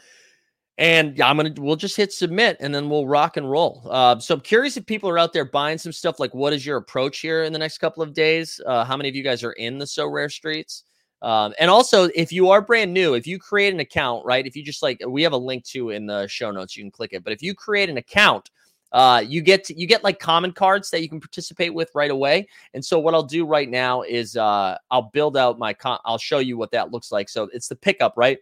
and 0.77 1.19
I'm 1.19 1.37
gonna 1.37 1.53
we'll 1.57 1.75
just 1.75 1.97
hit 1.97 2.13
submit 2.13 2.57
and 2.59 2.73
then 2.73 2.87
we'll 2.87 3.07
rock 3.07 3.37
and 3.37 3.49
roll. 3.49 3.87
Uh, 3.89 4.19
so 4.19 4.35
I'm 4.35 4.41
curious 4.41 4.77
if 4.77 4.85
people 4.85 5.09
are 5.09 5.17
out 5.17 5.33
there 5.33 5.45
buying 5.45 5.79
some 5.79 5.91
stuff. 5.91 6.19
Like, 6.19 6.35
what 6.35 6.53
is 6.53 6.65
your 6.65 6.77
approach 6.77 7.19
here 7.19 7.43
in 7.43 7.53
the 7.53 7.57
next 7.59 7.79
couple 7.79 8.03
of 8.03 8.13
days? 8.13 8.61
Uh, 8.65 8.85
how 8.85 8.95
many 8.95 9.09
of 9.09 9.15
you 9.15 9.23
guys 9.23 9.43
are 9.43 9.53
in 9.53 9.79
the 9.79 9.85
Sorare 9.85 10.31
streets? 10.31 10.83
Um, 11.21 11.53
and 11.59 11.69
also, 11.69 12.09
if 12.15 12.31
you 12.31 12.49
are 12.49 12.61
brand 12.61 12.93
new, 12.93 13.15
if 13.15 13.25
you 13.25 13.39
create 13.39 13.73
an 13.73 13.79
account, 13.79 14.25
right? 14.25 14.45
If 14.45 14.55
you 14.55 14.63
just 14.63 14.83
like, 14.83 15.01
we 15.07 15.23
have 15.23 15.33
a 15.33 15.37
link 15.37 15.63
to 15.65 15.89
in 15.89 16.05
the 16.05 16.27
show 16.27 16.51
notes, 16.51 16.77
you 16.77 16.83
can 16.83 16.91
click 16.91 17.13
it. 17.13 17.23
But 17.23 17.33
if 17.33 17.41
you 17.41 17.55
create 17.55 17.89
an 17.89 17.97
account, 17.97 18.51
uh, 18.91 19.23
you 19.25 19.41
get 19.41 19.63
to, 19.65 19.79
you 19.79 19.87
get 19.87 20.03
like 20.03 20.19
common 20.19 20.51
cards 20.51 20.89
that 20.91 21.01
you 21.01 21.09
can 21.09 21.19
participate 21.19 21.73
with 21.73 21.89
right 21.93 22.11
away. 22.11 22.47
And 22.73 22.83
so 22.83 22.99
what 22.99 23.13
I'll 23.13 23.23
do 23.23 23.45
right 23.45 23.69
now 23.69 24.03
is 24.03 24.37
uh, 24.37 24.77
I'll 24.91 25.09
build 25.13 25.35
out 25.35 25.59
my 25.59 25.73
con- 25.73 25.99
I'll 26.05 26.17
show 26.17 26.39
you 26.39 26.57
what 26.57 26.71
that 26.71 26.91
looks 26.91 27.11
like. 27.11 27.29
So 27.29 27.49
it's 27.51 27.67
the 27.67 27.75
pickup, 27.75 28.13
right? 28.15 28.37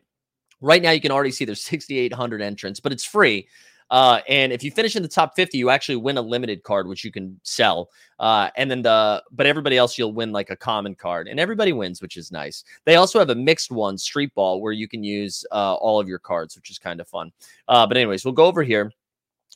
Right 0.61 0.81
now 0.81 0.91
you 0.91 1.01
can 1.01 1.11
already 1.11 1.31
see 1.31 1.45
there's 1.45 1.63
6,800 1.63 2.41
entrants, 2.41 2.79
but 2.79 2.91
it's 2.91 3.03
free. 3.03 3.47
Uh, 3.91 4.19
and 4.27 4.51
if 4.51 4.63
you 4.63 4.71
finish 4.71 4.95
in 4.95 5.03
the 5.03 5.07
top 5.07 5.35
50, 5.35 5.57
you 5.57 5.69
actually 5.69 5.95
win 5.95 6.17
a 6.17 6.21
limited 6.21 6.63
card, 6.63 6.87
which 6.87 7.03
you 7.03 7.11
can 7.11 7.39
sell. 7.43 7.89
Uh, 8.19 8.49
and 8.57 8.69
then 8.69 8.81
the, 8.81 9.23
but 9.31 9.45
everybody 9.45 9.77
else, 9.77 9.97
you'll 9.97 10.13
win 10.13 10.31
like 10.31 10.49
a 10.49 10.55
common 10.55 10.95
card, 10.95 11.27
and 11.27 11.39
everybody 11.39 11.73
wins, 11.73 12.01
which 12.01 12.17
is 12.17 12.31
nice. 12.31 12.63
They 12.85 12.95
also 12.95 13.19
have 13.19 13.29
a 13.29 13.35
mixed 13.35 13.71
one, 13.71 13.97
Street 13.97 14.33
Ball, 14.33 14.61
where 14.61 14.73
you 14.73 14.87
can 14.87 15.03
use 15.03 15.45
uh, 15.51 15.75
all 15.75 15.99
of 15.99 16.07
your 16.07 16.19
cards, 16.19 16.55
which 16.55 16.69
is 16.69 16.79
kind 16.79 16.99
of 16.99 17.07
fun. 17.07 17.31
Uh, 17.67 17.85
but, 17.85 17.97
anyways, 17.97 18.25
we'll 18.25 18.33
go 18.33 18.45
over 18.45 18.63
here. 18.63 18.91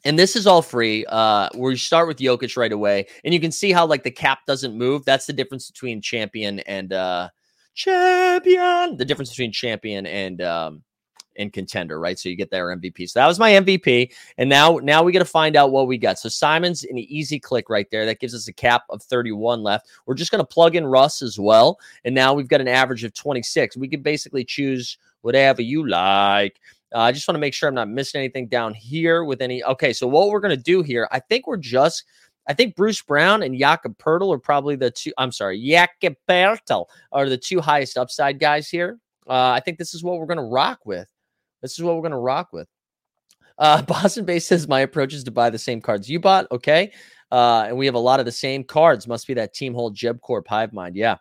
And 0.05 0.17
this 0.17 0.35
is 0.35 0.47
all 0.47 0.61
free. 0.61 1.05
Uh, 1.09 1.49
where 1.55 1.71
you 1.71 1.77
start 1.77 2.07
with 2.07 2.17
Jokic 2.17 2.55
right 2.55 2.71
away, 2.71 3.07
and 3.25 3.33
you 3.33 3.39
can 3.39 3.51
see 3.51 3.71
how 3.71 3.85
like 3.85 4.03
the 4.03 4.11
cap 4.11 4.39
doesn't 4.47 4.77
move. 4.77 5.03
That's 5.03 5.25
the 5.25 5.33
difference 5.33 5.69
between 5.69 6.01
champion 6.01 6.59
and 6.59 6.93
uh 6.93 7.29
champion. 7.75 8.95
The 8.95 9.03
difference 9.03 9.29
between 9.31 9.51
champion 9.51 10.05
and 10.05 10.41
um 10.41 10.83
and 11.39 11.52
contender, 11.52 11.99
right? 11.99 12.19
So 12.19 12.30
you 12.30 12.36
get 12.36 12.52
their 12.52 12.67
MVP. 12.67 13.10
So 13.10 13.19
that 13.19 13.28
was 13.28 13.39
my 13.39 13.52
MVP. 13.52 14.13
And 14.38 14.49
now, 14.49 14.80
now 14.84 15.02
we 15.02 15.12
got 15.12 15.19
to 15.19 15.25
find 15.25 15.56
out 15.56 15.71
what 15.71 15.88
we 15.88 15.97
got. 15.97 16.19
So 16.19 16.30
Simon's 16.30 16.84
an 16.84 16.97
easy 16.97 17.39
click 17.39 17.69
right 17.69 17.89
there. 17.89 18.06
That 18.06 18.19
gives 18.19 18.36
us 18.36 18.47
a 18.47 18.54
cap 18.54 18.84
of 18.89 19.02
31 19.02 19.63
left. 19.63 19.88
We're 20.06 20.15
just 20.15 20.32
going 20.32 20.43
to 20.43 20.47
plug 20.47 20.75
in 20.75 20.86
Russ 20.86 21.21
as 21.21 21.39
well. 21.39 21.80
And 22.06 22.13
now 22.13 22.34
we've 22.34 22.47
got 22.47 22.62
an 22.62 22.67
average 22.67 23.04
of 23.04 23.13
26. 23.13 23.78
We 23.78 23.88
could 23.88 24.04
basically 24.04 24.43
choose 24.43 24.97
whatever 25.21 25.62
you 25.62 25.88
like. 25.88 26.60
Uh, 26.93 26.99
I 26.99 27.12
just 27.12 27.28
want 27.28 27.36
to 27.36 27.39
make 27.39 27.54
sure 27.54 27.69
I'm 27.69 27.75
not 27.75 27.89
missing 27.89 28.19
anything 28.19 28.47
down 28.47 28.73
here 28.73 29.23
with 29.23 29.41
any. 29.41 29.63
Okay, 29.63 29.93
so 29.93 30.08
what 30.08 30.30
we're 30.30 30.39
going 30.39 30.56
to 30.56 30.62
do 30.62 30.82
here, 30.82 31.08
I 31.12 31.19
think 31.19 31.47
we're 31.47 31.58
just. 31.58 32.04
I 32.47 32.54
think 32.54 32.75
Bruce 32.75 32.99
Brown 32.99 33.43
and 33.43 33.56
Jakob 33.56 33.95
Poeltl 33.99 34.34
are 34.34 34.39
probably 34.39 34.75
the 34.75 34.89
two. 34.89 35.13
I'm 35.19 35.32
sorry, 35.32 35.63
Jakob 35.63 36.15
Poeltl 36.28 36.88
are 37.12 37.30
the 37.30 37.38
two 37.38 37.62
highest 37.62 37.95
upside 37.95 38.39
guys 38.39 38.67
here. 38.67 38.97
Uh, 39.28 39.52
I 39.52 39.60
think 39.60 39.78
this 39.78 39.93
is 39.93 40.04
what 40.04 40.19
we're 40.19 40.25
going 40.25 40.38
to 40.38 40.43
rock 40.43 40.80
with. 40.84 41.08
This 41.61 41.73
is 41.73 41.83
what 41.83 41.95
we're 41.95 42.01
going 42.01 42.11
to 42.11 42.17
rock 42.17 42.49
with. 42.51 42.67
Uh, 43.57 43.81
Boston 43.83 44.25
Base 44.25 44.47
says 44.47 44.67
my 44.67 44.81
approach 44.81 45.13
is 45.13 45.23
to 45.25 45.31
buy 45.31 45.49
the 45.49 45.59
same 45.59 45.81
cards 45.81 46.09
you 46.09 46.19
bought. 46.19 46.47
Okay. 46.51 46.91
Uh, 47.31 47.65
and 47.67 47.77
we 47.77 47.85
have 47.85 47.95
a 47.95 47.99
lot 47.99 48.19
of 48.19 48.25
the 48.25 48.31
same 48.31 48.63
cards. 48.63 49.07
Must 49.07 49.27
be 49.27 49.35
that 49.35 49.53
Team 49.53 49.73
Hold 49.73 49.95
Jeb 49.95 50.19
Corp 50.21 50.47
Hive 50.47 50.73
Mind. 50.73 50.95
Yeah. 50.95 51.17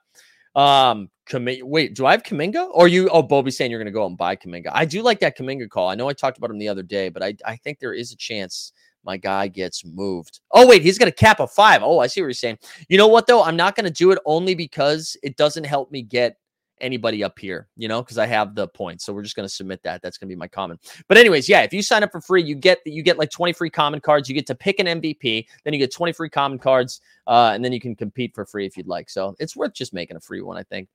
Um, 0.55 1.11
wait, 1.33 1.95
do 1.95 2.07
I 2.07 2.13
have 2.13 2.23
Kuminga? 2.23 2.69
Or 2.73 2.89
you? 2.89 3.09
Oh, 3.11 3.23
Bobby's 3.23 3.57
saying 3.57 3.71
you're 3.71 3.79
going 3.79 3.87
to 3.87 3.93
go 3.93 4.07
and 4.07 4.17
buy 4.17 4.35
Kuminga. 4.35 4.71
I 4.73 4.85
do 4.85 5.03
like 5.03 5.21
that 5.21 5.37
Kuminga 5.37 5.69
call. 5.69 5.89
I 5.89 5.95
know 5.95 6.09
I 6.09 6.15
talked 6.15 6.39
about 6.39 6.51
him 6.51 6.59
the 6.59 6.69
other 6.69 6.83
day, 6.83 7.11
but 7.11 7.23
I, 7.23 7.35
I 7.45 7.57
think 7.57 7.79
there 7.79 7.93
is 7.93 8.13
a 8.13 8.17
chance 8.17 8.73
my 9.05 9.17
guy 9.17 9.49
gets 9.49 9.85
moved. 9.85 10.41
Oh, 10.51 10.67
wait, 10.67 10.83
he's 10.83 10.99
going 10.99 11.11
to 11.11 11.17
cap 11.17 11.41
a 11.41 11.47
five. 11.47 11.83
Oh, 11.83 11.99
I 11.99 12.07
see 12.07 12.21
what 12.21 12.27
you're 12.27 12.35
saying. 12.35 12.59
You 12.89 12.99
know 12.99 13.07
what, 13.07 13.27
though? 13.27 13.43
I'm 13.43 13.57
not 13.57 13.77
going 13.77 13.85
to 13.85 13.91
do 13.91 14.11
it 14.11 14.19
only 14.25 14.55
because 14.55 15.17
it 15.23 15.37
doesn't 15.37 15.65
help 15.65 15.93
me 15.93 16.03
get 16.03 16.37
anybody 16.81 17.23
up 17.25 17.39
here, 17.39 17.69
you 17.77 17.89
know, 17.89 18.03
because 18.03 18.19
I 18.19 18.27
have 18.27 18.55
the 18.55 18.69
points. 18.69 19.05
So 19.05 19.13
we're 19.13 19.23
just 19.23 19.37
going 19.37 19.49
to 19.49 19.55
submit 19.55 19.83
that. 19.83 20.03
That's 20.03 20.19
going 20.19 20.29
to 20.29 20.35
be 20.35 20.39
my 20.39 20.49
common. 20.49 20.79
But 21.09 21.19
anyways, 21.19 21.49
yeah, 21.49 21.63
if 21.63 21.73
you 21.73 21.83
sign 21.83 22.03
up 22.03 22.13
for 22.13 22.21
free, 22.21 22.43
you 22.43 22.55
get 22.55 22.81
you 22.87 23.03
get 23.03 23.19
like 23.19 23.31
20 23.31 23.53
free 23.53 23.71
common 23.71 24.01
cards. 24.01 24.29
You 24.29 24.35
get 24.35 24.47
to 24.47 24.55
pick 24.55 24.79
an 24.79 24.87
MVP, 24.87 25.47
then 25.65 25.73
you 25.73 25.79
get 25.79 25.93
20 25.93 26.13
free 26.13 26.31
common 26.31 26.59
cards, 26.59 27.01
uh, 27.27 27.53
and 27.55 27.65
then 27.65 27.73
you 27.73 27.81
can 27.81 27.95
compete 27.95 28.35
for 28.35 28.47
free 28.47 28.67
if 28.67 28.77
you'd 28.77 28.89
like. 28.89 29.11
So 29.11 29.35
it's 29.39 29.57
worth 29.57 29.75
just 29.75 29.93
making 29.93 30.17
a 30.17 30.21
free 30.21 30.41
one, 30.41 30.57
I 30.57 30.63
think. 30.63 30.89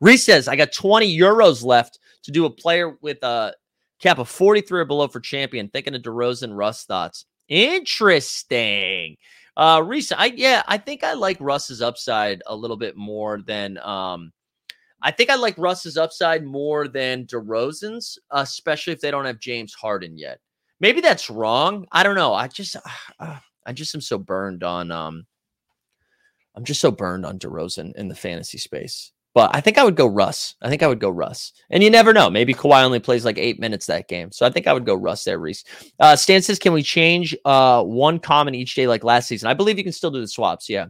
Reese 0.00 0.24
says, 0.24 0.46
I 0.46 0.56
got 0.56 0.72
20 0.72 1.18
euros 1.18 1.64
left 1.64 1.98
to 2.22 2.30
do 2.30 2.44
a 2.44 2.50
player 2.50 2.96
with 3.00 3.22
a 3.22 3.54
cap 3.98 4.18
of 4.18 4.28
43 4.28 4.80
or 4.80 4.84
below 4.84 5.08
for 5.08 5.20
champion. 5.20 5.68
Thinking 5.68 5.94
of 5.94 6.02
DeRozan 6.02 6.56
Russ 6.56 6.84
thoughts. 6.84 7.26
Interesting. 7.48 9.16
Uh 9.56 9.82
Reese, 9.84 10.12
I 10.12 10.26
yeah, 10.26 10.62
I 10.68 10.78
think 10.78 11.02
I 11.02 11.14
like 11.14 11.36
Russ's 11.40 11.82
upside 11.82 12.42
a 12.46 12.54
little 12.54 12.76
bit 12.76 12.96
more 12.96 13.42
than 13.44 13.76
um 13.78 14.32
I 15.02 15.10
think 15.10 15.30
I 15.30 15.36
like 15.36 15.56
Russ's 15.58 15.96
upside 15.96 16.44
more 16.44 16.88
than 16.88 17.26
DeRozan's, 17.26 18.18
especially 18.30 18.92
if 18.92 19.00
they 19.00 19.10
don't 19.10 19.24
have 19.24 19.38
James 19.38 19.74
Harden 19.74 20.16
yet. 20.18 20.40
Maybe 20.80 21.00
that's 21.00 21.30
wrong. 21.30 21.86
I 21.92 22.02
don't 22.02 22.16
know. 22.16 22.34
I 22.34 22.48
just 22.48 22.76
uh, 23.20 23.38
I 23.66 23.72
just 23.72 23.94
am 23.94 24.00
so 24.00 24.18
burned 24.18 24.62
on 24.62 24.90
um 24.90 25.26
I'm 26.54 26.64
just 26.64 26.80
so 26.80 26.90
burned 26.90 27.24
on 27.24 27.38
DeRozan 27.38 27.94
in 27.96 28.08
the 28.08 28.14
fantasy 28.14 28.58
space. 28.58 29.12
But 29.34 29.54
I 29.54 29.60
think 29.60 29.78
I 29.78 29.84
would 29.84 29.94
go 29.94 30.08
Russ. 30.08 30.56
I 30.62 30.68
think 30.68 30.82
I 30.82 30.88
would 30.88 30.98
go 30.98 31.10
Russ. 31.10 31.52
And 31.70 31.82
you 31.82 31.90
never 31.90 32.12
know. 32.12 32.28
Maybe 32.28 32.54
Kawhi 32.54 32.82
only 32.82 32.98
plays 32.98 33.24
like 33.24 33.38
eight 33.38 33.60
minutes 33.60 33.86
that 33.86 34.08
game. 34.08 34.32
So 34.32 34.44
I 34.44 34.50
think 34.50 34.66
I 34.66 34.72
would 34.72 34.86
go 34.86 34.94
Russ 34.94 35.22
there, 35.22 35.38
Reese. 35.38 35.62
Uh, 36.00 36.16
Stan 36.16 36.42
says, 36.42 36.58
can 36.58 36.72
we 36.72 36.82
change 36.82 37.36
uh, 37.44 37.84
one 37.84 38.18
comment 38.18 38.56
each 38.56 38.74
day 38.74 38.88
like 38.88 39.04
last 39.04 39.28
season? 39.28 39.48
I 39.48 39.54
believe 39.54 39.78
you 39.78 39.84
can 39.84 39.92
still 39.92 40.10
do 40.10 40.20
the 40.20 40.26
swaps. 40.26 40.68
Yeah. 40.68 40.86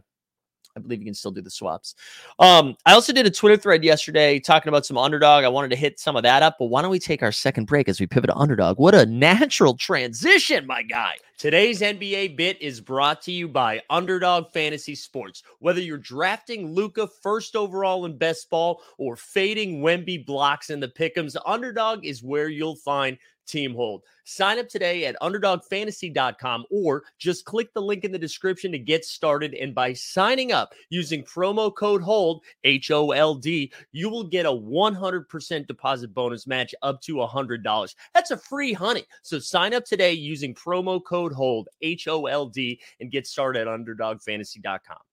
I 0.75 0.79
believe 0.79 0.99
you 0.99 1.05
can 1.05 1.13
still 1.13 1.31
do 1.31 1.41
the 1.41 1.49
swaps. 1.49 1.95
Um, 2.37 2.75
I 2.85 2.93
also 2.93 3.11
did 3.11 3.25
a 3.25 3.31
Twitter 3.31 3.57
thread 3.57 3.83
yesterday 3.83 4.39
talking 4.39 4.69
about 4.69 4.85
some 4.85 4.97
underdog. 4.97 5.43
I 5.43 5.49
wanted 5.49 5.69
to 5.71 5.75
hit 5.75 5.99
some 5.99 6.15
of 6.15 6.23
that 6.23 6.43
up, 6.43 6.57
but 6.59 6.65
why 6.65 6.81
don't 6.81 6.91
we 6.91 6.99
take 6.99 7.23
our 7.23 7.31
second 7.31 7.65
break 7.65 7.89
as 7.89 7.99
we 7.99 8.07
pivot 8.07 8.29
to 8.29 8.35
underdog? 8.35 8.77
What 8.77 8.95
a 8.95 9.05
natural 9.05 9.75
transition, 9.75 10.65
my 10.65 10.83
guy. 10.83 11.15
Today's 11.37 11.79
NBA 11.79 12.35
bit 12.35 12.61
is 12.61 12.81
brought 12.81 13.21
to 13.21 13.31
you 13.31 13.47
by 13.47 13.81
Underdog 13.89 14.51
Fantasy 14.51 14.93
Sports. 14.93 15.41
Whether 15.59 15.79
you're 15.79 15.97
drafting 15.97 16.73
Luka 16.73 17.07
first 17.07 17.55
overall 17.55 18.05
in 18.05 18.17
best 18.17 18.49
ball 18.49 18.81
or 18.97 19.15
fading 19.15 19.81
Wemby 19.81 20.25
blocks 20.25 20.69
in 20.69 20.81
the 20.81 20.89
pickums, 20.89 21.37
Underdog 21.45 22.05
is 22.05 22.21
where 22.21 22.49
you'll 22.49 22.75
find 22.75 23.17
team 23.49 23.73
hold. 23.73 24.03
Sign 24.23 24.59
up 24.59 24.69
today 24.69 25.05
at 25.05 25.15
underdogfantasy.com 25.21 26.65
or 26.69 27.03
just 27.17 27.45
click 27.45 27.73
the 27.73 27.81
link 27.81 28.03
in 28.03 28.11
the 28.11 28.19
description 28.19 28.71
to 28.71 28.79
get 28.79 29.03
started. 29.03 29.53
And 29.55 29.73
by 29.73 29.93
signing 29.93 30.51
up 30.51 30.73
using 30.89 31.23
promo 31.23 31.73
code 31.73 32.01
HOLD, 32.01 32.43
H 32.63 32.91
O 32.91 33.11
L 33.11 33.35
D, 33.35 33.71
you 33.91 34.09
will 34.09 34.23
get 34.23 34.45
a 34.45 34.49
100% 34.49 35.67
deposit 35.67 36.13
bonus 36.13 36.45
match 36.45 36.75
up 36.83 37.01
to 37.01 37.15
$100. 37.15 37.95
That's 38.13 38.31
a 38.31 38.37
free 38.37 38.73
honey. 38.73 39.05
So 39.23 39.39
sign 39.39 39.73
up 39.73 39.85
today 39.85 40.13
using 40.13 40.53
promo 40.53 41.03
code 41.03 41.33
HOLD, 41.33 41.69
H 41.81 42.07
O 42.07 42.27
L 42.27 42.45
D, 42.45 42.79
and 42.99 43.11
get 43.11 43.25
started 43.25 43.67
at 43.67 43.67
underdogfantasy.com. 43.67 45.08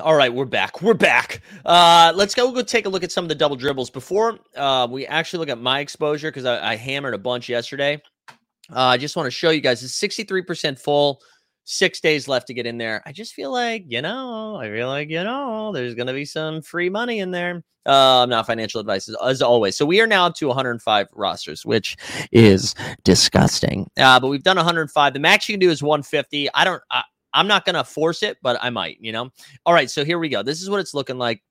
All 0.00 0.14
right, 0.14 0.32
we're 0.32 0.46
back. 0.46 0.82
We're 0.82 0.94
back. 0.94 1.42
Uh, 1.64 2.12
let's 2.14 2.34
go. 2.34 2.50
Go 2.52 2.62
take 2.62 2.86
a 2.86 2.88
look 2.88 3.04
at 3.04 3.12
some 3.12 3.24
of 3.24 3.28
the 3.28 3.34
double 3.34 3.56
dribbles 3.56 3.90
before 3.90 4.38
uh, 4.56 4.88
we 4.90 5.06
actually 5.06 5.38
look 5.40 5.48
at 5.48 5.60
my 5.60 5.80
exposure 5.80 6.28
because 6.28 6.44
I, 6.44 6.72
I, 6.72 6.76
hammered 6.76 7.14
a 7.14 7.18
bunch 7.18 7.48
yesterday. 7.48 8.00
Uh, 8.28 8.34
I 8.74 8.96
just 8.96 9.16
want 9.16 9.26
to 9.26 9.30
show 9.30 9.50
you 9.50 9.60
guys 9.60 9.82
it's 9.82 9.94
sixty 9.94 10.24
three 10.24 10.42
percent 10.42 10.78
full. 10.78 11.20
Six 11.64 12.00
days 12.00 12.26
left 12.26 12.48
to 12.48 12.54
get 12.54 12.66
in 12.66 12.78
there. 12.78 13.00
I 13.06 13.12
just 13.12 13.34
feel 13.34 13.52
like 13.52 13.84
you 13.86 14.02
know. 14.02 14.56
I 14.56 14.68
feel 14.70 14.88
like 14.88 15.08
you 15.08 15.22
know. 15.22 15.72
There's 15.72 15.94
going 15.94 16.08
to 16.08 16.14
be 16.14 16.24
some 16.24 16.62
free 16.62 16.90
money 16.90 17.20
in 17.20 17.30
there. 17.30 17.62
Uh, 17.86 18.26
not 18.28 18.46
financial 18.46 18.80
advice 18.80 19.08
as, 19.08 19.16
as, 19.24 19.40
always. 19.40 19.76
So 19.76 19.86
we 19.86 20.00
are 20.00 20.06
now 20.06 20.26
up 20.26 20.34
to 20.36 20.48
105 20.48 21.08
rosters, 21.14 21.64
which 21.64 21.96
is 22.30 22.74
disgusting. 23.04 23.90
Uh, 23.96 24.20
but 24.20 24.28
we've 24.28 24.42
done 24.42 24.56
105. 24.56 25.14
The 25.14 25.18
max 25.18 25.48
you 25.48 25.54
can 25.54 25.60
do 25.60 25.70
is 25.70 25.82
150. 25.82 26.52
I 26.52 26.64
don't. 26.64 26.82
I, 26.90 27.02
I'm 27.32 27.46
not 27.46 27.64
going 27.64 27.74
to 27.74 27.84
force 27.84 28.22
it, 28.22 28.38
but 28.42 28.58
I 28.60 28.70
might, 28.70 28.98
you 29.00 29.12
know? 29.12 29.30
All 29.66 29.74
right. 29.74 29.90
So 29.90 30.04
here 30.04 30.18
we 30.18 30.28
go. 30.28 30.42
This 30.42 30.62
is 30.62 30.70
what 30.70 30.80
it's 30.80 30.94
looking 30.94 31.18
like. 31.18 31.42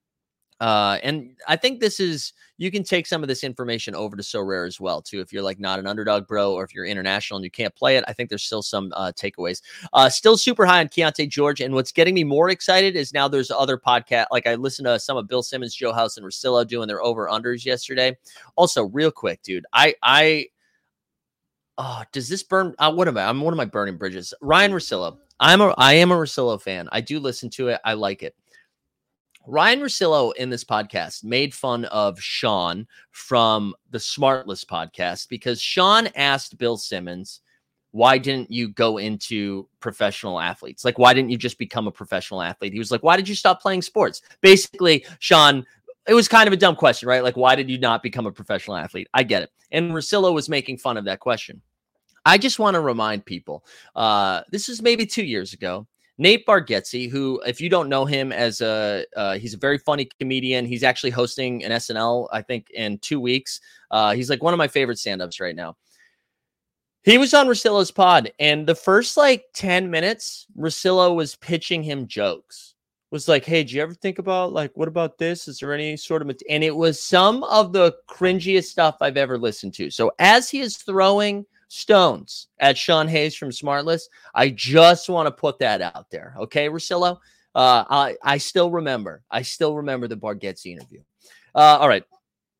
Uh, 0.59 0.99
and 1.03 1.37
I 1.47 1.55
think 1.55 1.79
this 1.79 2.01
is 2.01 2.33
you 2.57 2.69
can 2.69 2.83
take 2.83 3.07
some 3.07 3.23
of 3.23 3.29
this 3.29 3.45
information 3.45 3.95
over 3.95 4.17
to 4.17 4.23
Sorare 4.23 4.67
as 4.67 4.77
well 4.77 5.01
too. 5.01 5.21
If 5.21 5.31
you're 5.31 5.43
like 5.43 5.57
not 5.57 5.79
an 5.79 5.87
underdog 5.87 6.27
bro, 6.27 6.53
or 6.53 6.65
if 6.65 6.75
you're 6.75 6.85
international 6.85 7.37
and 7.37 7.45
you 7.45 7.51
can't 7.51 7.73
play 7.75 7.95
it, 7.95 8.03
I 8.09 8.13
think 8.13 8.27
there's 8.27 8.43
still 8.43 8.61
some 8.61 8.91
uh, 8.93 9.13
takeaways. 9.15 9.61
Uh, 9.93 10.09
still 10.09 10.37
super 10.37 10.65
high 10.65 10.81
on 10.81 10.89
Keyonte 10.89 11.29
George, 11.29 11.61
and 11.61 11.73
what's 11.73 11.93
getting 11.93 12.13
me 12.13 12.25
more 12.25 12.49
excited 12.49 12.97
is 12.97 13.13
now 13.13 13.29
there's 13.29 13.51
other 13.51 13.77
podcast. 13.77 14.25
Like 14.31 14.47
I 14.47 14.55
listened 14.55 14.87
to 14.87 14.99
some 14.99 15.15
of 15.15 15.29
Bill 15.29 15.43
Simmons, 15.43 15.73
Joe 15.73 15.93
House, 15.93 16.17
and 16.17 16.25
Russillo 16.25 16.67
doing 16.67 16.89
their 16.89 17.01
over 17.01 17.29
unders 17.29 17.63
yesterday. 17.63 18.17
Also, 18.57 18.83
real 18.83 19.11
quick, 19.11 19.41
dude, 19.43 19.65
I 19.71 19.95
I 20.03 20.47
oh, 21.77 22.03
does 22.11 22.27
this 22.27 22.43
burn? 22.43 22.75
Uh, 22.79 22.91
what 22.91 23.07
am 23.07 23.17
I? 23.17 23.29
I'm 23.29 23.39
one 23.39 23.53
of 23.53 23.57
my 23.57 23.63
burning 23.63 23.95
bridges. 23.95 24.33
Ryan 24.41 24.73
Russillo 24.73 25.19
I'm 25.39 25.61
a 25.61 25.73
I 25.77 25.93
am 25.93 26.11
a 26.11 26.15
Russillo 26.15 26.61
fan. 26.61 26.89
I 26.91 27.01
do 27.01 27.19
listen 27.19 27.49
to 27.51 27.69
it. 27.69 27.79
I 27.85 27.93
like 27.93 28.23
it. 28.23 28.35
Ryan 29.47 29.79
Russillo 29.79 30.35
in 30.35 30.49
this 30.49 30.63
podcast 30.63 31.23
made 31.23 31.53
fun 31.53 31.85
of 31.85 32.19
Sean 32.21 32.85
from 33.11 33.73
the 33.89 33.97
Smartless 33.97 34.63
podcast 34.63 35.29
because 35.29 35.61
Sean 35.61 36.07
asked 36.15 36.57
Bill 36.57 36.77
Simmons, 36.77 37.41
why 37.91 38.19
didn't 38.19 38.51
you 38.51 38.69
go 38.69 38.99
into 38.99 39.67
professional 39.79 40.39
athletes? 40.39 40.85
Like, 40.85 40.99
why 40.99 41.13
didn't 41.13 41.31
you 41.31 41.37
just 41.37 41.57
become 41.57 41.87
a 41.87 41.91
professional 41.91 42.41
athlete? 42.41 42.73
He 42.73 42.79
was 42.79 42.91
like, 42.91 43.01
why 43.01 43.15
did 43.15 43.27
you 43.27 43.33
stop 43.33 43.61
playing 43.61 43.81
sports? 43.81 44.21
Basically, 44.41 45.05
Sean, 45.17 45.65
it 46.07 46.13
was 46.13 46.27
kind 46.27 46.45
of 46.45 46.53
a 46.53 46.57
dumb 46.57 46.75
question, 46.75 47.09
right? 47.09 47.23
Like, 47.23 47.37
why 47.37 47.55
did 47.55 47.69
you 47.69 47.79
not 47.79 48.03
become 48.03 48.27
a 48.27 48.31
professional 48.31 48.77
athlete? 48.77 49.07
I 49.13 49.23
get 49.23 49.41
it. 49.41 49.51
And 49.71 49.91
Russillo 49.91 50.33
was 50.33 50.49
making 50.49 50.77
fun 50.77 50.97
of 50.97 51.05
that 51.05 51.19
question. 51.19 51.61
I 52.25 52.37
just 52.37 52.59
want 52.59 52.75
to 52.75 52.81
remind 52.81 53.25
people 53.25 53.65
uh, 53.95 54.41
this 54.51 54.69
is 54.69 54.81
maybe 54.81 55.05
two 55.05 55.23
years 55.23 55.53
ago. 55.53 55.87
Nate 56.19 56.45
Bargatze, 56.45 57.09
who, 57.09 57.41
if 57.45 57.61
you 57.61 57.69
don't 57.69 57.87
know 57.87 58.03
him 58.03 58.33
as 58.33 58.59
a, 58.59 59.05
uh, 59.15 59.35
he's 59.35 59.53
a 59.53 59.57
very 59.57 59.77
funny 59.77 60.09
comedian. 60.19 60.65
He's 60.65 60.83
actually 60.83 61.11
hosting 61.11 61.63
an 61.63 61.71
SNL, 61.71 62.27
I 62.33 62.41
think, 62.41 62.69
in 62.71 62.97
two 62.97 63.21
weeks. 63.21 63.61
Uh, 63.89 64.13
he's 64.13 64.29
like 64.29 64.43
one 64.43 64.53
of 64.53 64.57
my 64.57 64.67
favorite 64.67 64.99
stand 64.99 65.21
ups 65.21 65.39
right 65.39 65.55
now. 65.55 65.77
He 67.03 67.17
was 67.17 67.33
on 67.33 67.47
Russillo's 67.47 67.91
pod, 67.91 68.33
and 68.37 68.67
the 68.67 68.75
first 68.75 69.15
like 69.15 69.45
10 69.53 69.89
minutes, 69.89 70.45
Russillo 70.57 71.15
was 71.15 71.37
pitching 71.37 71.81
him 71.81 72.05
jokes. 72.05 72.75
Was 73.11 73.29
like, 73.29 73.45
hey, 73.45 73.63
do 73.63 73.73
you 73.73 73.81
ever 73.81 73.93
think 73.93 74.19
about 74.19 74.51
like, 74.51 74.71
what 74.75 74.89
about 74.89 75.17
this? 75.17 75.47
Is 75.47 75.59
there 75.59 75.73
any 75.73 75.95
sort 75.95 76.21
of, 76.21 76.29
and 76.49 76.63
it 76.63 76.75
was 76.75 77.01
some 77.01 77.43
of 77.45 77.71
the 77.71 77.95
cringiest 78.09 78.65
stuff 78.65 78.97
I've 78.99 79.17
ever 79.17 79.37
listened 79.37 79.73
to. 79.75 79.89
So 79.89 80.11
as 80.19 80.49
he 80.49 80.59
is 80.59 80.77
throwing 80.77 81.45
stones 81.69 82.47
at 82.59 82.77
Sean 82.77 83.07
Hayes 83.07 83.35
from 83.35 83.49
Smartless. 83.49 84.03
I 84.35 84.49
just 84.49 85.07
want 85.07 85.27
to 85.27 85.31
put 85.31 85.59
that 85.59 85.81
out 85.81 86.09
there. 86.11 86.35
Okay, 86.37 86.67
Russillo? 86.67 87.19
Uh, 87.55 87.85
I, 87.89 88.15
I 88.21 88.37
still 88.37 88.69
remember. 88.69 89.23
I 89.31 89.43
still 89.43 89.75
remember 89.75 90.07
the 90.07 90.17
Bargatze 90.17 90.65
interview. 90.65 91.01
Uh, 91.55 91.77
all 91.79 91.87
right. 91.87 92.03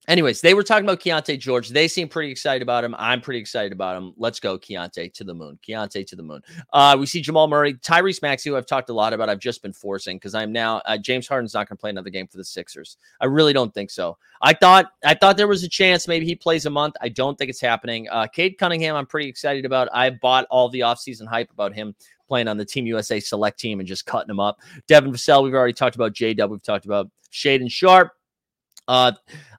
Anyways, 0.09 0.41
they 0.41 0.55
were 0.55 0.63
talking 0.63 0.85
about 0.85 0.99
Keyonte 0.99 1.37
George. 1.37 1.69
They 1.69 1.87
seem 1.87 2.09
pretty 2.09 2.31
excited 2.31 2.63
about 2.63 2.83
him. 2.83 2.95
I'm 2.97 3.21
pretty 3.21 3.39
excited 3.39 3.71
about 3.71 3.95
him. 3.95 4.11
Let's 4.17 4.39
go, 4.39 4.57
Keyonte 4.57 5.13
to 5.13 5.23
the 5.23 5.35
moon. 5.35 5.59
Keyonte 5.61 6.03
to 6.07 6.15
the 6.15 6.23
moon. 6.23 6.41
Uh, 6.73 6.97
we 6.99 7.05
see 7.05 7.21
Jamal 7.21 7.47
Murray, 7.47 7.75
Tyrese 7.75 8.19
Maxey, 8.23 8.49
who 8.49 8.57
I've 8.57 8.65
talked 8.65 8.89
a 8.89 8.93
lot 8.93 9.13
about. 9.13 9.29
I've 9.29 9.39
just 9.39 9.61
been 9.61 9.71
forcing 9.71 10.17
because 10.17 10.33
I'm 10.33 10.51
now 10.51 10.81
uh, 10.87 10.97
James 10.97 11.27
Harden's 11.27 11.53
not 11.53 11.69
going 11.69 11.77
to 11.77 11.79
play 11.79 11.91
another 11.91 12.09
game 12.09 12.25
for 12.25 12.37
the 12.37 12.43
Sixers. 12.43 12.97
I 13.21 13.27
really 13.27 13.53
don't 13.53 13.71
think 13.71 13.91
so. 13.91 14.17
I 14.41 14.53
thought 14.53 14.91
I 15.05 15.13
thought 15.13 15.37
there 15.37 15.47
was 15.47 15.63
a 15.63 15.69
chance 15.69 16.07
maybe 16.07 16.25
he 16.25 16.33
plays 16.33 16.65
a 16.65 16.71
month. 16.71 16.95
I 17.01 17.09
don't 17.09 17.37
think 17.37 17.51
it's 17.51 17.61
happening. 17.61 18.09
Uh, 18.09 18.25
Cade 18.25 18.57
Cunningham, 18.57 18.95
I'm 18.95 19.05
pretty 19.05 19.29
excited 19.29 19.63
about. 19.63 19.89
I 19.93 20.09
bought 20.09 20.47
all 20.49 20.69
the 20.69 20.79
offseason 20.79 21.27
hype 21.27 21.51
about 21.51 21.75
him 21.75 21.93
playing 22.27 22.47
on 22.47 22.57
the 22.57 22.65
Team 22.65 22.87
USA 22.87 23.19
select 23.19 23.59
team 23.59 23.79
and 23.79 23.87
just 23.87 24.07
cutting 24.07 24.31
him 24.31 24.39
up. 24.39 24.59
Devin 24.87 25.11
Vassell, 25.11 25.43
we've 25.43 25.53
already 25.53 25.73
talked 25.73 25.95
about. 25.95 26.13
J 26.13 26.33
Dub, 26.33 26.49
we've 26.49 26.63
talked 26.63 26.85
about. 26.85 27.11
Shaedon 27.31 27.69
Sharpe. 27.69 28.13
Uh, 28.89 29.11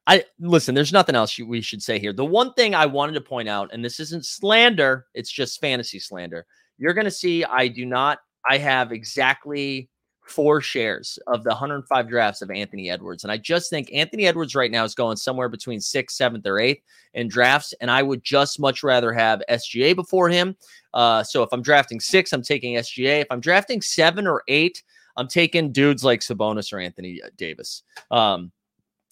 I 0.08 0.24
listen, 0.40 0.74
there's 0.74 0.92
nothing 0.92 1.14
else 1.14 1.38
we 1.38 1.60
should 1.60 1.82
say 1.82 2.00
here. 2.00 2.12
The 2.12 2.24
one 2.24 2.52
thing 2.54 2.74
I 2.74 2.84
wanted 2.84 3.12
to 3.12 3.20
point 3.20 3.48
out, 3.48 3.70
and 3.72 3.84
this 3.84 4.00
isn't 4.00 4.26
slander, 4.26 5.06
it's 5.14 5.30
just 5.30 5.60
fantasy 5.60 6.00
slander. 6.00 6.46
You're 6.78 6.94
going 6.94 7.04
to 7.04 7.12
see 7.12 7.44
I 7.44 7.68
do 7.68 7.86
not, 7.86 8.18
I 8.48 8.58
have 8.58 8.90
exactly 8.90 9.88
four 10.22 10.60
shares 10.60 11.16
of 11.28 11.44
the 11.44 11.50
105 11.50 12.08
drafts 12.08 12.42
of 12.42 12.50
Anthony 12.50 12.90
Edwards. 12.90 13.22
And 13.22 13.30
I 13.30 13.36
just 13.36 13.70
think 13.70 13.88
Anthony 13.92 14.26
Edwards 14.26 14.56
right 14.56 14.70
now 14.70 14.82
is 14.82 14.96
going 14.96 15.16
somewhere 15.16 15.48
between 15.48 15.80
sixth, 15.80 16.16
seventh, 16.16 16.44
or 16.44 16.58
eighth 16.58 16.82
in 17.14 17.28
drafts. 17.28 17.72
And 17.80 17.88
I 17.88 18.02
would 18.02 18.24
just 18.24 18.58
much 18.58 18.82
rather 18.82 19.12
have 19.12 19.42
SGA 19.48 19.94
before 19.94 20.28
him. 20.28 20.56
Uh, 20.92 21.22
so 21.22 21.44
if 21.44 21.50
I'm 21.52 21.62
drafting 21.62 22.00
six, 22.00 22.32
I'm 22.32 22.42
taking 22.42 22.74
SGA. 22.74 23.20
If 23.20 23.28
I'm 23.30 23.40
drafting 23.40 23.80
seven 23.80 24.26
or 24.26 24.42
eight, 24.48 24.82
I'm 25.16 25.28
taking 25.28 25.70
dudes 25.70 26.02
like 26.02 26.20
Sabonis 26.20 26.72
or 26.72 26.80
Anthony 26.80 27.20
Davis. 27.36 27.84
Um, 28.10 28.50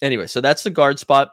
anyway, 0.02 0.26
so 0.26 0.40
that's 0.40 0.62
the 0.62 0.70
guard 0.70 0.98
spot. 0.98 1.30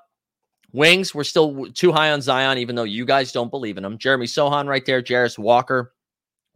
Wings, 0.72 1.16
we're 1.16 1.24
still 1.24 1.68
too 1.72 1.92
high 1.92 2.12
on 2.12 2.22
Zion, 2.22 2.58
even 2.58 2.76
though 2.76 2.84
you 2.84 3.06
guys 3.06 3.32
don't 3.32 3.50
believe 3.50 3.78
in 3.78 3.86
him. 3.86 3.98
Jeremy 3.98 4.26
Sochan 4.26 4.68
right 4.68 4.86
there, 4.86 5.02
Jarace 5.02 5.38
Walker. 5.38 5.94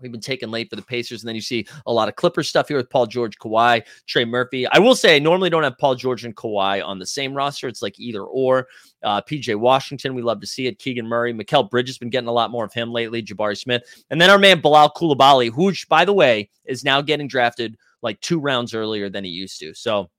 We've 0.02 0.12
been 0.12 0.22
taken 0.22 0.52
late 0.52 0.70
for 0.70 0.76
the 0.76 0.82
Pacers, 0.82 1.22
and 1.22 1.28
then 1.28 1.36
you 1.36 1.42
see 1.42 1.66
a 1.86 1.94
lot 1.94 2.08
of 2.08 2.16
Clipper 2.16 2.44
stuff 2.44 2.68
here 2.68 2.78
with 2.78 2.90
Paul 2.90 3.06
George, 3.06 3.38
Kawhi, 3.38 3.82
Trey 4.08 4.26
Murphy. 4.26 4.68
I 4.68 4.80
will 4.80 4.96
say, 4.96 5.16
I 5.16 5.20
normally 5.20 5.50
don't 5.50 5.64
have 5.64 5.78
Paul 5.78 5.96
George 5.96 6.26
and 6.26 6.36
Kawhi 6.36 6.86
on 6.86 7.00
the 7.00 7.06
same 7.06 7.34
roster. 7.34 7.68
It's 7.68 7.82
like 7.82 8.00
either 8.00 8.24
or. 8.24 8.68
Uh, 9.04 9.22
PJ 9.22 9.56
Washington, 9.56 10.14
we 10.14 10.22
love 10.22 10.42
to 10.42 10.48
see 10.48 10.68
it. 10.68 10.80
Keegan 10.80 11.08
Murray, 11.08 11.34
Mikal 11.34 11.70
Bridges 11.70 11.98
been 11.98 12.10
getting 12.10 12.28
a 12.28 12.34
lot 12.34 12.52
more 12.52 12.66
of 12.66 12.74
him 12.74 12.92
lately. 12.92 13.24
Jabari 13.24 13.58
Smith, 13.58 13.84
and 14.10 14.20
then 14.20 14.30
our 14.30 14.38
man 14.38 14.60
Bilal 14.60 14.92
Coulibaly, 14.92 15.52
who, 15.52 15.72
by 15.88 16.04
the 16.04 16.14
way, 16.14 16.50
is 16.66 16.84
now 16.84 17.02
getting 17.02 17.28
drafted 17.28 17.78
like 18.02 18.20
two 18.22 18.40
rounds 18.40 18.74
earlier 18.74 19.10
than 19.10 19.24
he 19.24 19.30
used 19.30 19.60
to. 19.60 19.74
So 19.74 20.10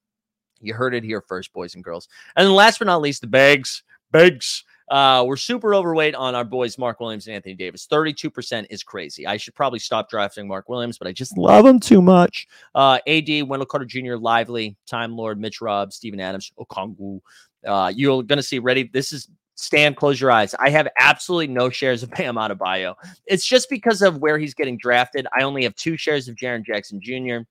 You 0.61 0.75
heard 0.75 0.95
it 0.95 1.05
here 1.05 1.21
first, 1.21 1.53
boys 1.53 1.75
and 1.75 1.85
girls. 1.85 2.09
And 2.37 2.47
then 2.47 2.55
last 2.55 2.79
but 2.79 2.87
not 2.87 3.01
least, 3.01 3.21
the 3.21 3.27
bags. 3.27 3.83
Bags. 4.11 4.65
Uh, 4.91 5.23
we're 5.25 5.37
super 5.37 5.73
overweight 5.73 6.17
on 6.17 6.35
our 6.35 6.45
boys, 6.45 6.77
Mark 6.77 6.99
Williams 6.99 7.29
and 7.29 7.37
Anthony 7.37 7.55
Davis. 7.55 7.87
32% 7.87 8.67
is 8.71 8.83
crazy. 8.83 9.25
I 9.25 9.37
should 9.37 9.55
probably 9.55 9.79
stop 9.79 10.11
drafting 10.11 10.49
Mark 10.49 10.69
Williams, 10.69 10.99
but 10.99 11.07
I 11.07 11.13
just 11.13 11.39
love 11.39 11.65
him 11.65 11.79
too 11.79 12.03
much. 12.03 12.49
Uh, 12.75 12.99
AD, 13.07 13.29
Wendell 13.45 13.67
Carter 13.67 13.87
Jr., 13.87 14.17
Lively, 14.17 14.77
Time 14.89 15.17
Lord, 15.17 15.41
Mitch 15.41 15.61
Robb, 15.61 15.93
Steven 15.93 16.19
Adams, 16.19 16.51
Okongwu. 16.59 17.21
Uh, 17.65 17.93
you're 17.95 18.25
going 18.25 18.39
to 18.39 18.43
see 18.43 18.59
ready. 18.59 18.91
This 18.93 19.13
is 19.13 19.29
Stan, 19.55 19.95
close 19.95 20.21
your 20.21 20.33
eyes. 20.33 20.55
I 20.59 20.71
have 20.71 20.89
absolutely 20.99 21.49
no 21.49 21.71
shares 21.71 22.03
of 22.03 22.11
Bam 22.17 22.35
Adebayo. 22.35 22.95
It's 23.27 23.47
just 23.47 23.71
because 23.71 24.03
of 24.03 24.19
where 24.19 24.39
he's 24.39 24.55
getting 24.55 24.77
drafted. 24.77 25.27
I 25.39 25.45
only 25.45 25.63
have 25.65 25.77
two 25.77 25.97
shares 25.97 26.29
of 26.29 26.35
Jaren 26.35 26.65
Jackson 26.65 27.01
Jr. 27.01 27.45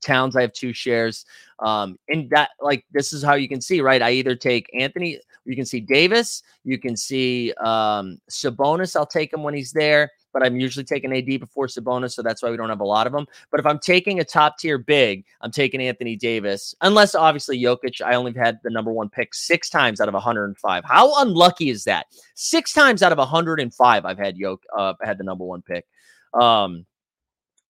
Towns, 0.00 0.36
I 0.36 0.42
have 0.42 0.52
two 0.52 0.72
shares. 0.72 1.24
Um, 1.60 1.98
and 2.08 2.28
that, 2.30 2.50
like, 2.60 2.84
this 2.92 3.12
is 3.12 3.22
how 3.22 3.34
you 3.34 3.48
can 3.48 3.60
see, 3.60 3.80
right? 3.80 4.02
I 4.02 4.10
either 4.12 4.34
take 4.34 4.68
Anthony, 4.78 5.20
you 5.44 5.56
can 5.56 5.64
see 5.64 5.80
Davis, 5.80 6.42
you 6.64 6.78
can 6.78 6.96
see 6.96 7.52
um, 7.64 8.18
Sabonis. 8.30 8.96
I'll 8.96 9.06
take 9.06 9.32
him 9.32 9.42
when 9.42 9.54
he's 9.54 9.72
there, 9.72 10.10
but 10.32 10.42
I'm 10.42 10.58
usually 10.58 10.84
taking 10.84 11.14
AD 11.16 11.40
before 11.40 11.66
Sabonis, 11.66 12.12
so 12.12 12.22
that's 12.22 12.42
why 12.42 12.50
we 12.50 12.56
don't 12.56 12.68
have 12.68 12.80
a 12.80 12.86
lot 12.86 13.06
of 13.06 13.12
them. 13.12 13.26
But 13.50 13.60
if 13.60 13.66
I'm 13.66 13.78
taking 13.78 14.20
a 14.20 14.24
top 14.24 14.58
tier 14.58 14.78
big, 14.78 15.24
I'm 15.42 15.50
taking 15.50 15.80
Anthony 15.80 16.16
Davis, 16.16 16.74
unless 16.80 17.14
obviously 17.14 17.60
Jokic. 17.60 18.00
I 18.00 18.14
only 18.14 18.32
had 18.32 18.58
the 18.64 18.70
number 18.70 18.92
one 18.92 19.08
pick 19.08 19.34
six 19.34 19.70
times 19.70 20.00
out 20.00 20.08
of 20.08 20.14
105. 20.14 20.84
How 20.84 21.22
unlucky 21.22 21.70
is 21.70 21.84
that? 21.84 22.06
Six 22.34 22.72
times 22.72 23.02
out 23.02 23.12
of 23.12 23.18
105, 23.18 24.04
I've 24.04 24.18
had 24.18 24.36
Jok, 24.36 24.58
uh, 24.76 24.94
had 25.02 25.18
the 25.18 25.24
number 25.24 25.44
one 25.44 25.62
pick. 25.62 25.86
Um, 26.34 26.84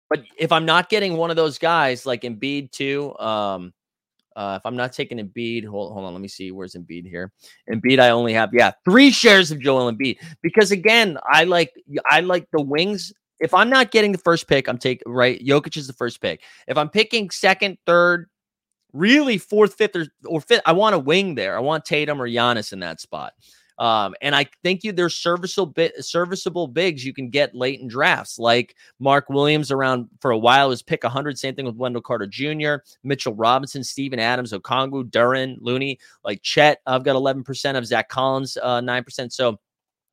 but 0.09 0.23
if 0.39 0.53
I'm 0.53 0.65
not 0.65 0.89
getting 0.89 1.17
one 1.17 1.31
of 1.31 1.37
those 1.37 1.59
guys 1.59 2.07
like 2.07 2.23
Embiid 2.23 2.71
too, 2.71 3.17
um, 3.19 3.73
uh, 4.37 4.57
if 4.57 4.65
I'm 4.65 4.77
not 4.77 4.93
taking 4.93 5.19
Embiid, 5.19 5.65
hold, 5.67 5.93
hold 5.93 6.05
on, 6.05 6.13
let 6.13 6.21
me 6.21 6.29
see. 6.29 6.53
Where's 6.53 6.75
Embiid 6.75 7.09
here? 7.09 7.33
Embiid, 7.71 7.99
I 7.99 8.11
only 8.11 8.33
have 8.33 8.51
yeah 8.53 8.71
three 8.85 9.11
shares 9.11 9.51
of 9.51 9.61
Joel 9.61 9.93
Embiid 9.93 10.19
because 10.43 10.71
again, 10.71 11.19
I 11.31 11.45
like 11.45 11.73
I 12.07 12.21
like 12.21 12.47
the 12.53 12.63
wings. 12.63 13.13
If 13.41 13.53
I'm 13.53 13.69
not 13.71 13.91
getting 13.91 14.13
the 14.13 14.19
first 14.19 14.49
pick, 14.49 14.69
I'm 14.69 14.79
taking 14.79 15.13
right. 15.13 15.45
Jokic 15.45 15.77
is 15.77 15.87
the 15.87 15.93
first 15.93 16.21
pick. 16.21 16.43
If 16.67 16.79
I'm 16.79 16.89
picking 16.89 17.31
second, 17.31 17.79
third, 17.85 18.29
really 18.93 19.39
fourth, 19.39 19.75
fifth, 19.75 19.97
or, 19.97 20.07
or 20.27 20.41
fifth, 20.41 20.63
I 20.67 20.73
want 20.73 20.95
a 20.95 20.99
wing 20.99 21.35
there. 21.35 21.57
I 21.57 21.61
want 21.61 21.85
Tatum 21.85 22.21
or 22.23 22.29
Giannis 22.29 22.73
in 22.73 22.81
that 22.81 23.01
spot. 23.01 23.33
Um, 23.79 24.15
and 24.21 24.35
I 24.35 24.47
think 24.63 24.83
you 24.83 24.93
there's 24.93 25.17
serviceable 25.17 25.73
bit 25.73 26.05
serviceable 26.05 26.67
bigs 26.67 27.05
you 27.05 27.15
can 27.15 27.31
get 27.31 27.55
late 27.55 27.81
in 27.81 27.89
drafts, 27.89 28.39
like 28.39 28.75
Mark 28.99 29.29
Williams 29.29 29.71
around 29.71 30.09
for 30.21 30.31
a 30.31 30.39
while 30.39 30.69
was 30.69 30.83
pick 30.83 31.05
100. 31.05 31.39
Same 31.39 31.55
thing 31.55 31.67
with 31.67 31.77
Wendell 31.77 32.03
Carter 32.03 32.27
Jr., 32.27 32.77
Mitchell 33.05 33.35
Robinson, 33.35 33.85
Steven 33.85 34.19
Adams, 34.19 34.53
Okongwu, 34.53 35.11
Duren, 35.11 35.57
Looney, 35.61 35.99
like 36.25 36.43
Chet. 36.43 36.79
I've 36.87 37.05
got 37.05 37.17
11% 37.17 37.77
of 37.77 37.87
Zach 37.87 38.09
Collins, 38.09 38.57
uh, 38.63 38.81
9%. 38.81 39.33
So 39.33 39.59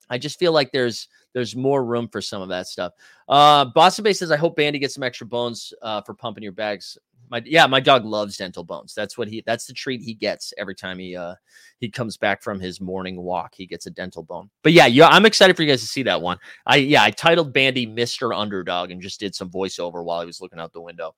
I 0.09 0.17
just 0.17 0.39
feel 0.39 0.51
like 0.51 0.71
there's 0.71 1.07
there's 1.33 1.55
more 1.55 1.83
room 1.83 2.07
for 2.07 2.21
some 2.21 2.41
of 2.41 2.49
that 2.49 2.67
stuff. 2.67 2.93
Uh, 3.27 3.65
Boston 3.65 4.03
Bay 4.03 4.13
says, 4.13 4.31
I 4.31 4.37
hope 4.37 4.55
Bandy 4.55 4.79
gets 4.79 4.93
some 4.93 5.03
extra 5.03 5.27
bones 5.27 5.73
uh, 5.81 6.01
for 6.01 6.13
pumping 6.13 6.43
your 6.43 6.53
bags 6.53 6.97
my 7.29 7.41
yeah, 7.45 7.65
my 7.67 7.79
dog 7.79 8.05
loves 8.05 8.37
dental 8.37 8.63
bones. 8.63 8.93
That's 8.93 9.17
what 9.17 9.27
he 9.27 9.43
that's 9.45 9.65
the 9.65 9.73
treat 9.73 10.01
he 10.01 10.13
gets 10.13 10.53
every 10.57 10.75
time 10.75 10.99
he 10.99 11.15
uh 11.15 11.35
he 11.79 11.89
comes 11.89 12.17
back 12.17 12.41
from 12.41 12.59
his 12.59 12.79
morning 12.79 13.21
walk. 13.21 13.53
He 13.55 13.65
gets 13.65 13.85
a 13.85 13.91
dental 13.91 14.23
bone. 14.23 14.49
But 14.63 14.73
yeah, 14.73 14.85
yeah, 14.85 15.07
I'm 15.07 15.25
excited 15.25 15.55
for 15.55 15.63
you 15.63 15.69
guys 15.69 15.81
to 15.81 15.87
see 15.87 16.03
that 16.03 16.21
one. 16.21 16.37
I 16.65 16.77
yeah, 16.77 17.03
I 17.03 17.11
titled 17.11 17.53
Bandy 17.53 17.87
Mr. 17.87 18.35
Underdog 18.35 18.91
and 18.91 19.01
just 19.01 19.19
did 19.19 19.35
some 19.35 19.49
voiceover 19.49 20.03
while 20.03 20.21
he 20.21 20.27
was 20.27 20.41
looking 20.41 20.59
out 20.59 20.73
the 20.73 20.81
window. 20.81 21.15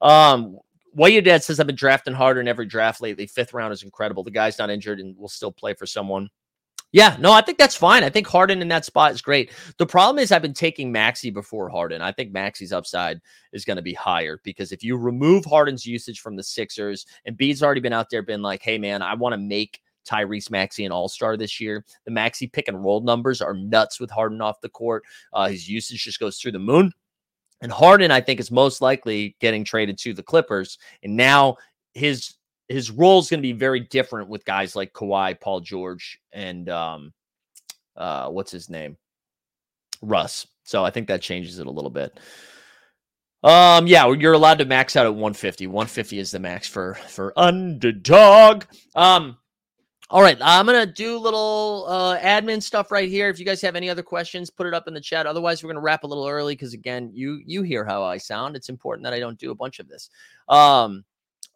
Um 0.00 0.58
what 0.92 1.12
your 1.12 1.22
dad 1.22 1.42
says 1.42 1.58
I've 1.58 1.66
been 1.66 1.76
drafting 1.76 2.14
Harden 2.14 2.42
in 2.42 2.48
every 2.48 2.66
draft 2.66 3.00
lately. 3.00 3.26
Fifth 3.26 3.54
round 3.54 3.72
is 3.72 3.82
incredible. 3.82 4.24
The 4.24 4.30
guy's 4.30 4.58
not 4.58 4.70
injured 4.70 5.00
and 5.00 5.16
will 5.16 5.28
still 5.28 5.52
play 5.52 5.74
for 5.74 5.86
someone. 5.86 6.28
Yeah, 6.92 7.16
no, 7.18 7.32
I 7.32 7.40
think 7.40 7.56
that's 7.56 7.74
fine. 7.74 8.04
I 8.04 8.10
think 8.10 8.26
Harden 8.26 8.60
in 8.60 8.68
that 8.68 8.84
spot 8.84 9.12
is 9.12 9.22
great. 9.22 9.50
The 9.78 9.86
problem 9.86 10.22
is 10.22 10.30
I've 10.30 10.42
been 10.42 10.52
taking 10.52 10.92
Maxey 10.92 11.30
before 11.30 11.70
Harden. 11.70 12.02
I 12.02 12.12
think 12.12 12.32
Maxey's 12.32 12.72
upside 12.72 13.20
is 13.54 13.64
going 13.64 13.78
to 13.78 13.82
be 13.82 13.94
higher 13.94 14.38
because 14.44 14.72
if 14.72 14.84
you 14.84 14.98
remove 14.98 15.46
Harden's 15.46 15.86
usage 15.86 16.20
from 16.20 16.36
the 16.36 16.42
Sixers, 16.42 17.06
and 17.24 17.36
Bede's 17.36 17.62
already 17.62 17.80
been 17.80 17.94
out 17.94 18.10
there, 18.10 18.22
been 18.22 18.42
like, 18.42 18.62
hey, 18.62 18.76
man, 18.76 19.00
I 19.00 19.14
want 19.14 19.32
to 19.32 19.38
make 19.38 19.80
Tyrese 20.06 20.50
Maxey 20.50 20.84
an 20.84 20.92
all 20.92 21.08
star 21.08 21.38
this 21.38 21.60
year. 21.60 21.84
The 22.04 22.10
Maxey 22.10 22.46
pick 22.46 22.68
and 22.68 22.84
roll 22.84 23.00
numbers 23.00 23.40
are 23.40 23.54
nuts 23.54 23.98
with 23.98 24.10
Harden 24.10 24.42
off 24.42 24.60
the 24.60 24.68
court. 24.68 25.04
Uh, 25.32 25.48
his 25.48 25.68
usage 25.68 26.04
just 26.04 26.20
goes 26.20 26.38
through 26.38 26.52
the 26.52 26.58
moon. 26.58 26.92
And 27.62 27.72
Harden, 27.72 28.10
I 28.10 28.20
think, 28.20 28.38
is 28.38 28.50
most 28.50 28.82
likely 28.82 29.36
getting 29.40 29.64
traded 29.64 29.96
to 29.98 30.12
the 30.12 30.22
Clippers. 30.22 30.78
And 31.02 31.16
now 31.16 31.56
his 31.94 32.34
his 32.68 32.90
role 32.90 33.18
is 33.18 33.28
going 33.28 33.38
to 33.38 33.42
be 33.42 33.52
very 33.52 33.80
different 33.80 34.28
with 34.28 34.44
guys 34.44 34.74
like 34.76 34.92
Kawhi, 34.92 35.40
Paul 35.40 35.60
George, 35.60 36.18
and 36.32 36.68
um, 36.68 37.12
uh, 37.96 38.28
what's 38.28 38.52
his 38.52 38.70
name, 38.70 38.96
Russ. 40.00 40.46
So 40.64 40.84
I 40.84 40.90
think 40.90 41.08
that 41.08 41.22
changes 41.22 41.58
it 41.58 41.66
a 41.66 41.70
little 41.70 41.90
bit. 41.90 42.18
Um, 43.42 43.88
yeah, 43.88 44.10
you're 44.12 44.34
allowed 44.34 44.58
to 44.58 44.64
max 44.64 44.94
out 44.94 45.06
at 45.06 45.14
150. 45.14 45.66
150 45.66 46.18
is 46.18 46.30
the 46.30 46.38
max 46.38 46.68
for 46.68 46.94
for 46.94 47.36
underdog. 47.36 48.64
Um, 48.94 49.36
all 50.10 50.22
right, 50.22 50.36
I'm 50.40 50.66
gonna 50.66 50.86
do 50.86 51.18
little 51.18 51.86
uh, 51.88 52.18
admin 52.18 52.62
stuff 52.62 52.92
right 52.92 53.08
here. 53.08 53.28
If 53.28 53.40
you 53.40 53.44
guys 53.44 53.60
have 53.62 53.74
any 53.74 53.90
other 53.90 54.02
questions, 54.02 54.50
put 54.50 54.66
it 54.66 54.74
up 54.74 54.86
in 54.86 54.94
the 54.94 55.00
chat. 55.00 55.26
Otherwise, 55.26 55.62
we're 55.64 55.70
gonna 55.70 55.80
wrap 55.80 56.04
a 56.04 56.06
little 56.06 56.28
early 56.28 56.54
because 56.54 56.74
again, 56.74 57.10
you 57.12 57.40
you 57.44 57.62
hear 57.62 57.84
how 57.84 58.04
I 58.04 58.18
sound. 58.18 58.54
It's 58.54 58.68
important 58.68 59.04
that 59.04 59.14
I 59.14 59.18
don't 59.18 59.38
do 59.38 59.50
a 59.50 59.56
bunch 59.56 59.80
of 59.80 59.88
this. 59.88 60.08
Um, 60.48 61.04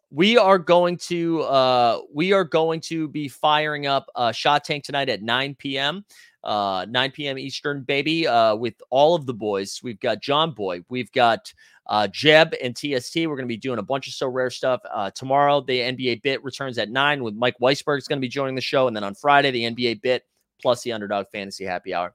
we 0.09 0.37
are 0.37 0.57
going 0.57 0.97
to 0.97 1.41
uh 1.41 1.99
we 2.13 2.31
are 2.31 2.43
going 2.43 2.79
to 2.79 3.07
be 3.09 3.27
firing 3.27 3.87
up 3.87 4.09
a 4.15 4.31
shot 4.31 4.63
tank 4.63 4.83
tonight 4.83 5.09
at 5.09 5.21
9 5.21 5.55
p.m 5.55 6.05
uh 6.43 6.85
9 6.89 7.11
p.m 7.11 7.37
eastern 7.37 7.83
baby 7.83 8.25
uh 8.25 8.55
with 8.55 8.75
all 8.89 9.15
of 9.15 9.25
the 9.25 9.33
boys. 9.33 9.81
We've 9.83 9.99
got 9.99 10.21
john 10.21 10.51
boy 10.51 10.81
we've 10.89 11.11
got 11.11 11.51
uh 11.87 12.07
jeb 12.07 12.53
and 12.63 12.75
tst 12.75 13.15
we're 13.15 13.35
going 13.35 13.39
to 13.39 13.47
be 13.47 13.57
doing 13.57 13.79
a 13.79 13.83
bunch 13.83 14.07
of 14.07 14.13
Sorare 14.13 14.51
stuff 14.51 14.81
uh 14.93 15.11
tomorrow. 15.11 15.61
The 15.61 15.79
nba 15.79 16.21
bit 16.21 16.43
returns 16.43 16.77
at 16.77 16.89
9 16.89 17.23
with 17.23 17.35
mike 17.35 17.55
weisberg 17.61 17.97
is 17.97 18.07
going 18.07 18.19
to 18.19 18.25
be 18.25 18.29
joining 18.29 18.55
the 18.55 18.61
show 18.61 18.87
and 18.87 18.95
then 18.95 19.03
on 19.03 19.13
friday 19.13 19.51
the 19.51 19.63
nba 19.63 20.01
bit 20.01 20.23
plus 20.61 20.83
the 20.83 20.93
underdog 20.93 21.27
fantasy 21.31 21.65
happy 21.65 21.93
hour 21.93 22.13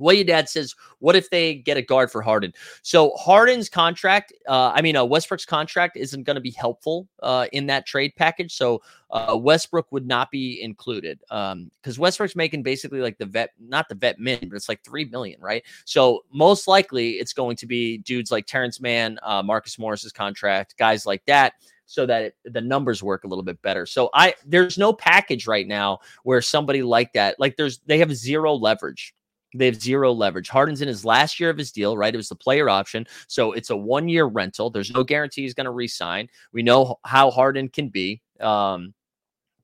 what 0.00 0.16
your 0.16 0.24
dad 0.24 0.48
says, 0.48 0.74
what 0.98 1.16
if 1.16 1.30
they 1.30 1.54
get 1.54 1.76
a 1.76 1.82
guard 1.82 2.10
for 2.10 2.22
Harden? 2.22 2.52
So 2.82 3.12
Harden's 3.16 3.68
contract, 3.68 4.32
uh, 4.48 4.72
I 4.74 4.82
mean, 4.82 4.96
uh, 4.96 5.04
Westbrook's 5.04 5.44
contract 5.44 5.96
isn't 5.96 6.24
going 6.24 6.36
to 6.36 6.40
be 6.40 6.50
helpful 6.50 7.08
uh, 7.22 7.46
in 7.52 7.66
that 7.66 7.86
trade 7.86 8.12
package. 8.16 8.54
So 8.54 8.82
uh, 9.10 9.36
Westbrook 9.40 9.90
would 9.92 10.06
not 10.06 10.30
be 10.30 10.62
included 10.62 11.18
because 11.20 11.52
um, 11.52 11.70
Westbrook's 11.98 12.36
making 12.36 12.62
basically 12.62 13.00
like 13.00 13.18
the 13.18 13.26
vet, 13.26 13.50
not 13.58 13.88
the 13.88 13.94
vet 13.94 14.18
min, 14.18 14.48
but 14.48 14.56
it's 14.56 14.68
like 14.68 14.82
three 14.82 15.04
million, 15.04 15.40
right? 15.40 15.64
So 15.84 16.24
most 16.32 16.66
likely 16.66 17.12
it's 17.12 17.32
going 17.32 17.56
to 17.56 17.66
be 17.66 17.98
dudes 17.98 18.30
like 18.30 18.46
Terance 18.46 18.80
Mann, 18.80 19.18
uh, 19.22 19.42
Marcus 19.42 19.78
Morris's 19.78 20.12
contract, 20.12 20.76
guys 20.78 21.06
like 21.06 21.24
that 21.26 21.54
so 21.90 22.06
that 22.06 22.22
it, 22.22 22.36
the 22.44 22.60
numbers 22.60 23.02
work 23.02 23.24
a 23.24 23.26
little 23.26 23.42
bit 23.42 23.60
better. 23.62 23.84
So 23.84 24.10
I 24.14 24.34
there's 24.46 24.78
no 24.78 24.92
package 24.92 25.48
right 25.48 25.66
now 25.66 25.98
where 26.22 26.40
somebody 26.40 26.82
like 26.82 27.12
that 27.14 27.40
like 27.40 27.56
there's 27.56 27.80
they 27.86 27.98
have 27.98 28.14
zero 28.14 28.54
leverage. 28.54 29.12
They 29.54 29.66
have 29.66 29.80
zero 29.80 30.12
leverage. 30.12 30.48
Harden's 30.48 30.80
in 30.80 30.88
his 30.88 31.04
last 31.04 31.40
year 31.40 31.50
of 31.50 31.58
his 31.58 31.72
deal, 31.72 31.96
right? 31.96 32.14
It 32.14 32.16
was 32.16 32.28
the 32.28 32.36
player 32.36 32.68
option. 32.68 33.06
So 33.26 33.52
it's 33.52 33.70
a 33.70 33.76
one 33.76 34.08
year 34.08 34.26
rental. 34.26 34.70
There's 34.70 34.92
no 34.92 35.02
guarantee 35.02 35.42
he's 35.42 35.54
going 35.54 35.64
to 35.64 35.72
resign. 35.72 36.28
We 36.52 36.62
know 36.62 36.96
how 37.04 37.30
Harden 37.30 37.68
can 37.68 37.88
be. 37.88 38.22
Um, 38.40 38.94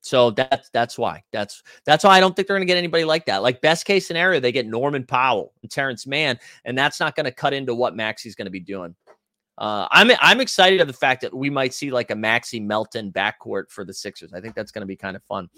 so 0.07 0.31
that's 0.31 0.71
that's 0.71 0.97
why. 0.97 1.25
That's 1.33 1.65
that's 1.85 2.05
why 2.05 2.17
I 2.17 2.21
don't 2.21 2.37
think 2.37 2.47
they're 2.47 2.57
going 2.57 2.67
to 2.67 2.73
get 2.73 2.79
anybody 2.79 3.05
like 3.05 3.27
that. 3.27 3.43
Like 3.43 3.61
best 3.61 3.85
case 3.87 4.07
scenario, 4.07 4.39
they 4.39 4.53
get 4.53 4.67
Norman 4.67 5.05
Powell 5.05 5.53
and 5.63 5.71
Terance 5.71 6.07
Mann, 6.07 6.39
and 6.65 6.79
that's 6.79 7.01
not 7.01 7.17
going 7.17 7.25
to 7.25 7.33
cut 7.33 7.53
into 7.53 7.75
what 7.75 7.97
Maxey's 7.97 8.37
going 8.37 8.47
to 8.47 8.53
be 8.53 8.61
doing. 8.61 8.95
Uh, 9.59 9.89
I'm 9.91 10.11
I'm 10.21 10.41
excited 10.41 10.81
of 10.81 10.87
the 10.87 10.93
fact 10.93 11.23
that 11.23 11.33
we 11.33 11.49
might 11.49 11.73
see 11.73 11.91
like 11.91 12.11
a 12.11 12.15
Maxey 12.15 12.61
Melton 12.61 13.11
backcourt 13.11 13.71
for 13.71 13.85
the 13.85 13.95
Sixers. 13.95 14.33
I 14.35 14.41
think 14.41 14.55
that's 14.55 14.71
going 14.71 14.83
to 14.83 14.87
be 14.87 14.97
kind 14.97 15.17
of 15.17 15.23
fun. 15.25 15.49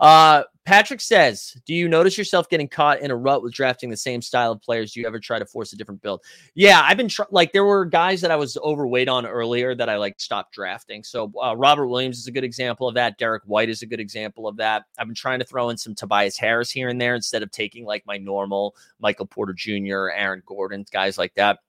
Uh, 0.00 0.42
Patrick 0.64 1.00
says, 1.00 1.56
"Do 1.64 1.72
you 1.72 1.86
notice 1.88 2.18
yourself 2.18 2.48
getting 2.48 2.66
caught 2.66 3.00
in 3.00 3.12
a 3.12 3.16
rut 3.16 3.44
with 3.44 3.52
drafting 3.52 3.90
the 3.90 3.96
same 3.96 4.20
style 4.20 4.50
of 4.50 4.60
players? 4.60 4.92
Do 4.92 5.00
you 5.00 5.06
ever 5.06 5.20
try 5.20 5.38
to 5.38 5.46
force 5.46 5.72
a 5.72 5.76
different 5.76 6.02
build?" 6.02 6.22
Yeah, 6.54 6.82
I've 6.82 6.96
been 6.96 7.08
tr- 7.08 7.22
like 7.30 7.52
there 7.52 7.64
were 7.64 7.84
guys 7.84 8.20
that 8.22 8.32
I 8.32 8.36
was 8.36 8.56
overweight 8.56 9.08
on 9.08 9.24
earlier 9.24 9.76
that 9.76 9.88
I 9.88 9.96
like 9.98 10.18
stopped 10.18 10.52
drafting. 10.52 11.04
So 11.04 11.32
uh, 11.40 11.54
Robert 11.56 11.86
Williams 11.86 12.18
is 12.18 12.26
a 12.26 12.32
good 12.32 12.44
example 12.44 12.88
of 12.88 12.94
that. 12.96 13.18
Derrick 13.18 13.44
White 13.46 13.68
is 13.68 13.82
a 13.82 13.86
good 13.86 14.00
example 14.00 14.48
of 14.48 14.56
that. 14.56 14.82
I've 14.98 15.06
been 15.06 15.14
trying 15.14 15.38
to 15.38 15.44
throw 15.44 15.68
in 15.68 15.76
some 15.76 15.94
Tobias 15.94 16.36
Harris 16.36 16.72
here 16.72 16.88
and 16.88 17.00
there 17.00 17.14
instead 17.14 17.44
of 17.44 17.52
taking 17.52 17.84
like 17.84 18.04
my 18.04 18.18
normal 18.18 18.74
Michael 18.98 19.26
Porter 19.26 19.52
Jr., 19.52 20.08
Aaron 20.10 20.42
Gordon, 20.44 20.84
guys 20.90 21.18
like 21.18 21.34
that. 21.34 21.60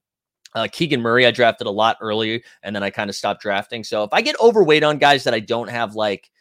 Uh, 0.55 0.67
Keegan 0.71 1.01
Murray, 1.01 1.25
I 1.25 1.31
drafted 1.31 1.67
a 1.67 1.71
lot 1.71 1.97
earlier, 2.01 2.39
and 2.63 2.75
then 2.75 2.81
I 2.81 2.89
kind 2.89 3.09
of 3.09 3.15
stopped 3.15 3.41
drafting. 3.41 3.83
So 3.83 4.03
if 4.03 4.09
I 4.13 4.21
get 4.21 4.39
overweight 4.41 4.83
on 4.83 4.97
guys 4.97 5.23
that 5.25 5.33
I 5.33 5.39
don't 5.41 5.69
have 5.69 5.95
like 5.95 6.31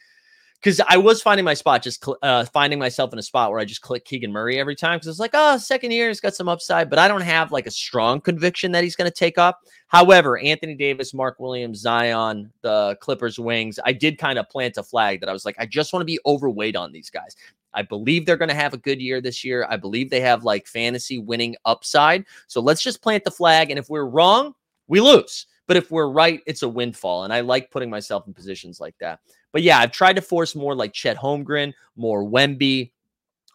because 0.64 0.80
I 0.88 0.96
was 0.96 1.20
finding 1.20 1.44
my 1.44 1.52
spot, 1.52 1.82
just 1.82 2.02
cl- 2.02 2.16
uh, 2.22 2.46
finding 2.46 2.78
myself 2.78 3.12
in 3.12 3.18
a 3.18 3.22
spot 3.22 3.50
where 3.50 3.60
I 3.60 3.66
just 3.66 3.82
click 3.82 4.06
Keegan 4.06 4.32
Murray 4.32 4.58
every 4.58 4.74
time 4.74 4.96
because 4.96 5.08
it's 5.08 5.18
like, 5.18 5.32
oh, 5.34 5.58
second 5.58 5.90
year, 5.90 6.08
he's 6.08 6.20
got 6.20 6.34
some 6.34 6.48
upside, 6.48 6.88
but 6.88 6.98
I 6.98 7.06
don't 7.06 7.20
have 7.20 7.52
like 7.52 7.66
a 7.66 7.70
strong 7.70 8.18
conviction 8.18 8.72
that 8.72 8.82
he's 8.82 8.96
going 8.96 9.10
to 9.10 9.14
take 9.14 9.36
up. 9.36 9.60
However, 9.88 10.38
Anthony 10.38 10.74
Davis, 10.74 11.12
Mark 11.12 11.38
Williams, 11.38 11.80
Zion, 11.80 12.50
the 12.62 12.96
Clippers 13.02 13.38
wings, 13.38 13.78
I 13.84 13.92
did 13.92 14.16
kind 14.16 14.38
of 14.38 14.48
plant 14.48 14.78
a 14.78 14.82
flag 14.82 15.20
that 15.20 15.28
I 15.28 15.34
was 15.34 15.44
like, 15.44 15.56
I 15.58 15.66
just 15.66 15.92
want 15.92 16.00
to 16.00 16.06
be 16.06 16.18
overweight 16.24 16.76
on 16.76 16.92
these 16.92 17.10
guys. 17.10 17.36
I 17.74 17.82
believe 17.82 18.24
they're 18.24 18.36
going 18.36 18.48
to 18.48 18.54
have 18.54 18.74
a 18.74 18.78
good 18.78 19.00
year 19.00 19.20
this 19.20 19.44
year. 19.44 19.66
I 19.68 19.76
believe 19.76 20.10
they 20.10 20.20
have 20.20 20.44
like 20.44 20.66
fantasy 20.66 21.18
winning 21.18 21.56
upside. 21.64 22.24
So 22.46 22.60
let's 22.60 22.82
just 22.82 23.02
plant 23.02 23.24
the 23.24 23.30
flag. 23.30 23.70
And 23.70 23.78
if 23.78 23.90
we're 23.90 24.06
wrong, 24.06 24.54
we 24.86 25.00
lose. 25.00 25.46
But 25.66 25.76
if 25.76 25.90
we're 25.90 26.08
right, 26.08 26.40
it's 26.46 26.62
a 26.62 26.68
windfall. 26.68 27.24
And 27.24 27.32
I 27.32 27.40
like 27.40 27.70
putting 27.70 27.90
myself 27.90 28.26
in 28.26 28.34
positions 28.34 28.80
like 28.80 28.94
that. 29.00 29.20
But 29.52 29.62
yeah, 29.62 29.78
I've 29.78 29.92
tried 29.92 30.16
to 30.16 30.22
force 30.22 30.54
more 30.54 30.74
like 30.74 30.92
Chet 30.92 31.16
Holmgren, 31.16 31.72
more 31.96 32.24
Wemby. 32.24 32.90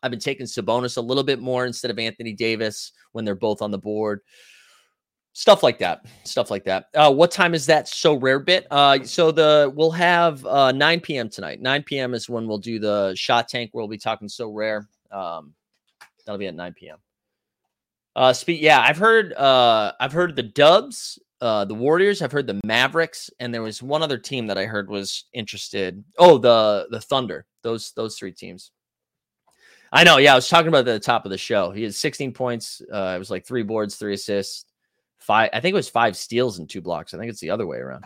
I've 0.02 0.12
been 0.12 0.20
taking 0.20 0.46
Sabonis 0.46 0.98
a 0.98 1.02
little 1.02 1.24
bit 1.24 1.40
more 1.40 1.66
instead 1.66 1.92
of 1.92 2.00
Anthony 2.00 2.34
Davis 2.34 2.94
when 3.12 3.26
they're 3.26 3.36
both 3.36 3.62
on 3.62 3.72
the 3.72 3.78
board. 3.78 4.22
Stuff 5.34 5.64
like 5.64 5.78
that. 5.80 6.06
Stuff 6.24 6.52
like 6.52 6.64
that. 6.66 6.88
Uh, 6.94 7.14
what 7.14 7.32
time 7.32 7.54
is 7.54 7.66
that 7.68 7.86
Sorare 7.86 8.44
bit? 8.44 8.68
Uh, 8.72 9.04
so 9.04 9.32
the 9.32 9.72
we'll 9.74 9.92
have 9.92 10.46
uh, 10.46 10.72
9 10.72 11.00
p.m. 11.02 11.30
tonight. 11.30 11.62
9 11.62 11.84
p.m. 11.84 12.14
is 12.14 12.28
when 12.28 12.48
we'll 12.48 12.58
do 12.58 12.80
the 12.80 13.14
shot 13.16 13.48
tank. 13.48 13.70
Where 13.72 13.82
we'll 13.82 13.90
be 13.90 13.98
talking 13.98 14.28
Sorare. 14.28 14.86
Um, 15.12 15.54
that'll 16.26 16.40
be 16.40 16.48
at 16.48 16.56
9 16.56 16.74
p.m. 16.74 16.98
Uh, 18.16 18.34
speak. 18.34 18.62
Yeah, 18.62 18.82
I've 18.82 18.98
heard. 18.98 19.34
Uh, 19.34 19.94
I've 20.00 20.12
heard 20.12 20.36
the 20.36 20.44
Dubs 20.44 21.20
uh, 21.42 21.66
the 21.66 21.76
Warriors. 21.76 22.22
I've 22.22 22.32
heard 22.32 22.48
the 22.48 22.60
Mavericks, 22.66 23.30
and 23.40 23.54
there 23.54 23.62
was 23.62 23.82
one 23.82 24.04
other 24.04 24.18
team 24.18 24.48
that 24.48 24.58
I 24.58 24.66
heard 24.66 24.90
was 24.90 25.26
interested. 25.34 26.04
Oh, 26.18 26.38
the 26.38 26.88
the 26.92 27.02
Thunder. 27.02 27.46
Those 27.62 27.92
those 27.94 28.18
three 28.18 28.32
teams. 28.32 28.72
I 29.92 30.04
know. 30.04 30.18
Yeah, 30.18 30.34
I 30.34 30.36
was 30.36 30.48
talking 30.48 30.68
about 30.68 30.80
at 30.80 30.86
the 30.86 31.00
top 31.00 31.26
of 31.26 31.32
the 31.32 31.38
show. 31.38 31.72
He 31.72 31.82
had 31.82 31.96
16 31.96 32.32
points. 32.34 32.80
Uh, 32.94 33.14
it 33.16 33.20
was 33.20 33.32
like 33.32 33.44
three 33.44 33.64
boards, 33.64 33.96
three 33.96 34.14
assists, 34.14 34.66
five. 35.20 35.50
I 35.54 35.60
think 35.60 35.74
it 35.74 35.76
was 35.76 35.90
five 35.90 36.18
steals 36.18 36.60
and 36.60 36.70
two 36.70 36.82
blocks. 36.82 37.14
I 37.14 37.18
think 37.18 37.30
it's 37.30 37.42
the 37.42 37.50
other 37.52 37.68
way 37.68 37.78
around. 37.78 38.06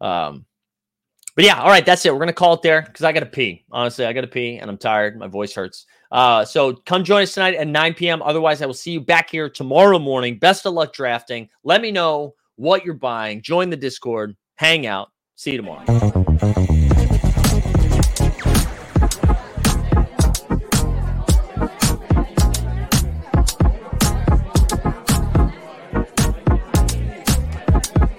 Um, 0.00 0.46
but 1.34 1.44
yeah, 1.44 1.60
all 1.60 1.68
right, 1.68 1.84
that's 1.84 2.04
it. 2.06 2.12
We're 2.12 2.18
gonna 2.18 2.32
call 2.32 2.54
it 2.54 2.62
there 2.62 2.82
because 2.82 3.04
I 3.04 3.12
gotta 3.12 3.26
pee. 3.26 3.64
Honestly, 3.70 4.06
I 4.06 4.12
gotta 4.12 4.26
pee, 4.26 4.56
and 4.56 4.70
I'm 4.70 4.78
tired. 4.78 5.18
My 5.18 5.26
voice 5.26 5.52
hurts. 5.52 5.86
Uh, 6.10 6.44
so 6.44 6.72
come 6.72 7.04
join 7.04 7.22
us 7.22 7.34
tonight 7.34 7.54
at 7.54 7.66
9 7.66 7.94
p.m. 7.94 8.22
Otherwise, 8.22 8.62
I 8.62 8.66
will 8.66 8.74
see 8.74 8.92
you 8.92 9.00
back 9.00 9.30
here 9.30 9.50
tomorrow 9.50 9.98
morning. 9.98 10.38
Best 10.38 10.64
of 10.66 10.72
luck 10.72 10.92
drafting. 10.92 11.48
Let 11.62 11.82
me 11.82 11.92
know 11.92 12.34
what 12.56 12.84
you're 12.84 12.94
buying. 12.94 13.42
Join 13.42 13.70
the 13.70 13.76
Discord, 13.76 14.34
hang 14.54 14.86
out. 14.86 15.08
See 15.34 15.52
you 15.52 15.58
tomorrow. 15.58 15.84